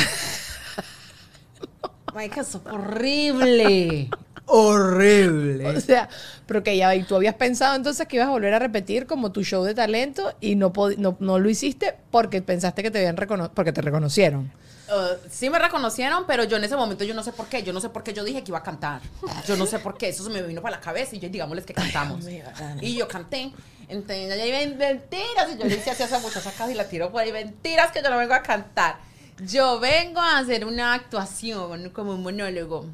Eso 2.17 2.61
es 2.65 2.73
horrible. 2.73 4.09
Horrible. 4.47 5.67
O 5.77 5.81
sea, 5.81 6.09
pero 6.45 6.63
que 6.63 6.75
ya, 6.77 6.95
y 6.95 7.03
tú 7.03 7.15
habías 7.15 7.35
pensado 7.35 7.75
entonces 7.75 8.07
que 8.07 8.15
ibas 8.15 8.27
a 8.27 8.31
volver 8.31 8.53
a 8.53 8.59
repetir 8.59 9.05
como 9.05 9.31
tu 9.31 9.43
show 9.43 9.63
de 9.63 9.73
talento 9.73 10.33
y 10.39 10.55
no, 10.55 10.71
pod- 10.73 10.97
no, 10.97 11.17
no 11.19 11.37
lo 11.39 11.49
hiciste 11.49 11.95
porque 12.11 12.41
pensaste 12.41 12.81
que 12.81 12.89
te 12.89 12.99
habían 12.99 13.17
reconocido, 13.17 13.53
porque 13.53 13.73
te 13.73 13.81
reconocieron. 13.81 14.51
Uh, 14.89 15.17
sí 15.29 15.49
me 15.49 15.59
reconocieron, 15.59 16.23
pero 16.25 16.45
yo 16.45 16.55
en 16.55 16.63
ese 16.63 16.77
momento 16.77 17.03
yo 17.03 17.13
no 17.13 17.21
sé 17.21 17.33
por 17.33 17.47
qué, 17.47 17.61
yo 17.61 17.73
no 17.73 17.81
sé 17.81 17.89
por 17.89 18.03
qué 18.03 18.13
yo 18.13 18.23
dije 18.23 18.41
que 18.41 18.51
iba 18.51 18.59
a 18.59 18.63
cantar. 18.63 19.01
Yo 19.45 19.57
no 19.57 19.65
sé 19.65 19.79
por 19.79 19.97
qué, 19.97 20.07
eso 20.09 20.23
se 20.23 20.29
me 20.29 20.41
vino 20.41 20.61
para 20.61 20.77
la 20.77 20.81
cabeza 20.81 21.13
y 21.15 21.19
yo 21.19 21.27
digámosles 21.27 21.65
que 21.65 21.73
cantamos. 21.73 22.25
amiga, 22.25 22.53
y 22.81 22.95
yo 22.95 23.05
canté. 23.07 23.51
Entonces 23.89 24.31
ella 24.31 24.45
iba 24.63 24.75
mentiras 24.77 25.49
y 25.53 25.57
yo 25.57 25.65
le 25.65 25.75
decía 25.75 25.91
así 25.91 26.03
a 26.03 26.05
esa 26.05 26.19
muchacha 26.19 26.51
casi 26.57 26.73
la 26.73 26.87
tiro 26.87 27.11
por 27.11 27.21
ahí, 27.21 27.33
mentiras 27.33 27.91
que 27.91 28.01
yo 28.01 28.09
no 28.09 28.17
vengo 28.17 28.33
a 28.33 28.41
cantar. 28.41 28.99
Yo 29.45 29.79
vengo 29.79 30.19
a 30.19 30.39
hacer 30.39 30.65
una 30.65 30.93
actuación, 30.93 31.89
como 31.91 32.13
un 32.13 32.23
monólogo. 32.23 32.85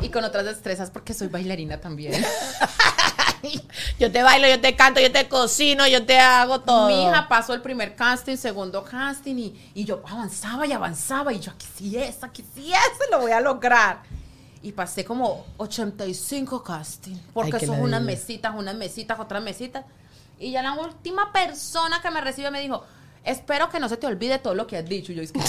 Y 0.00 0.08
con 0.08 0.24
otras 0.24 0.44
destrezas 0.44 0.90
porque 0.90 1.14
soy 1.14 1.28
bailarina 1.28 1.80
también. 1.80 2.24
Yo 3.98 4.10
te 4.10 4.22
bailo, 4.22 4.48
yo 4.48 4.60
te 4.60 4.76
canto, 4.76 5.00
yo 5.00 5.10
te 5.10 5.28
cocino, 5.28 5.86
yo 5.86 6.04
te 6.04 6.18
hago 6.18 6.60
todo. 6.60 6.88
Mi 6.88 7.04
hija 7.04 7.26
pasó 7.28 7.54
el 7.54 7.62
primer 7.62 7.94
casting, 7.94 8.36
segundo 8.36 8.84
casting 8.84 9.36
y, 9.36 9.70
y 9.74 9.84
yo 9.84 10.02
avanzaba 10.06 10.66
y 10.66 10.72
avanzaba 10.72 11.32
y 11.32 11.40
yo 11.40 11.52
aquí 11.52 11.66
sí 11.74 11.96
es, 11.96 12.22
aquí 12.22 12.44
sí 12.54 12.70
es, 12.72 13.10
lo 13.10 13.20
voy 13.20 13.32
a 13.32 13.40
lograr. 13.40 14.02
Y 14.62 14.72
pasé 14.72 15.04
como 15.06 15.46
85 15.56 16.62
castings, 16.62 17.20
porque 17.32 17.56
Ay, 17.60 17.66
son 17.66 17.80
unas 17.80 18.02
mesitas, 18.02 18.54
unas 18.54 18.74
mesitas, 18.74 19.18
otras 19.18 19.42
mesitas. 19.42 19.84
Y 20.38 20.50
ya 20.52 20.62
la 20.62 20.74
última 20.74 21.32
persona 21.32 22.02
que 22.02 22.10
me 22.10 22.20
recibe 22.20 22.50
me 22.50 22.60
dijo, 22.60 22.84
espero 23.24 23.70
que 23.70 23.80
no 23.80 23.88
se 23.88 23.96
te 23.96 24.06
olvide 24.06 24.38
todo 24.38 24.54
lo 24.54 24.66
que 24.66 24.76
has 24.76 24.86
dicho. 24.86 25.12
Y 25.12 25.16
yo 25.16 25.22
es 25.22 25.32
que, 25.32 25.40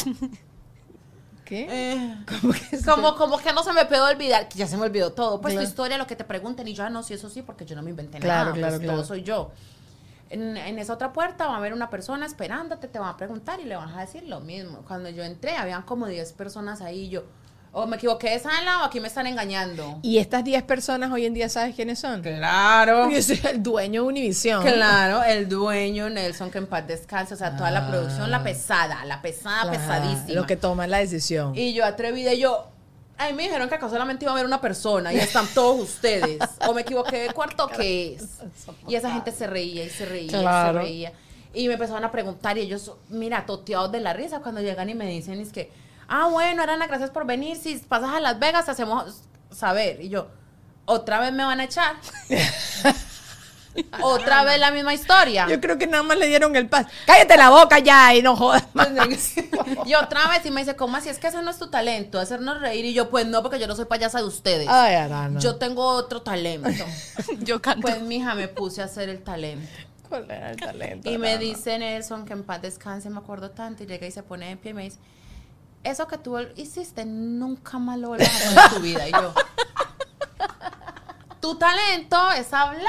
¿Qué? 1.52 1.68
eh, 1.70 2.16
¿Cómo 2.26 2.54
que 2.54 2.78
se- 2.78 2.86
como, 2.86 3.14
como 3.18 3.38
que 3.38 3.52
no 3.52 3.62
se 3.62 3.74
me 3.74 3.84
puede 3.84 4.00
olvidar, 4.02 4.48
que 4.48 4.58
ya 4.58 4.68
se 4.68 4.78
me 4.78 4.84
olvidó 4.84 5.12
todo. 5.12 5.42
Pues 5.42 5.54
Claro. 5.54 5.66
tu 5.68 5.70
historia, 5.70 5.98
lo 5.98 6.08
que 6.08 6.16
te 6.16 6.24
pregunten, 6.24 6.66
y 6.70 6.74
yo, 6.74 6.86
ah, 6.86 6.90
no, 6.90 7.04
sí, 7.04 7.14
eso 7.14 7.30
sí, 7.30 7.42
porque 7.42 7.66
yo 7.66 7.76
no 7.76 7.82
me 7.82 7.90
inventé 7.90 8.20
Claro, 8.20 8.52
nada. 8.52 8.58
claro, 8.58 8.78
pues. 8.78 8.88
Todo 8.88 9.04
soy 9.04 9.24
yo. 9.24 9.52
En, 10.30 10.56
en 10.56 10.80
esa 10.80 10.94
otra 10.94 11.12
puerta 11.12 11.48
va 11.48 11.56
a 11.56 11.58
haber 11.58 11.74
una 11.74 11.90
persona 11.90 12.26
esperándote, 12.26 12.88
te 12.88 13.00
van 13.00 13.10
a 13.10 13.18
preguntar 13.18 13.60
y 13.60 13.66
le 13.66 13.76
vas 13.76 13.94
a 13.94 14.00
decir 14.00 14.24
lo 14.30 14.40
mismo. 14.40 14.82
Cuando 14.88 15.10
yo 15.10 15.24
entré, 15.24 15.58
habían 15.58 15.82
como 15.82 16.08
10 16.08 16.32
personas 16.32 16.80
ahí 16.80 17.02
y 17.02 17.10
yo, 17.10 17.24
o 17.74 17.86
me 17.88 17.96
equivoqué 17.96 18.32
de 18.32 18.40
sala 18.40 18.82
o 18.82 18.86
aquí 18.86 19.00
me 19.00 19.08
están 19.08 19.28
engañando. 19.28 20.00
Y 20.02 20.18
estas 20.18 20.44
10 20.44 20.64
personas 20.64 21.12
hoy 21.12 21.26
en 21.26 21.34
día, 21.34 21.48
¿sabes 21.48 21.74
quiénes 21.76 22.00
son? 22.00 22.22
Claro. 22.22 23.10
Yo 23.12 23.22
soy 23.22 23.40
el 23.50 23.64
dueño 23.64 24.02
de 24.04 24.08
Univision. 24.10 24.62
Claro, 24.64 25.24
el 25.24 25.48
dueño 25.48 26.10
Nelson, 26.10 26.52
que 26.52 26.58
en 26.58 26.68
paz 26.68 26.86
descanse, 26.88 27.34
o 27.34 27.38
sea, 27.38 27.56
toda 27.56 27.72
la 27.72 27.88
Ah. 27.88 27.90
producción, 27.90 28.30
la 28.30 28.44
pesada, 28.44 29.06
la 29.06 29.22
pesada, 29.22 29.72
Claro, 29.72 29.78
pesadísima. 29.80 30.34
Los 30.34 30.46
que 30.46 30.58
toman 30.58 30.90
la 30.92 30.98
decisión. 30.98 31.56
Y 31.56 31.74
yo 31.74 31.86
atrevida, 31.86 32.34
y 32.34 32.40
yo, 32.40 32.68
ay, 33.18 33.34
me 33.34 33.44
dijeron 33.44 33.70
que 33.70 33.76
acá 33.76 33.90
solamente 33.90 34.26
iba 34.26 34.32
a 34.32 34.36
haber 34.36 34.46
una 34.46 34.60
persona 34.60 35.14
y 35.14 35.18
están 35.18 35.48
todos 35.54 35.80
ustedes. 35.80 36.40
O 36.68 36.74
me 36.74 36.82
equivoqué 36.82 37.20
de 37.24 37.30
cuarto, 37.34 37.68
¿qué 37.70 38.16
es? 38.16 38.24
Y 38.88 38.96
esa 38.96 39.12
gente 39.14 39.32
se 39.32 39.48
reía 39.48 39.86
y 39.86 39.90
se 39.90 40.06
reía 40.06 40.26
y 40.26 40.42
Claro. 40.42 40.80
se 40.80 40.86
reía. 40.86 41.14
Y 41.54 41.68
me 41.68 41.74
empezaron 41.76 42.04
a 42.04 42.12
preguntar 42.12 42.58
y 42.58 42.62
ellos, 42.62 42.92
mira, 43.10 43.46
toteados 43.46 43.92
de 43.94 44.00
la 44.02 44.12
risa 44.14 44.40
cuando 44.40 44.60
llegan 44.62 44.90
y 44.90 44.94
me 44.96 45.06
dicen, 45.08 45.40
es 45.40 45.52
que, 45.54 45.72
ah, 46.12 46.28
bueno, 46.28 46.62
Arana, 46.62 46.88
gracias 46.88 47.10
por 47.10 47.26
venir. 47.26 47.58
Si 47.58 47.78
pasas 47.78 48.14
a 48.14 48.20
Las 48.20 48.38
Vegas, 48.38 48.66
te 48.66 48.72
hacemos 48.72 49.24
saber. 49.50 50.02
Y 50.02 50.10
yo, 50.10 50.28
otra 50.86 51.20
vez 51.20 51.32
me 51.32 51.44
van 51.44 51.60
a 51.62 51.64
echar. 51.64 51.96
otra 54.02 54.44
vez 54.44 54.60
la 54.60 54.72
misma 54.72 54.94
historia. 54.94 55.48
Yo 55.48 55.62
creo 55.62 55.78
que 55.78 55.88
nada 55.88 56.04
más 56.04 56.18
le 56.18 56.28
dieron 56.28 56.56
el 56.56 56.68
pas. 56.68 56.86
Cállate 57.06 57.38
la 57.38 57.50
boca 57.50 57.80
ya 57.80 58.14
y 58.14 58.22
no 58.22 58.36
jodas 58.36 58.66
más. 58.74 58.90
Y 59.86 59.94
otra 59.96 60.28
vez 60.28 60.46
y 60.46 60.52
me 60.52 60.62
dice, 60.62 60.76
¿cómo 60.76 60.98
así? 60.98 61.08
Es 61.08 61.18
que 61.18 61.28
ese 61.28 61.42
no 61.42 61.50
es 61.50 61.58
tu 61.58 61.70
talento, 61.70 62.20
hacernos 62.20 62.60
reír. 62.60 62.84
Y 62.86 62.94
yo, 62.94 63.10
pues 63.10 63.26
no, 63.26 63.42
porque 63.42 63.60
yo 63.60 63.68
no 63.68 63.76
soy 63.76 63.86
payasa 63.86 64.20
de 64.20 64.26
ustedes. 64.26 64.68
Ay, 64.70 64.96
Arana. 64.96 65.40
Yo 65.40 65.56
tengo 65.56 65.86
otro 65.86 66.22
talento. 66.22 66.70
Yo 67.40 67.62
canto. 67.62 67.82
Pues, 67.82 68.02
mija, 68.02 68.36
me 68.36 68.48
puse 68.48 68.82
a 68.82 68.86
hacer 68.86 69.08
el 69.10 69.24
talento. 69.24 69.72
¿Cuál 70.10 70.30
era 70.30 70.52
el 70.52 70.58
talento? 70.58 71.10
Y 71.10 71.18
me 71.18 71.38
dice 71.38 71.80
Nelson 71.80 72.26
que 72.26 72.34
en 72.34 72.44
paz 72.44 72.62
descanse, 72.62 73.10
me 73.10 73.20
acuerdo 73.20 73.52
tanto. 73.52 73.84
Y 73.84 73.88
llega 73.88 74.06
y 74.06 74.12
se 74.12 74.24
pone 74.24 74.50
de 74.50 74.58
pie 74.58 74.72
y 74.72 74.74
me 74.74 74.84
dice, 74.84 74.98
eso 75.84 76.08
que 76.08 76.18
tú 76.18 76.38
hiciste 76.56 77.06
nunca 77.06 77.80
más 77.80 77.98
lo 77.98 78.10
vuelvas 78.10 78.30
a 78.30 78.36
hacer 78.38 78.60
en 78.66 78.70
tu 78.76 78.80
vida. 78.82 79.08
Y 79.08 79.12
yo, 79.12 79.34
tu 81.40 81.56
talento 81.56 82.32
es 82.34 82.54
hablar. 82.54 82.86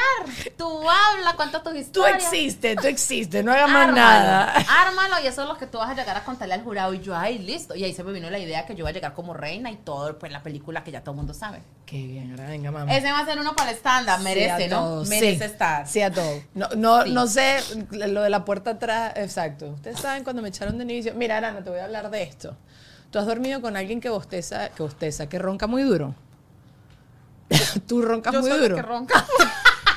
Tú 0.59 0.69
habla, 0.83 1.35
cuenta 1.37 1.63
tus 1.63 1.73
Tú 1.73 1.79
historias. 1.79 2.23
existes, 2.25 2.77
tú 2.77 2.87
existes, 2.87 3.43
no 3.43 3.51
hagas 3.51 3.71
más 3.71 3.95
nada. 3.95 4.53
Ármalo 4.69 5.17
y 5.25 5.27
eso 5.27 5.43
es 5.43 5.49
lo 5.49 5.57
que 5.57 5.67
tú 5.67 5.79
vas 5.79 5.89
a 5.89 5.95
llegar 5.95 6.19
a 6.19 6.23
contarle 6.25 6.53
al 6.53 6.63
jurado. 6.63 6.93
Y 6.93 7.01
yo, 7.01 7.17
ay, 7.17 7.39
listo. 7.39 7.75
Y 7.75 7.83
ahí 7.85 7.95
se 7.95 8.05
me 8.05 8.13
vino 8.13 8.29
la 8.29 8.39
idea 8.39 8.67
que 8.67 8.75
yo 8.75 8.81
iba 8.81 8.91
a 8.91 8.93
llegar 8.93 9.15
como 9.15 9.33
reina 9.33 9.71
y 9.71 9.77
todo, 9.77 10.19
pues 10.19 10.31
la 10.31 10.43
película 10.43 10.85
que 10.85 10.91
ya 10.93 11.01
todo 11.01 11.13
el 11.13 11.17
mundo 11.17 11.33
sabe. 11.33 11.63
Qué 11.87 11.97
bien, 12.07 12.31
ahora 12.33 12.47
venga, 12.51 12.71
mamá. 12.71 12.95
Ese 12.95 13.11
va 13.11 13.21
a 13.21 13.25
ser 13.25 13.39
uno 13.39 13.57
para 13.57 13.71
el 13.71 13.77
estándar, 13.77 14.21
merece, 14.21 14.69
¿no? 14.69 14.81
todo, 14.81 15.05
Merece 15.07 15.39
sí. 15.39 15.45
estar. 15.45 15.89
Sí, 15.89 16.03
a 16.03 16.13
todo. 16.13 16.43
No, 16.55 16.69
no, 16.77 17.05
Sí. 17.05 17.11
no 17.13 17.27
sé 17.27 17.59
lo 17.91 18.21
de 18.21 18.29
la 18.31 18.45
puerta 18.45 18.73
atrás, 18.73 19.15
exacto. 19.17 19.69
Ustedes 19.71 19.99
saben 19.99 20.25
cuando 20.25 20.43
me 20.43 20.49
echaron 20.51 20.77
de 20.77 20.85
inicio. 20.85 21.15
Mira, 21.15 21.39
Arana, 21.39 21.65
te 21.65 21.71
voy 21.71 21.79
a 21.79 21.85
hablar 21.85 22.11
de 22.11 22.23
esto. 22.23 22.55
¿Tú 23.13 23.19
has 23.19 23.27
dormido 23.27 23.61
con 23.61 23.77
alguien 23.77 24.01
que 24.01 24.09
bosteza, 24.09 24.71
que 24.71 24.83
bosteza, 24.83 25.29
que 25.29 25.39
ronca 25.39 25.67
muy 25.67 25.83
duro? 25.83 26.15
Tú 27.87 28.01
roncas 28.01 28.33
Yo 28.33 28.41
muy 28.41 28.49
soy 28.51 28.59
la 28.59 28.65
duro. 28.65 28.77
que 28.77 28.83
ronca. 28.83 29.27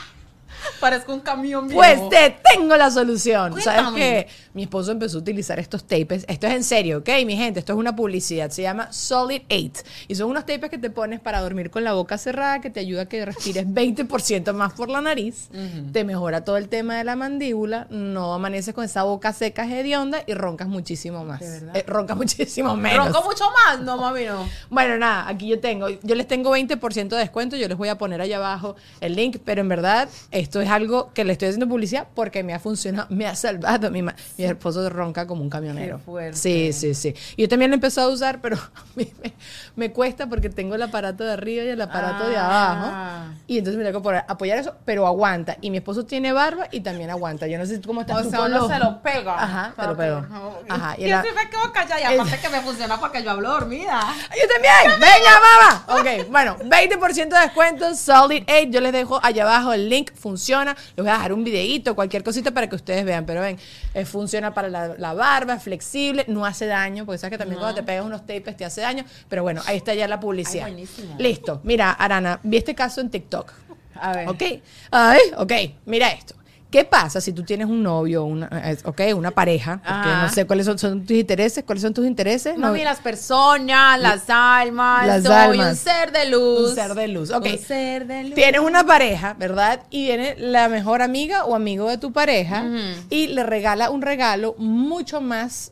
Parezco 0.81 1.13
un 1.13 1.21
camión 1.21 1.69
viejo. 1.69 1.79
Pues 1.79 2.09
te 2.09 2.37
tengo 2.53 2.75
la 2.75 2.91
solución. 2.91 3.59
¿Sabes 3.61 3.93
qué? 3.95 4.27
Mi 4.55 4.63
esposo 4.63 4.91
empezó 4.91 5.17
a 5.17 5.21
utilizar 5.21 5.59
estos 5.59 5.83
tapes. 5.83 6.25
Esto 6.27 6.47
es 6.47 6.53
en 6.53 6.63
serio, 6.63 6.99
¿ok? 6.99 7.09
Mi 7.25 7.35
gente, 7.37 7.59
esto 7.59 7.73
es 7.73 7.77
una 7.79 7.95
publicidad. 7.95 8.49
Se 8.49 8.61
llama 8.63 8.91
Solid 8.91 9.41
8. 9.51 9.83
Y 10.07 10.15
son 10.15 10.29
unos 10.31 10.45
tapes 10.45 10.69
que 10.69 10.77
te 10.77 10.89
pones 10.89 11.19
para 11.19 11.41
dormir 11.41 11.69
con 11.69 11.83
la 11.83 11.93
boca 11.93 12.17
cerrada, 12.17 12.61
que 12.61 12.69
te 12.69 12.79
ayuda 12.79 13.03
a 13.03 13.05
que 13.05 13.25
respires 13.25 13.67
20% 13.67 14.53
más 14.53 14.73
por 14.73 14.89
la 14.89 15.01
nariz. 15.01 15.49
Te 15.91 16.03
mejora 16.03 16.43
todo 16.45 16.57
el 16.57 16.69
tema 16.69 16.97
de 16.97 17.03
la 17.03 17.15
mandíbula. 17.15 17.87
No 17.89 18.33
amaneces 18.33 18.73
con 18.73 18.85
esa 18.85 19.03
boca 19.03 19.33
seca 19.33 19.65
hedionda 19.69 20.23
y 20.25 20.33
roncas 20.33 20.67
muchísimo 20.67 21.23
más. 21.25 21.41
¿De 21.41 21.49
verdad? 21.49 21.75
Eh, 21.77 21.83
roncas 21.85 22.17
muchísimo 22.17 22.75
menos. 22.77 23.07
Ronco 23.07 23.23
mucho 23.23 23.43
más. 23.65 23.81
No, 23.81 23.97
mami, 23.97 24.23
no. 24.23 24.47
Bueno, 24.69 24.97
nada, 24.97 25.27
aquí 25.27 25.47
yo 25.47 25.59
tengo, 25.59 25.89
yo 25.89 26.15
les 26.15 26.27
tengo 26.27 26.55
20% 26.55 27.09
de 27.09 27.17
descuento, 27.17 27.57
yo 27.57 27.67
les 27.67 27.77
voy 27.77 27.89
a 27.89 27.97
poner 27.97 28.21
allá 28.21 28.37
abajo 28.37 28.77
el 29.01 29.15
link, 29.15 29.37
pero 29.43 29.59
en 29.61 29.67
verdad 29.69 30.07
esto 30.31 30.61
es 30.61 30.69
algo 30.69 31.11
que 31.13 31.25
le 31.25 31.33
estoy 31.33 31.49
haciendo 31.49 31.67
publicidad 31.67 32.07
porque 32.15 32.41
me 32.41 32.53
ha 32.53 32.59
funcionado, 32.59 33.07
me 33.13 33.27
ha 33.27 33.35
salvado. 33.35 33.91
Mi, 33.91 34.01
ma- 34.01 34.15
mi 34.45 34.51
esposo 34.51 34.89
ronca 34.89 35.27
como 35.27 35.41
un 35.41 35.49
camionero. 35.49 35.97
Qué 35.97 36.03
fuerte. 36.03 36.37
Sí, 36.37 36.73
sí, 36.73 36.93
sí. 36.93 37.15
Yo 37.37 37.47
también 37.49 37.71
lo 37.71 37.75
he 37.75 37.77
empezado 37.77 38.09
a 38.09 38.13
usar, 38.13 38.41
pero 38.41 38.55
a 38.75 38.81
mí 38.95 39.11
me, 39.23 39.33
me 39.75 39.91
cuesta 39.91 40.27
porque 40.27 40.49
tengo 40.49 40.75
el 40.75 40.81
aparato 40.81 41.23
de 41.23 41.33
arriba 41.33 41.63
y 41.63 41.69
el 41.69 41.81
aparato 41.81 42.27
de 42.29 42.37
Ah. 42.37 42.71
abajo. 42.71 43.33
Y 43.47 43.57
entonces 43.57 43.77
me 43.77 43.85
tengo 43.89 44.01
que 44.01 44.17
apoyar 44.27 44.57
eso, 44.57 44.75
pero 44.85 45.05
aguanta. 45.07 45.57
Y 45.61 45.69
mi 45.71 45.77
esposo 45.77 46.05
tiene 46.05 46.31
barba 46.33 46.67
y 46.71 46.81
también 46.81 47.09
aguanta. 47.09 47.47
Yo 47.47 47.57
no 47.57 47.65
sé 47.65 47.79
cómo 47.81 48.01
estás 48.01 48.25
O 48.25 48.29
sea, 48.29 48.41
uno 48.41 48.67
se 48.67 48.79
lo 48.79 49.01
pega. 49.01 49.35
Ajá, 49.41 49.73
te 49.75 49.87
lo 49.87 49.95
pego. 49.97 50.25
Ajá. 50.69 50.95
Y 50.97 51.05
Y 51.05 51.07
la- 51.09 51.19
así 51.19 51.29
me 51.35 51.49
quedo 51.49 51.71
callada. 51.73 52.01
Y 52.01 52.17
aparte 52.17 52.39
que 52.39 52.49
me 52.49 52.61
funciona 52.61 52.99
porque 52.99 53.23
yo 53.23 53.31
hablo 53.31 53.49
dormida. 53.49 53.99
Yo 54.31 54.47
también. 54.53 54.99
Venga, 54.99 55.39
mamá. 55.39 55.99
Ok, 55.99 56.29
bueno, 56.31 56.57
20% 56.59 57.35
de 57.35 57.41
descuento, 57.41 57.95
Solid 57.95 58.43
8. 58.47 58.69
Yo 58.71 58.81
les 58.81 58.91
dejo 58.93 59.19
allá 59.23 59.43
abajo 59.43 59.73
el 59.73 59.89
link. 59.89 60.11
Funciona. 60.15 60.75
Les 60.95 61.03
voy 61.03 61.09
a 61.09 61.13
dejar 61.13 61.33
un 61.33 61.43
videito, 61.43 61.95
cualquier 61.95 62.23
cosita 62.23 62.51
para 62.51 62.67
que 62.67 62.75
ustedes 62.75 63.05
vean. 63.05 63.25
Pero 63.25 63.41
ven, 63.41 63.57
eh, 63.93 64.05
funciona 64.05 64.34
para 64.53 64.69
la, 64.69 64.95
la 64.97 65.13
barba, 65.13 65.55
es 65.55 65.63
flexible, 65.63 66.25
no 66.27 66.45
hace 66.45 66.65
daño, 66.65 67.05
porque 67.05 67.17
sabes 67.17 67.31
que 67.31 67.37
también 67.37 67.59
cuando 67.59 67.75
te 67.75 67.83
pegas 67.83 68.05
unos 68.05 68.21
tapes 68.25 68.55
te 68.57 68.65
hace 68.65 68.81
daño. 68.81 69.05
Pero 69.29 69.43
bueno, 69.43 69.61
ahí 69.65 69.77
está 69.77 69.93
ya 69.93 70.07
la 70.07 70.19
publicidad. 70.19 70.65
Ay. 70.65 70.87
Listo. 71.17 71.61
Mira, 71.63 71.91
Arana, 71.91 72.39
vi 72.43 72.57
este 72.57 72.75
caso 72.75 73.01
en 73.01 73.09
TikTok. 73.09 73.51
A 73.95 74.13
ver. 74.13 74.27
Ok. 74.27 74.43
Ay, 74.91 75.19
ok. 75.37 75.51
Mira 75.85 76.09
esto. 76.11 76.35
¿Qué 76.75 76.83
pasa 76.83 77.21
si 77.21 77.31
tú 77.31 77.43
tienes 77.43 77.67
un 77.67 77.81
novio, 77.81 78.25
una, 78.25 78.49
eh, 78.51 78.77
ok, 78.83 78.99
una 79.15 79.31
pareja? 79.31 79.77
Porque 79.81 80.09
no 80.09 80.27
sé 80.29 80.45
cuáles 80.45 80.65
son, 80.65 80.77
son 80.77 81.05
tus 81.05 81.15
intereses. 81.15 81.63
¿Cuáles 81.63 81.81
son 81.83 81.93
tus 81.93 82.05
intereses? 82.05 82.57
Mami, 82.57 82.83
las 82.83 82.99
personas, 82.99 83.97
las 83.97 84.29
almas, 84.29 85.07
Las 85.07 85.23
soy 85.23 85.31
almas. 85.33 85.69
un 85.69 85.75
ser 85.77 86.11
de 86.11 86.25
luz. 86.29 86.71
Un 86.71 86.75
ser 86.75 86.93
de 86.93 87.07
luz, 87.07 87.31
ok. 87.31 87.45
Un 87.45 87.59
ser 87.59 88.05
de 88.07 88.23
luz. 88.25 88.33
Tienes 88.33 88.59
una 88.59 88.85
pareja, 88.85 89.37
¿verdad? 89.39 89.83
Y 89.89 90.07
viene 90.07 90.35
la 90.37 90.67
mejor 90.67 91.01
amiga 91.01 91.45
o 91.45 91.55
amigo 91.55 91.87
de 91.89 91.97
tu 91.97 92.11
pareja 92.11 92.65
y 93.09 93.27
le 93.27 93.43
regala 93.43 93.89
un 93.89 94.01
regalo 94.01 94.53
mucho 94.57 95.21
más 95.21 95.71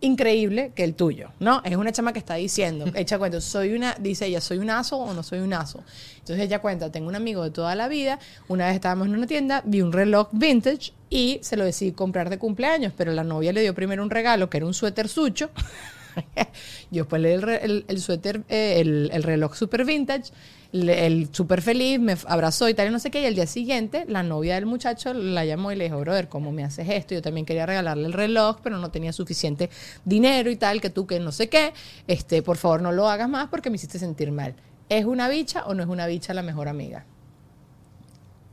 increíble 0.00 0.72
que 0.74 0.84
el 0.84 0.94
tuyo, 0.94 1.30
¿no? 1.40 1.62
Es 1.64 1.76
una 1.76 1.92
chama 1.92 2.12
que 2.12 2.18
está 2.18 2.34
diciendo, 2.34 2.86
echa 2.94 3.18
cuenta, 3.18 3.40
soy 3.40 3.74
una, 3.74 3.94
dice 3.98 4.26
ella, 4.26 4.40
soy 4.40 4.58
un 4.58 4.70
aso 4.70 4.98
o 4.98 5.12
no 5.14 5.22
soy 5.22 5.40
un 5.40 5.52
aso. 5.52 5.82
Entonces 6.18 6.44
ella 6.44 6.60
cuenta, 6.60 6.90
tengo 6.90 7.08
un 7.08 7.16
amigo 7.16 7.44
de 7.44 7.50
toda 7.50 7.74
la 7.74 7.88
vida, 7.88 8.18
una 8.48 8.66
vez 8.66 8.74
estábamos 8.74 9.08
en 9.08 9.14
una 9.14 9.26
tienda, 9.26 9.62
vi 9.64 9.82
un 9.82 9.92
reloj 9.92 10.28
vintage 10.32 10.92
y 11.08 11.40
se 11.42 11.56
lo 11.56 11.64
decidí 11.64 11.92
comprar 11.92 12.30
de 12.30 12.38
cumpleaños, 12.38 12.92
pero 12.96 13.12
la 13.12 13.24
novia 13.24 13.52
le 13.52 13.62
dio 13.62 13.74
primero 13.74 14.02
un 14.02 14.10
regalo 14.10 14.48
que 14.48 14.58
era 14.58 14.66
un 14.66 14.74
suéter 14.74 15.08
sucho. 15.08 15.50
Yo 16.90 17.02
después 17.02 17.22
le 17.22 17.38
di 17.38 17.84
el, 17.88 18.00
suéter, 18.00 18.42
eh, 18.48 18.80
el, 18.80 19.10
el 19.12 19.22
reloj 19.22 19.54
super 19.54 19.84
vintage, 19.84 20.32
el 20.72 21.28
súper 21.32 21.62
feliz, 21.62 21.98
me 21.98 22.16
abrazó 22.26 22.68
y 22.68 22.74
tal, 22.74 22.88
y 22.88 22.90
no 22.90 22.98
sé 22.98 23.10
qué. 23.10 23.22
Y 23.22 23.26
al 23.26 23.34
día 23.34 23.46
siguiente, 23.46 24.04
la 24.08 24.22
novia 24.22 24.54
del 24.54 24.66
muchacho 24.66 25.12
la 25.12 25.44
llamó 25.44 25.72
y 25.72 25.76
le 25.76 25.84
dijo, 25.84 25.98
brother, 25.98 26.28
¿cómo 26.28 26.52
me 26.52 26.64
haces 26.64 26.88
esto? 26.88 27.14
Yo 27.14 27.22
también 27.22 27.46
quería 27.46 27.66
regalarle 27.66 28.06
el 28.06 28.12
reloj, 28.12 28.58
pero 28.62 28.78
no 28.78 28.90
tenía 28.90 29.12
suficiente 29.12 29.70
dinero 30.04 30.50
y 30.50 30.56
tal, 30.56 30.80
que 30.80 30.90
tú 30.90 31.06
que 31.06 31.18
no 31.18 31.32
sé 31.32 31.48
qué. 31.48 31.72
Este, 32.06 32.42
por 32.42 32.56
favor, 32.56 32.82
no 32.82 32.92
lo 32.92 33.08
hagas 33.08 33.28
más 33.28 33.48
porque 33.48 33.70
me 33.70 33.76
hiciste 33.76 33.98
sentir 33.98 34.30
mal. 34.30 34.54
¿Es 34.88 35.04
una 35.04 35.28
bicha 35.28 35.64
o 35.66 35.74
no 35.74 35.82
es 35.82 35.88
una 35.88 36.06
bicha 36.06 36.34
la 36.34 36.42
mejor 36.42 36.68
amiga? 36.68 37.04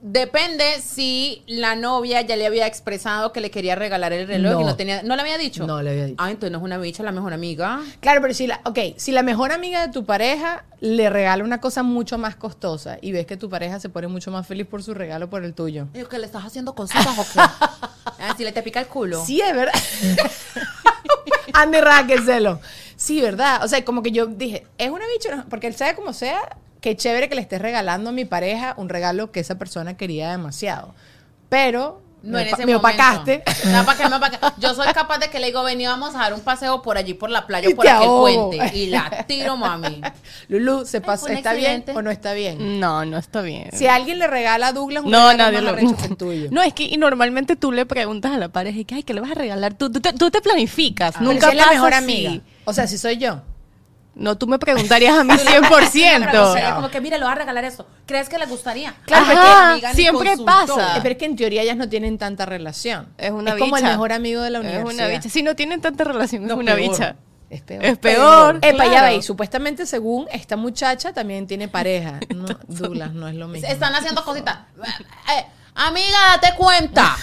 Depende 0.10 0.64
si 0.82 1.44
la 1.48 1.76
novia 1.76 2.22
ya 2.22 2.38
le 2.38 2.46
había 2.46 2.66
expresado 2.66 3.34
que 3.34 3.42
le 3.42 3.52
quería 3.52 3.76
regalar 3.76 4.14
el 4.14 4.26
reloj 4.26 4.54
No. 4.54 4.62
y 4.62 4.64
no 4.64 4.76
tenía, 4.78 5.04
no 5.04 5.16
le 5.18 5.22
había 5.22 5.38
dicho. 5.38 5.68
No 5.68 5.82
le 5.82 5.90
había 5.90 6.06
dicho. 6.06 6.16
Ah, 6.18 6.30
entonces 6.32 6.52
no 6.52 6.60
es 6.60 6.64
una 6.64 6.78
bicha, 6.78 7.04
la 7.04 7.12
mejor 7.12 7.34
amiga. 7.34 7.82
Claro, 8.00 8.22
pero 8.22 8.34
si 8.34 8.48
la, 8.48 8.62
ok, 8.64 8.80
si 8.96 9.12
la 9.12 9.22
mejor 9.22 9.52
amiga 9.52 9.86
de 9.86 9.92
tu 9.92 10.06
pareja 10.06 10.64
le 10.80 11.10
regala 11.10 11.44
una 11.44 11.60
cosa 11.60 11.84
mucho 11.84 12.18
más 12.18 12.38
costosa 12.38 12.98
y 13.02 13.12
ves 13.12 13.26
que 13.26 13.36
tu 13.36 13.50
pareja 13.50 13.82
se 13.82 13.90
pone 13.90 14.08
mucho 14.08 14.32
más 14.32 14.48
feliz 14.48 14.66
por 14.66 14.82
su 14.82 14.94
regalo 14.94 15.30
por 15.30 15.44
el 15.44 15.54
tuyo. 15.54 15.88
Digo, 15.94 16.08
que 16.08 16.20
le 16.20 16.26
estás 16.26 16.46
haciendo 16.46 16.74
cositas 16.74 17.08
o 17.18 17.26
qué? 17.34 17.40
Ah, 18.20 18.34
si 18.36 18.44
le 18.44 18.52
te 18.52 18.64
pica 18.64 18.80
el 18.80 18.88
culo. 18.88 19.24
Sí, 19.24 19.42
es 19.42 19.54
verdad. 19.54 19.74
Andy 21.54 21.80
Raquecelo. 21.82 22.60
Sí, 22.96 23.22
¿verdad? 23.22 23.64
O 23.64 23.68
sea, 23.68 23.84
como 23.86 24.02
que 24.02 24.12
yo 24.12 24.26
dije, 24.26 24.66
es 24.78 24.90
una 24.90 25.06
bicha, 25.08 25.46
porque 25.50 25.72
sea 25.74 25.96
como 25.96 26.14
sea, 26.14 26.40
qué 26.82 26.96
chévere 26.96 27.30
que 27.30 27.36
le 27.36 27.42
estés 27.42 27.62
regalando 27.62 28.10
a 28.10 28.14
mi 28.14 28.26
pareja 28.26 28.74
un 28.78 28.90
regalo 28.90 29.32
que 29.32 29.40
esa 29.40 29.58
persona 29.58 29.98
quería 29.98 30.32
demasiado. 30.32 30.94
Pero 31.50 32.02
No 32.24 32.34
me, 32.38 32.42
en 32.44 32.48
opa- 32.50 32.54
ese 32.54 32.66
me 32.66 32.76
momento. 32.76 32.88
opacaste. 33.04 33.44
No, 33.72 33.86
¿para 33.86 33.98
qué 33.98 34.10
me 34.10 34.16
opaca? 34.18 34.54
Yo 34.58 34.74
soy 34.74 34.88
capaz 34.94 35.18
de 35.20 35.30
que 35.30 35.40
le 35.40 35.48
digo, 35.48 35.64
vení, 35.64 35.86
vamos 35.86 36.14
a 36.16 36.20
dar 36.20 36.34
un 36.34 36.42
paseo 36.42 36.82
por 36.82 36.98
allí, 36.98 37.14
por 37.14 37.30
la 37.30 37.46
playa, 37.48 37.70
Y 37.70 37.74
por 37.74 37.88
aquel 37.88 38.04
ahogo. 38.08 38.50
puente. 38.50 38.76
Y 38.78 38.88
la 38.88 39.26
tiro, 39.28 39.56
mami. 39.56 40.02
Lulu, 40.50 40.86
¿se 40.86 40.98
un 41.00 41.32
¿está 41.32 41.54
bien 41.54 41.84
o 41.96 42.02
no 42.02 42.12
está 42.12 42.34
bien? 42.34 42.80
No, 42.80 43.06
no 43.06 43.18
está 43.18 43.42
bien. 43.42 43.70
Si 43.74 43.88
alguien 43.88 44.20
le 44.20 44.28
regala 44.28 44.68
a 44.68 44.74
Douglas 44.74 45.04
un 45.04 45.12
No, 45.12 45.32
regalo 45.32 45.52
nadie 45.52 45.62
lo 45.62 45.76
que 45.76 46.16
tuyo. 46.18 46.50
No, 46.52 46.62
es 46.62 46.74
que 46.74 46.84
y 46.84 46.98
normalmente 46.98 47.56
tú 47.56 47.72
le 47.72 47.86
preguntas 47.86 48.32
a 48.34 48.38
la 48.38 48.50
pareja, 48.50 48.80
y 48.80 48.86
que, 48.86 48.96
ay, 48.96 49.04
¿qué 49.04 49.14
le 49.14 49.22
vas 49.22 49.32
a 49.32 49.36
regalar? 49.36 49.74
Tú, 49.76 49.92
tú, 49.92 50.02
te, 50.02 50.12
tú 50.14 50.30
te 50.32 50.42
planificas. 50.42 51.16
Pero 51.18 51.32
Nunca 51.32 51.52
si 51.52 51.58
es 51.58 51.66
la 51.66 51.72
mejor 51.72 51.94
así. 51.94 52.04
amiga. 52.04 52.42
O 52.66 52.74
sea, 52.74 52.88
si 52.88 52.98
soy 52.98 53.18
yo. 53.18 53.42
No, 54.20 54.36
tú 54.36 54.48
me 54.48 54.58
preguntarías 54.58 55.16
a 55.18 55.24
mí 55.24 55.32
Pero, 55.46 55.62
100%. 55.68 56.54
sería 56.54 56.74
como 56.76 56.90
que, 56.90 57.00
mira, 57.02 57.18
le 57.20 57.24
vas 57.24 57.34
a 57.34 57.36
regalar 57.36 57.64
esto. 57.66 57.86
¿Crees 58.08 58.30
que 58.30 58.38
le 58.40 58.48
gustaría? 58.48 58.96
Claro, 59.06 59.26
Ajá, 59.40 59.76
ni 59.76 59.82
siempre 59.94 60.36
pasa. 60.44 60.98
Eh, 60.98 61.00
Pero 61.04 61.14
es 61.14 61.18
que 61.20 61.26
en 61.26 61.36
teoría 61.36 61.62
ellas 61.62 61.78
no 61.78 61.88
tienen 61.88 62.18
tanta 62.18 62.46
relación. 62.48 63.10
Es 63.18 63.30
una 63.32 63.52
Es 63.52 63.60
como 63.60 63.78
el 63.78 63.84
bicha. 63.84 63.92
mejor 63.94 64.12
amigo 64.14 64.42
de 64.42 64.50
la 64.50 64.58
Es 64.60 64.64
universidad. 64.66 64.94
una 64.96 65.08
bicha. 65.08 65.30
Si 65.30 65.44
no 65.44 65.56
tienen 65.56 65.82
tanta 65.82 66.04
relación, 66.04 66.42
es 66.44 66.48
No, 66.50 66.56
una 66.56 66.76
peor. 66.76 66.90
bicha. 66.92 67.16
Es 67.50 67.62
peor. 67.62 67.86
Es 67.86 67.98
peor. 68.00 68.56
Epa, 68.62 68.86
ya 68.86 68.90
claro. 68.92 69.08
veis, 69.08 69.26
supuestamente 69.26 69.86
según 69.86 70.28
esta 70.32 70.58
muchacha 70.58 71.14
también 71.14 71.46
tiene 71.48 71.68
pareja. 71.68 72.20
No, 72.36 72.46
Douglas, 72.68 73.14
no 73.14 73.28
es 73.28 73.36
lo 73.36 73.48
mismo. 73.48 73.68
Están 73.70 73.94
haciendo 73.96 74.24
cositas. 74.26 74.58
Eh, 75.38 75.46
amiga, 75.76 76.18
date 76.42 76.56
cuenta. 76.58 77.16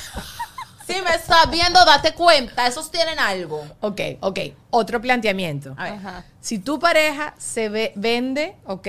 Si 0.86 0.92
me 1.02 1.14
estás 1.14 1.50
viendo, 1.50 1.84
date 1.84 2.12
cuenta. 2.14 2.66
Esos 2.66 2.90
tienen 2.90 3.18
algo. 3.18 3.64
Ok, 3.80 4.00
ok. 4.20 4.38
Otro 4.70 5.00
planteamiento. 5.00 5.74
A 5.78 5.84
ver. 5.90 6.24
Si 6.40 6.58
tu 6.58 6.78
pareja 6.78 7.34
se 7.38 7.68
ve- 7.68 7.92
vende, 7.96 8.56
ok, 8.66 8.86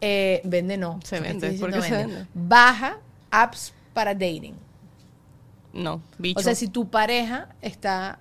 eh, 0.00 0.40
vende 0.44 0.76
no. 0.76 1.00
Se 1.04 1.16
¿Qué 1.16 1.22
vende, 1.22 1.46
estoy 1.48 1.60
¿por 1.60 1.72
diciendo 1.74 1.98
qué 2.08 2.12
se 2.12 2.14
vende? 2.16 2.30
Baja 2.34 2.98
apps 3.30 3.72
para 3.92 4.14
dating. 4.14 4.54
No, 5.72 6.02
bicho. 6.18 6.38
O 6.40 6.42
sea, 6.42 6.54
si 6.54 6.68
tu 6.68 6.90
pareja 6.90 7.48
está, 7.62 8.18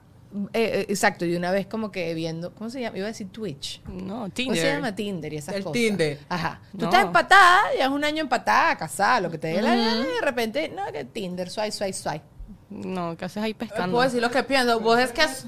eh, 0.53 0.71
eh, 0.73 0.85
exacto, 0.89 1.25
y 1.25 1.35
una 1.35 1.51
vez 1.51 1.67
como 1.67 1.91
que 1.91 2.13
viendo, 2.13 2.55
¿cómo 2.55 2.69
se 2.69 2.79
llama? 2.79 2.97
Iba 2.97 3.07
a 3.07 3.09
decir 3.09 3.27
Twitch. 3.29 3.81
No, 3.87 4.13
¿Cómo 4.15 4.29
Tinder. 4.29 4.57
se 4.61 4.71
llama 4.73 4.95
Tinder 4.95 5.33
y 5.33 5.37
esas 5.37 5.55
El 5.55 5.63
cosas? 5.63 5.73
Tinder. 5.73 6.19
Ajá. 6.29 6.61
Tú 6.71 6.77
No. 6.79 6.85
estás 6.85 7.03
empatada, 7.05 7.63
ya 7.77 7.85
es 7.85 7.91
un 7.91 8.05
año 8.05 8.21
empatada, 8.21 8.77
casada, 8.77 9.19
lo 9.19 9.29
que 9.29 9.37
te 9.37 9.47
dé 9.49 9.61
la 9.61 9.75
gana, 9.75 9.99
y 10.09 10.13
de 10.15 10.21
repente, 10.21 10.69
no, 10.69 10.89
que 10.93 11.03
Tinder, 11.03 11.49
swipe, 11.49 11.71
swipe, 11.73 11.93
swipe. 11.93 12.21
No, 12.73 13.17
¿qué 13.17 13.25
haces 13.25 13.43
ahí 13.43 13.53
pescando? 13.53 13.91
Puedo 13.97 14.05
decir 14.05 14.21
lo 14.21 14.31
que 14.31 14.43
pienso. 14.43 14.79
Vos 14.79 14.97
es 14.97 15.11
que 15.11 15.23
es- 15.23 15.45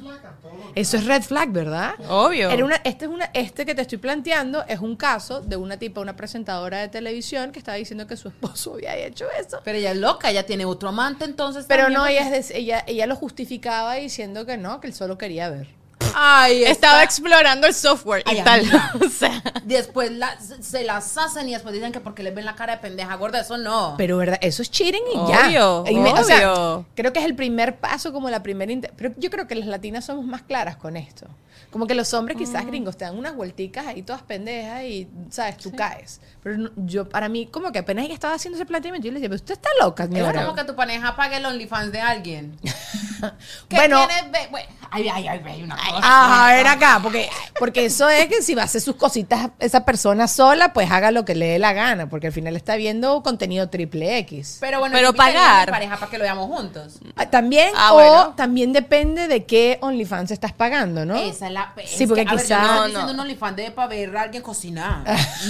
Eso 0.76 0.97
es 0.97 1.05
red 1.05 1.21
flag, 1.21 1.51
¿verdad? 1.51 1.93
Obvio. 2.09 2.49
Era 2.49 2.65
una, 2.65 2.76
este, 2.84 3.05
es 3.05 3.11
una, 3.11 3.30
este 3.34 3.65
que 3.65 3.74
te 3.74 3.82
estoy 3.82 3.97
planteando 3.97 4.65
es 4.67 4.80
un 4.82 4.97
caso 4.97 5.39
de 5.39 5.55
una 5.55 5.78
tipa, 5.78 6.01
una 6.01 6.17
presentadora 6.17 6.80
de 6.80 6.89
televisión 6.89 7.51
que 7.53 7.59
estaba 7.59 7.78
diciendo 7.78 8.07
que 8.07 8.17
su 8.17 8.28
esposo 8.57 8.74
había 8.74 8.95
hecho 8.97 9.26
eso. 9.39 9.61
Pero 9.63 9.78
ella 9.78 9.91
es 9.91 9.97
loca, 9.97 10.32
ella 10.32 10.45
tiene 10.45 10.65
otro 10.65 10.89
amante, 10.89 11.24
entonces. 11.24 11.63
Pero 11.67 11.89
no, 11.89 12.05
ella, 12.07 12.36
es 12.36 12.49
de- 12.49 12.57
ella, 12.59 12.84
ella 12.88 13.05
lo 13.07 13.15
justificaba 13.15 13.93
diciendo 13.95 14.45
que 14.45 14.57
no, 14.57 14.82
que 14.82 14.88
él 14.88 14.93
solo 14.93 15.17
quería 15.17 15.49
ver. 15.49 15.67
Ay, 16.16 16.64
Estaba 16.64 17.03
explorando 17.03 17.68
el 17.68 17.74
software 17.74 18.24
y 18.26 18.38
Ay, 18.38 18.43
tal. 18.43 18.59
amiga. 18.61 18.91
o 19.05 19.09
sea, 19.09 19.41
Después 19.64 20.11
la- 20.11 20.38
se 20.39 20.84
las 20.84 21.18
hacen 21.18 21.47
y 21.49 21.53
después 21.53 21.74
dicen 21.74 21.91
que 21.91 21.99
porque 21.99 22.24
les 22.24 22.34
ven 22.36 22.45
la 22.45 22.55
cara 22.55 22.74
de 22.76 22.82
pendeja 22.82 23.16
gorda, 23.16 23.39
eso 23.41 23.57
no. 23.57 23.95
Pero, 23.97 24.18
¿verdad? 24.18 24.38
Eso 24.41 24.61
es 24.61 24.72
cheating 24.72 25.03
y 25.14 25.30
ya. 25.32 25.47
Obvio, 25.47 25.84
Y 25.89 25.97
o 25.97 26.24
sea, 26.24 26.53
obvio. 26.53 26.86
creo 26.95 27.14
que 27.14 27.20
es 27.20 27.26
el 27.26 27.36
primer 27.36 27.78
paso, 27.80 28.11
como 28.14 28.30
la 28.30 28.43
primera... 28.43 28.64
Pero 28.95 29.14
yo 29.18 29.30
creo 29.30 29.47
que 29.47 29.55
las 29.55 29.68
latinas 29.68 30.05
somos 30.05 30.26
más 30.26 30.41
claras 30.43 30.78
con 30.78 30.95
esto. 30.97 31.28
Como 31.70 31.88
que 31.88 31.95
los 31.95 32.14
hombres, 32.14 32.36
Mm. 32.38 32.39
quizás 32.39 32.66
gringos, 32.68 32.97
te 32.97 33.05
dan 33.05 33.18
unas 33.18 33.36
vuelticas 33.36 33.88
ahí 33.88 34.03
todas 34.03 34.22
pendejas 34.22 34.84
y, 34.84 35.07
¿sabes? 35.32 35.57
Tú 35.57 35.72
caes. 35.72 36.22
Pero 36.43 36.57
no- 36.57 36.72
yo, 36.76 37.09
para 37.09 37.30
mí, 37.30 37.47
como 37.47 37.72
que 37.72 37.80
apenas 37.80 38.05
ella 38.05 38.14
estaba 38.14 38.36
haciendo 38.36 38.57
ese 38.57 38.66
planteamiento, 38.66 39.07
yo 39.07 39.11
le 39.11 39.20
decía, 39.20 39.30
pero 39.30 39.38
usted 39.38 39.53
está 39.55 39.70
loca, 39.82 40.03
es 40.03 40.34
como 40.43 40.53
que 40.55 40.64
tu 40.66 40.76
pareja 40.76 41.16
pague 41.16 41.38
el 41.38 41.45
OnlyFans 41.45 41.91
de 41.91 41.99
alguien. 42.01 42.59
¿Qué 43.70 43.76
Bueno. 43.76 44.05
tienes? 44.07 44.32
Ve- 44.32 44.49
ve- 44.51 44.68
Ay, 44.96 45.10
ay, 45.10 45.28
ay, 45.28 45.41
hay 45.46 45.64
una 45.64 45.76
cosa. 45.76 46.00
Ah, 46.04 46.48
a 46.50 46.54
ver 46.54 46.68
acá, 46.68 47.00
porque, 47.02 47.30
porque 47.58 47.86
eso 47.86 48.08
es 48.10 48.28
que 48.28 48.41
si 48.44 48.54
va 48.54 48.62
a 48.62 48.66
hacer 48.66 48.80
sus 48.82 48.96
cositas 48.96 49.50
esa 49.60 49.86
persona 49.86 50.28
sola, 50.28 50.72
pues 50.72 50.91
haga 50.91 51.10
lo 51.12 51.26
que 51.26 51.34
le 51.34 51.48
dé 51.48 51.60
la 51.60 51.74
gana, 51.74 52.08
porque 52.10 52.28
al 52.28 52.34
final 52.34 52.56
está 52.56 52.76
viendo 52.76 53.24
contenido 53.24 53.70
triple 53.70 54.20
X. 54.20 54.58
Pero 54.60 54.80
bueno, 54.80 54.96
Pero 54.96 55.14
pagar. 55.14 55.70
pareja 55.72 55.98
para 55.98 56.12
que 56.12 56.18
lo 56.20 56.24
veamos 56.26 56.46
juntos. 56.48 57.00
Ah, 57.16 57.26
También, 57.26 57.72
Ah, 57.76 57.94
o 57.94 57.96
bueno. 57.96 58.34
también 58.38 58.72
depende 58.72 59.28
de 59.28 59.46
qué 59.46 59.80
OnlyFans 59.82 60.30
estás 60.32 60.54
pagando, 60.54 61.06
¿no? 61.06 61.16
Esa 61.16 61.48
es 61.48 61.54
la. 61.54 61.74
Sí, 61.86 62.06
porque 62.06 62.24
que, 62.26 62.30
a 62.32 62.34
ver, 62.36 62.41
yo 62.41 62.46
quizá- 62.56 62.62
no 62.62 62.74
No, 62.76 62.86
diciendo 62.86 63.08
no. 63.08 63.14
un 63.14 63.20
OnlyFans 63.22 63.56
de 63.56 63.72
para 63.72 63.88
ver 63.88 64.16
a 64.16 64.22
alguien 64.22 64.44
cocinar. 64.44 65.04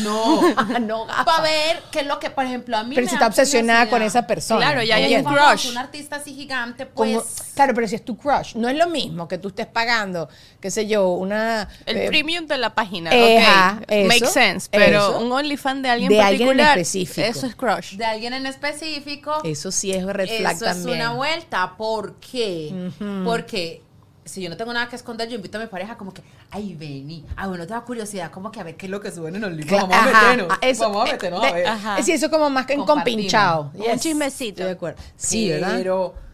No. 0.03 0.41
Ah, 0.55 0.79
no, 0.79 1.05
gafa. 1.05 1.25
para 1.25 1.43
ver 1.43 1.81
qué 1.91 1.99
es 2.01 2.05
lo 2.07 2.19
que, 2.19 2.29
por 2.29 2.45
ejemplo, 2.45 2.77
a 2.77 2.83
mí 2.83 2.95
Pero 2.95 3.05
me 3.05 3.09
si 3.09 3.15
está 3.15 3.27
obsesionada 3.27 3.89
con 3.89 4.01
esa 4.01 4.25
persona. 4.27 4.61
Claro, 4.65 4.83
ya 4.83 4.95
hay 4.95 5.15
un 5.15 5.23
crush. 5.23 5.69
Un 5.71 5.77
artista 5.77 6.17
así 6.17 6.33
gigante, 6.33 6.85
pues. 6.85 7.17
Como- 7.17 7.25
claro, 7.55 7.73
pero 7.73 7.87
si 7.87 7.95
es 7.95 8.05
tu 8.05 8.17
crush, 8.17 8.55
no 8.55 8.69
es 8.69 8.77
lo 8.77 8.87
mismo 8.87 9.27
que 9.27 9.32
tú 9.37 9.49
estés 9.49 9.67
pagando, 9.67 10.29
qué 10.59 10.71
sé 10.71 10.87
yo, 10.87 11.09
una... 11.09 11.67
el 11.85 11.97
eh, 11.97 12.07
premium 12.07 12.45
de 12.47 12.57
la 12.57 12.73
página. 12.75 13.09
Ejá, 13.13 13.79
ok, 13.81 13.85
eso, 13.89 14.07
Makes 14.07 14.27
sense. 14.27 14.67
Pero 14.71 14.97
eso. 15.09 15.19
un 15.19 15.31
OnlyFans 15.31 15.81
de 15.83 15.89
alguien 15.89 16.09
De 16.09 16.21
alguien 16.21 16.41
en 16.41 16.47
particular. 16.57 16.77
específico. 16.77 17.27
Eso 17.27 17.45
es 17.47 17.55
crush. 17.55 17.95
de 17.97 18.05
alguien 18.05 18.33
en 18.33 18.45
específico. 18.45 19.41
Eso 19.43 19.71
sí 19.71 19.91
es 19.91 20.05
red 20.05 20.29
flag 20.37 20.55
Eso 20.55 20.65
también. 20.65 20.99
es 21.01 21.05
una 21.07 21.13
vuelta. 21.15 21.73
¿Por 21.77 22.15
qué? 22.15 22.89
Porque 23.25 23.81
si 24.25 24.41
yo 24.41 24.49
no 24.49 24.55
tengo 24.55 24.71
nada 24.73 24.87
que 24.87 24.95
esconder, 24.95 25.27
yo 25.27 25.35
invito 25.35 25.57
a 25.57 25.61
mi 25.61 25.67
pareja 25.67 25.97
como 25.97 26.13
que, 26.13 26.21
ay, 26.49 26.73
vení. 26.75 27.25
Ah, 27.35 27.47
bueno, 27.47 27.67
te 27.67 27.73
da 27.73 27.81
curiosidad, 27.81 28.31
como 28.31 28.51
que 28.53 28.59
a 28.61 28.63
ver 28.63 28.77
qué 28.77 28.85
es 28.85 28.89
lo 28.89 29.01
que 29.01 29.11
suben 29.11 29.35
en 29.35 29.43
el 29.43 29.57
libro. 29.57 29.75
Cla- 29.77 29.81
Vamos 29.89 29.97
a 29.97 30.05
meternos. 30.31 30.57
eso, 30.61 30.83
Vamos 30.83 31.05
a 31.05 31.09
eh, 31.09 31.11
meternos 31.13 31.41
de- 31.41 31.47
a 31.47 31.51
ver. 31.51 31.67
Ajá. 31.67 31.91
Es 31.99 32.05
decir, 32.05 32.15
eso 32.15 32.29
como 32.29 32.49
más 32.49 32.65
que 32.65 32.73
en 32.73 32.85
compinchado. 32.85 33.71
Como 33.73 33.83
un 33.91 33.99
chismecito. 33.99 34.49
Estoy 34.61 34.65
de 34.65 34.71
acuerdo. 34.71 35.01
Sí, 35.17 35.49
¿verdad? 35.49 35.77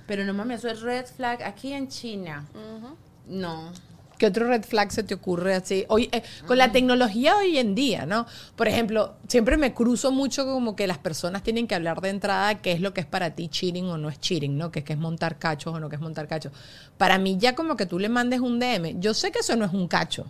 Pero, 0.09 0.25
no 0.25 0.33
mames, 0.33 0.59
eso 0.59 0.69
es 0.69 0.81
red 0.81 1.05
flag 1.05 1.43
aquí 1.43 1.71
en 1.71 1.87
China. 1.87 2.43
No. 3.27 3.71
¿Qué 4.17 4.25
otro 4.25 4.47
red 4.47 4.63
flag 4.63 4.91
se 4.91 5.03
te 5.03 5.13
ocurre 5.13 5.53
así? 5.53 5.85
Hoy, 5.87 6.09
eh, 6.11 6.23
con 6.47 6.57
la 6.57 6.71
tecnología 6.71 7.37
hoy 7.37 7.59
en 7.59 7.75
día, 7.75 8.07
¿no? 8.07 8.25
Por 8.55 8.67
ejemplo, 8.67 9.13
siempre 9.27 9.55
me 9.55 9.73
cruzo 9.73 10.11
mucho 10.11 10.45
como 10.45 10.75
que 10.75 10.87
las 10.87 10.97
personas 10.97 11.43
tienen 11.43 11.67
que 11.67 11.75
hablar 11.75 12.01
de 12.01 12.09
entrada 12.09 12.55
qué 12.55 12.71
es 12.71 12.81
lo 12.81 12.91
que 12.91 13.01
es 13.01 13.07
para 13.07 13.35
ti 13.35 13.49
cheating 13.49 13.85
o 13.85 13.97
no 13.99 14.09
es 14.09 14.19
cheating, 14.19 14.57
¿no? 14.57 14.71
Que 14.71 14.79
es 14.79 14.85
que 14.85 14.93
es 14.93 14.99
montar 14.99 15.37
cachos 15.37 15.75
o 15.75 15.79
no 15.79 15.89
que 15.89 15.95
es 15.95 16.01
montar 16.01 16.27
cachos. 16.27 16.51
Para 16.97 17.19
mí 17.19 17.37
ya 17.37 17.53
como 17.53 17.77
que 17.77 17.85
tú 17.85 17.99
le 17.99 18.09
mandes 18.09 18.39
un 18.39 18.59
DM, 18.59 18.99
yo 18.99 19.13
sé 19.13 19.31
que 19.31 19.39
eso 19.39 19.55
no 19.55 19.63
es 19.63 19.73
un 19.73 19.87
cacho, 19.87 20.25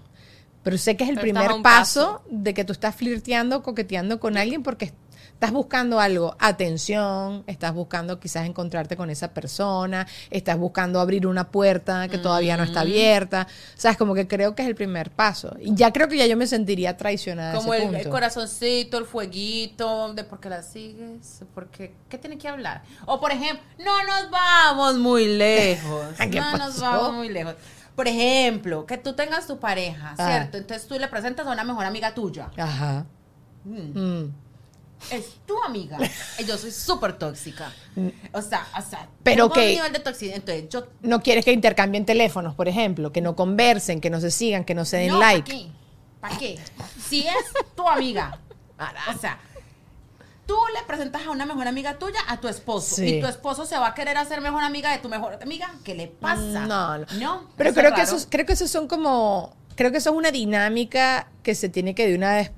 pero 0.62 0.78
sé 0.78 0.98
que 0.98 1.06
es 1.06 1.10
el 1.10 1.16
Pero 1.16 1.24
primer 1.24 1.52
un 1.52 1.64
paso, 1.64 2.22
de 2.30 2.54
que 2.54 2.66
tú 2.66 2.74
estás 2.74 2.94
flirteando, 2.94 3.64
coqueteando 3.64 4.20
con 4.20 4.38
alguien 4.38 4.62
porque 4.62 4.92
estás 5.40 5.54
buscando 5.54 6.02
algo, 6.02 6.36
atención, 6.38 7.46
estás 7.48 7.74
buscando 7.74 8.20
quizás 8.20 8.46
encontrarte 8.46 8.98
con 8.98 9.10
esa 9.10 9.34
persona, 9.34 10.06
estás 10.30 10.58
buscando 10.58 11.00
abrir 11.00 11.26
una 11.26 11.50
puerta 11.50 12.10
que 12.10 12.18
todavía 12.18 12.58
no 12.58 12.64
está 12.64 12.82
abierta. 12.82 13.48
O 13.50 13.80
sea, 13.80 13.92
es 13.92 13.98
como 13.98 14.14
que 14.14 14.28
creo 14.28 14.54
que 14.54 14.64
es 14.64 14.68
el 14.68 14.76
primer 14.76 15.12
paso. 15.12 15.56
Y 15.62 15.74
ya 15.76 15.94
creo 15.94 16.10
que 16.10 16.18
ya 16.18 16.26
yo 16.26 16.36
me 16.36 16.46
sentiría 16.46 16.98
traicionada. 16.98 17.54
a 17.54 17.56
Como 17.56 17.74
ese 17.74 18.02
el, 18.02 18.10
corazoncito, 18.10 18.98
el 18.98 19.06
fueguito, 19.06 20.14
de 20.14 20.26
por 20.26 20.42
qué 20.42 20.50
la 20.50 20.62
sigues, 20.62 21.46
porque 21.56 21.94
qué 22.10 22.18
tiene 22.18 22.38
que 22.38 22.50
hablar. 22.50 22.84
O 23.06 23.22
por 23.22 23.32
ejemplo, 23.32 23.64
no 23.78 24.04
nos 24.04 24.30
vamos 24.30 24.98
muy 24.98 25.26
lejos. 25.38 26.06
¿Qué 26.18 26.38
no 26.38 26.58
nos 26.58 26.82
vamos 26.82 27.14
muy 27.14 27.30
lejos. 27.30 27.56
Por 27.96 28.10
ejemplo, 28.10 28.86
que 28.86 28.98
tú 28.98 29.14
tengas 29.14 29.48
tu 29.48 29.58
pareja, 29.58 30.16
Ah. 30.18 30.28
¿cierto? 30.28 30.58
Entonces 30.58 30.86
tú 30.86 31.00
le 31.00 31.08
presentas 31.08 31.48
a 31.48 31.52
una 31.52 31.64
mejor 31.64 31.86
amiga 31.86 32.14
tuya. 32.14 32.52
Ajá. 32.58 33.06
Mm. 33.64 33.98
Mm. 33.98 34.34
Es 35.12 35.38
tu 35.46 35.62
amiga. 35.64 35.98
Y 36.38 36.44
yo 36.46 36.58
soy 36.58 36.72
súper 36.72 37.14
tóxica. 37.18 37.72
O 38.34 38.42
sea, 38.42 38.68
o 38.78 38.82
sea, 38.82 39.08
Pero 39.24 39.50
que- 39.52 39.76
nivel 39.76 39.94
de 39.94 40.00
toxicidad. 40.00 40.36
Entonces 40.36 40.70
yo 40.70 40.88
No 41.02 41.22
quieres 41.22 41.46
que 41.46 41.52
intercambien 41.52 42.06
teléfonos, 42.06 42.54
por 42.56 42.68
ejemplo, 42.68 43.12
que 43.12 43.22
no 43.22 43.36
conversen, 43.36 44.02
que 44.02 44.10
no 44.10 44.20
se 44.22 44.32
sigan, 44.32 44.64
que 44.66 44.76
no 44.76 44.86
se 44.86 44.98
den 44.98 45.10
no, 45.10 45.20
like. 45.20 45.52
¿Para 46.20 46.38
qué? 46.38 46.60
¿Para 46.78 46.86
qué? 46.86 46.94
Si 47.10 47.28
es 47.28 47.36
tu 47.76 47.88
amiga. 47.88 48.40
O 49.16 49.18
sea, 49.20 49.40
tú 50.46 50.56
le 50.74 50.84
presentas 50.86 51.22
a 51.26 51.32
una 51.32 51.46
mejor 51.46 51.68
amiga 51.68 51.98
tuya 51.98 52.20
a 52.28 52.40
tu 52.40 52.48
esposo. 52.48 52.96
Sí. 52.96 53.16
Y 53.16 53.22
tu 53.22 53.28
esposo 53.28 53.66
se 53.66 53.78
va 53.78 53.88
a 53.88 53.94
querer 53.94 54.18
hacer 54.18 54.42
mejor 54.42 54.64
amiga 54.64 54.92
de 54.92 54.98
tu 55.00 55.08
mejor 55.10 55.38
amiga. 55.42 55.74
¿Qué 55.84 55.96
le 55.96 56.08
pasa? 56.08 56.42
No, 56.66 56.98
no. 56.98 57.06
No, 57.20 57.48
Pero 57.56 57.74
creo 57.74 57.90
es 57.90 57.94
que 57.96 58.02
raro. 58.04 58.18
eso, 58.18 58.28
creo 58.30 58.46
que 58.46 58.54
eso 58.54 58.68
son 58.68 58.88
como, 58.88 59.56
creo 59.76 59.92
que 59.92 59.98
eso 59.98 60.10
es 60.12 60.16
una 60.16 60.32
dinámica 60.32 61.28
que 61.44 61.56
se 61.56 61.70
tiene 61.70 61.96
que 61.96 62.08
de 62.08 62.16
una 62.16 62.34
vez 62.36 62.52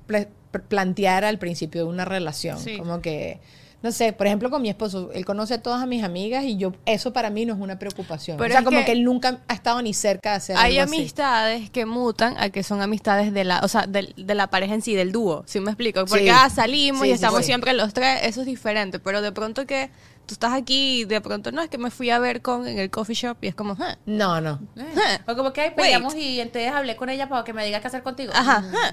plantear 0.60 1.24
al 1.24 1.38
principio 1.38 1.82
de 1.84 1.88
una 1.88 2.04
relación. 2.04 2.58
Sí. 2.58 2.76
Como 2.78 3.00
que 3.00 3.40
No 3.82 3.90
sé, 3.90 4.12
por 4.12 4.28
ejemplo, 4.28 4.48
con 4.48 4.62
mi 4.62 4.68
esposo, 4.68 5.10
él 5.12 5.24
conoce 5.24 5.54
a 5.54 5.60
todas 5.60 5.84
mis 5.88 6.04
amigas 6.04 6.44
y 6.44 6.56
yo, 6.56 6.72
eso 6.86 7.12
para 7.12 7.30
mí 7.30 7.44
no 7.46 7.52
es 7.54 7.58
una 7.58 7.80
preocupación. 7.80 8.36
Pero 8.36 8.50
o 8.50 8.52
sea, 8.52 8.62
como 8.62 8.78
que 8.78 8.84
que, 8.84 8.92
él 8.92 9.02
nunca 9.02 9.40
ha 9.48 9.54
estado 9.54 9.82
ni 9.82 9.92
cerca 9.92 10.30
de 10.30 10.36
hacer 10.36 10.56
Hay 10.56 10.78
algo 10.78 10.92
así. 10.92 11.00
amistades 11.00 11.68
que 11.68 11.84
mutan 11.84 12.36
a 12.38 12.50
que 12.50 12.62
son 12.62 12.80
amistades 12.80 13.32
de 13.34 13.42
la, 13.42 13.58
o 13.64 13.66
sea, 13.66 13.88
del- 13.88 14.14
de, 14.16 14.34
la 14.36 14.46
pareja 14.50 14.74
en 14.74 14.82
sí, 14.82 14.94
del 14.94 15.10
dúo, 15.10 15.42
¿sí 15.48 15.58
me 15.58 15.72
explico? 15.72 16.04
Porque 16.04 16.26
Sí. 16.26 16.30
ah, 16.32 16.48
salimos 16.48 17.00
Sí, 17.02 17.06
y 17.08 17.10
sí, 17.10 17.14
estamos 17.14 17.40
sí. 17.40 17.46
siempre 17.46 17.72
los 17.72 17.92
tres, 17.92 18.20
eso 18.22 18.42
es 18.42 18.46
diferente, 18.46 19.00
pero 19.00 19.20
de 19.20 19.32
pronto 19.32 19.66
que 19.66 19.90
tú 20.26 20.34
estás 20.34 20.52
aquí 20.52 21.00
y 21.00 21.04
de 21.04 21.20
pronto 21.20 21.50
no, 21.50 21.60
es 21.60 21.68
que 21.68 21.78
me 21.78 21.90
fui 21.90 22.08
a 22.10 22.20
ver 22.20 22.40
con 22.40 22.68
en 22.68 22.78
el 22.78 22.88
coffee 22.88 23.16
shop 23.16 23.38
y 23.40 23.48
es 23.48 23.56
como, 23.56 23.76
"Ah, 23.80 23.98
No, 24.06 24.40
no. 24.40 24.60
Eh, 24.76 25.18
O 25.26 25.34
como 25.34 25.52
que 25.52 25.72
peleamos 25.72 26.14
y 26.14 26.38
entonces 26.38 26.70
hablé 26.70 26.94
con 26.94 27.08
ella 27.10 27.28
para 27.28 27.42
que 27.42 27.52
me 27.52 27.66
diga 27.66 27.80
qué 27.80 27.88
hacer 27.88 28.04
contigo. 28.04 28.30
ajá, 28.32 28.60
Mm. 28.60 28.74
ah, 28.76 28.92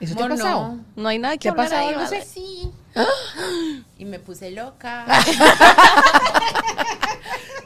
¿Eso 0.00 0.14
te 0.14 0.22
ha 0.24 0.28
pasado? 0.28 0.60
no. 0.74 0.84
no 0.96 1.08
hay 1.08 1.18
nada 1.18 1.34
que 1.36 1.40
¿Te 1.40 1.48
ha 1.48 1.52
hablar 1.52 1.68
pasado. 1.70 1.90
Y 3.98 4.04
me 4.04 4.18
puse 4.18 4.50
loca. 4.50 5.06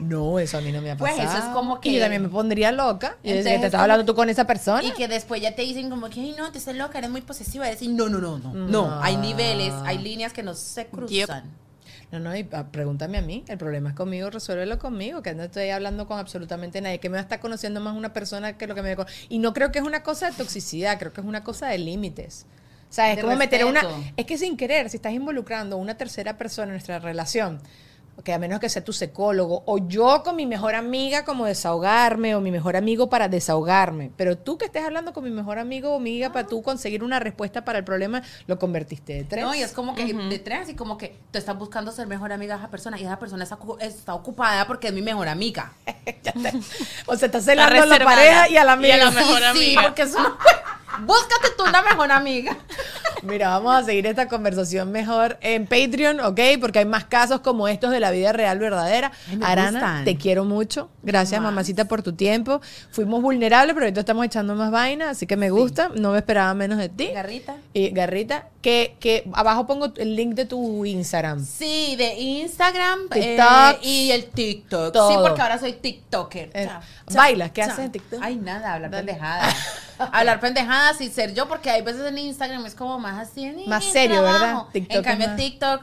No, 0.00 0.38
eso 0.38 0.56
a 0.56 0.60
mí 0.62 0.72
no 0.72 0.80
me 0.80 0.90
ha 0.90 0.96
Pues 0.96 1.12
pasado. 1.12 1.28
eso 1.38 1.46
es 1.48 1.54
como 1.54 1.78
Y 1.82 1.90
yo 1.90 1.94
que- 1.96 2.00
también 2.00 2.22
me 2.22 2.30
pondría 2.30 2.72
loca. 2.72 3.16
Y 3.22 3.28
desde 3.32 3.32
que 3.32 3.38
Entonces, 3.38 3.60
te 3.60 3.66
estás 3.66 3.70
como- 3.72 3.82
hablando 3.82 4.04
tú 4.06 4.14
con 4.14 4.30
esa 4.30 4.46
persona. 4.46 4.82
Y 4.82 4.92
que 4.92 5.08
después 5.08 5.42
ya 5.42 5.54
te 5.54 5.60
dicen 5.62 5.90
como 5.90 6.08
que, 6.08 6.20
ay, 6.20 6.34
no, 6.38 6.50
te 6.50 6.56
estás 6.58 6.74
loca, 6.74 6.96
eres 6.98 7.10
muy 7.10 7.20
posesiva. 7.20 7.66
Y 7.66 7.70
decir, 7.72 7.90
no, 7.90 8.08
no, 8.08 8.18
no, 8.18 8.38
no. 8.38 8.54
No, 8.54 9.02
hay 9.02 9.18
niveles, 9.18 9.74
hay 9.84 9.98
líneas 9.98 10.32
que 10.32 10.42
no 10.42 10.54
se 10.54 10.86
cruzan. 10.86 11.44
No, 12.12 12.18
no, 12.18 12.36
y 12.36 12.48
ah, 12.52 12.66
pregúntame 12.72 13.18
a 13.18 13.22
mí. 13.22 13.44
El 13.46 13.58
problema 13.58 13.90
es 13.90 13.94
conmigo, 13.94 14.30
resuélvelo 14.30 14.78
conmigo. 14.78 15.22
Que 15.22 15.34
no 15.34 15.44
estoy 15.44 15.70
hablando 15.70 16.06
con 16.06 16.18
absolutamente 16.18 16.80
nadie. 16.80 16.98
Que 16.98 17.08
me 17.08 17.14
va 17.14 17.20
a 17.20 17.22
estar 17.22 17.40
conociendo 17.40 17.80
más 17.80 17.96
una 17.96 18.12
persona 18.12 18.58
que 18.58 18.66
lo 18.66 18.74
que 18.74 18.82
me. 18.82 18.96
Y 19.28 19.38
no 19.38 19.52
creo 19.52 19.70
que 19.70 19.78
es 19.78 19.84
una 19.84 20.02
cosa 20.02 20.30
de 20.30 20.36
toxicidad, 20.36 20.98
creo 20.98 21.12
que 21.12 21.20
es 21.20 21.26
una 21.26 21.44
cosa 21.44 21.68
de 21.68 21.78
límites. 21.78 22.46
O 22.88 22.92
sea, 22.92 23.12
es 23.12 23.20
como 23.20 23.36
meter 23.36 23.64
una. 23.64 23.82
Es 24.16 24.26
que 24.26 24.36
sin 24.36 24.56
querer, 24.56 24.90
si 24.90 24.96
estás 24.96 25.12
involucrando 25.12 25.76
a 25.76 25.78
una 25.78 25.96
tercera 25.96 26.36
persona 26.36 26.66
en 26.66 26.72
nuestra 26.72 26.98
relación, 26.98 27.60
que 28.22 28.32
a 28.32 28.38
menos 28.38 28.60
que 28.60 28.68
sea 28.68 28.84
tu 28.84 28.92
psicólogo, 28.92 29.62
o 29.66 29.78
yo 29.78 30.22
con 30.22 30.36
mi 30.36 30.46
mejor 30.46 30.74
amiga 30.74 31.24
como 31.24 31.46
desahogarme, 31.46 32.34
o 32.34 32.40
mi 32.40 32.50
mejor 32.50 32.76
amigo 32.76 33.08
para 33.08 33.28
desahogarme, 33.28 34.10
pero 34.16 34.36
tú 34.38 34.58
que 34.58 34.66
estés 34.66 34.84
hablando 34.84 35.12
con 35.12 35.24
mi 35.24 35.30
mejor 35.30 35.58
amigo 35.58 35.90
o 35.92 35.96
amiga 35.96 36.30
para 36.32 36.46
tú 36.46 36.62
conseguir 36.62 37.02
una 37.04 37.18
respuesta 37.20 37.64
para 37.64 37.78
el 37.78 37.84
problema, 37.84 38.22
lo 38.46 38.58
convertiste 38.58 39.14
de 39.14 39.24
tres. 39.24 39.44
No, 39.44 39.54
y 39.54 39.62
es 39.62 39.72
como 39.72 39.94
que 39.94 40.12
de 40.12 40.38
tres, 40.38 40.68
y 40.68 40.74
como 40.74 40.98
que 40.98 41.18
tú 41.30 41.38
estás 41.38 41.56
buscando 41.58 41.92
ser 41.92 42.06
mejor 42.06 42.32
amiga 42.32 42.54
de 42.56 42.60
esa 42.62 42.70
persona 42.70 42.98
y 42.98 43.04
esa 43.04 43.18
persona 43.18 43.44
está, 43.44 43.58
ocu- 43.58 43.80
está 43.80 44.14
ocupada 44.14 44.66
porque 44.66 44.88
es 44.88 44.92
mi 44.94 45.02
mejor 45.02 45.28
amiga. 45.28 45.72
Ya 46.22 46.32
te- 46.32 46.52
o 47.06 47.16
sea, 47.16 47.26
estás 47.26 47.44
celando 47.44 47.82
a 47.82 47.86
la 47.86 48.04
pareja 48.04 48.48
y 48.48 48.56
a 48.56 48.64
la 48.64 48.72
amiga. 48.72 48.96
Y 48.96 49.00
a 49.00 49.04
la 49.04 49.10
mejor 49.10 49.38
Sí, 49.40 49.46
amiga. 49.46 49.82
porque 49.82 50.02
es 50.02 50.14
una- 50.14 50.36
Búscate 51.00 51.48
tú 51.56 51.64
una 51.64 51.82
mejor 51.82 52.10
amiga. 52.12 52.56
Mira, 53.22 53.48
vamos 53.50 53.74
a 53.76 53.84
seguir 53.84 54.06
esta 54.06 54.28
conversación 54.28 54.90
mejor 54.90 55.38
en 55.40 55.66
Patreon, 55.66 56.20
¿ok? 56.20 56.40
Porque 56.60 56.80
hay 56.80 56.84
más 56.84 57.04
casos 57.04 57.40
como 57.40 57.68
estos 57.68 57.90
de 57.90 58.00
la 58.00 58.10
vida 58.10 58.32
real 58.32 58.58
verdadera. 58.58 59.12
Ay, 59.28 59.38
Arana, 59.42 59.70
gustan. 59.72 60.04
te 60.04 60.16
quiero 60.16 60.44
mucho. 60.44 60.88
Gracias, 61.02 61.40
mamacita, 61.40 61.84
por 61.86 62.02
tu 62.02 62.14
tiempo. 62.14 62.60
Fuimos 62.90 63.20
vulnerables, 63.22 63.74
pero 63.74 63.84
ahorita 63.86 64.00
estamos 64.00 64.24
echando 64.24 64.54
más 64.54 64.70
vaina, 64.70 65.10
así 65.10 65.26
que 65.26 65.36
me 65.36 65.50
gusta. 65.50 65.90
No 65.94 66.12
me 66.12 66.18
esperaba 66.18 66.54
menos 66.54 66.78
de 66.78 66.88
ti. 66.88 67.08
Garrita. 67.12 67.56
Y 67.74 67.90
Garrita, 67.90 68.48
que, 68.62 68.96
que 69.00 69.28
abajo 69.34 69.66
pongo 69.66 69.92
el 69.96 70.16
link 70.16 70.34
de 70.34 70.46
tu 70.46 70.84
Instagram. 70.86 71.44
Sí, 71.44 71.96
de 71.96 72.14
Instagram 72.14 73.00
TikTok. 73.10 73.20
eh, 73.20 73.78
y 73.82 74.10
el 74.12 74.26
TikTok. 74.30 74.92
Todo. 74.92 75.10
Sí, 75.10 75.16
porque 75.20 75.42
ahora 75.42 75.58
soy 75.58 75.74
TikToker. 75.74 76.50
Eh, 76.54 76.66
Cha, 76.66 76.80
¿bailas? 77.14 77.50
¿Qué 77.52 77.60
cha. 77.62 77.72
haces 77.72 77.84
en 77.84 77.92
TikTok? 77.92 78.20
Ay, 78.22 78.36
nada, 78.36 78.74
hablar 78.74 78.90
Dale. 78.90 79.06
pendejadas. 79.12 79.54
hablar 79.98 80.40
pendejadas 80.80 81.00
y 81.00 81.10
ser 81.10 81.34
yo, 81.34 81.48
porque 81.48 81.70
hay 81.70 81.82
veces 81.82 82.04
en 82.06 82.18
Instagram 82.18 82.64
es 82.66 82.74
como 82.74 82.98
más 82.98 83.28
así. 83.28 83.44
en 83.44 83.68
Más 83.68 83.84
serio, 83.84 84.22
¿verdad? 84.22 84.64
TikTok 84.72 84.96
en 84.96 85.02
cambio, 85.02 85.28
más- 85.28 85.36
TikTok 85.36 85.82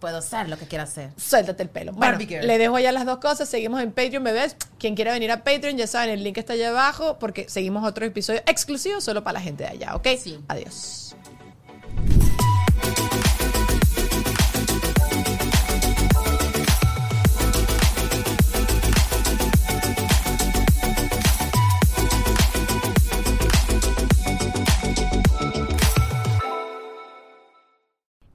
puedo 0.00 0.20
ser 0.22 0.48
lo 0.48 0.58
que 0.58 0.66
quiera 0.66 0.84
hacer. 0.84 1.10
Suéltate 1.16 1.62
el 1.62 1.68
pelo. 1.70 1.92
Bueno, 1.92 2.18
le 2.18 2.58
dejo 2.58 2.78
ya 2.78 2.92
las 2.92 3.06
dos 3.06 3.18
cosas. 3.18 3.48
Seguimos 3.48 3.80
en 3.82 3.90
Patreon, 3.92 4.22
bebés. 4.22 4.56
Quien 4.78 4.94
quiera 4.94 5.12
venir 5.12 5.30
a 5.32 5.42
Patreon, 5.42 5.76
ya 5.76 5.86
saben, 5.86 6.10
el 6.10 6.22
link 6.22 6.36
está 6.38 6.52
allá 6.52 6.68
abajo 6.68 7.18
porque 7.18 7.48
seguimos 7.48 7.84
otro 7.84 8.04
episodio 8.04 8.42
exclusivo 8.46 9.00
solo 9.00 9.24
para 9.24 9.34
la 9.34 9.40
gente 9.40 9.64
de 9.64 9.70
allá, 9.70 9.96
¿ok? 9.96 10.06
Sí. 10.18 10.38
Adiós. 10.48 11.16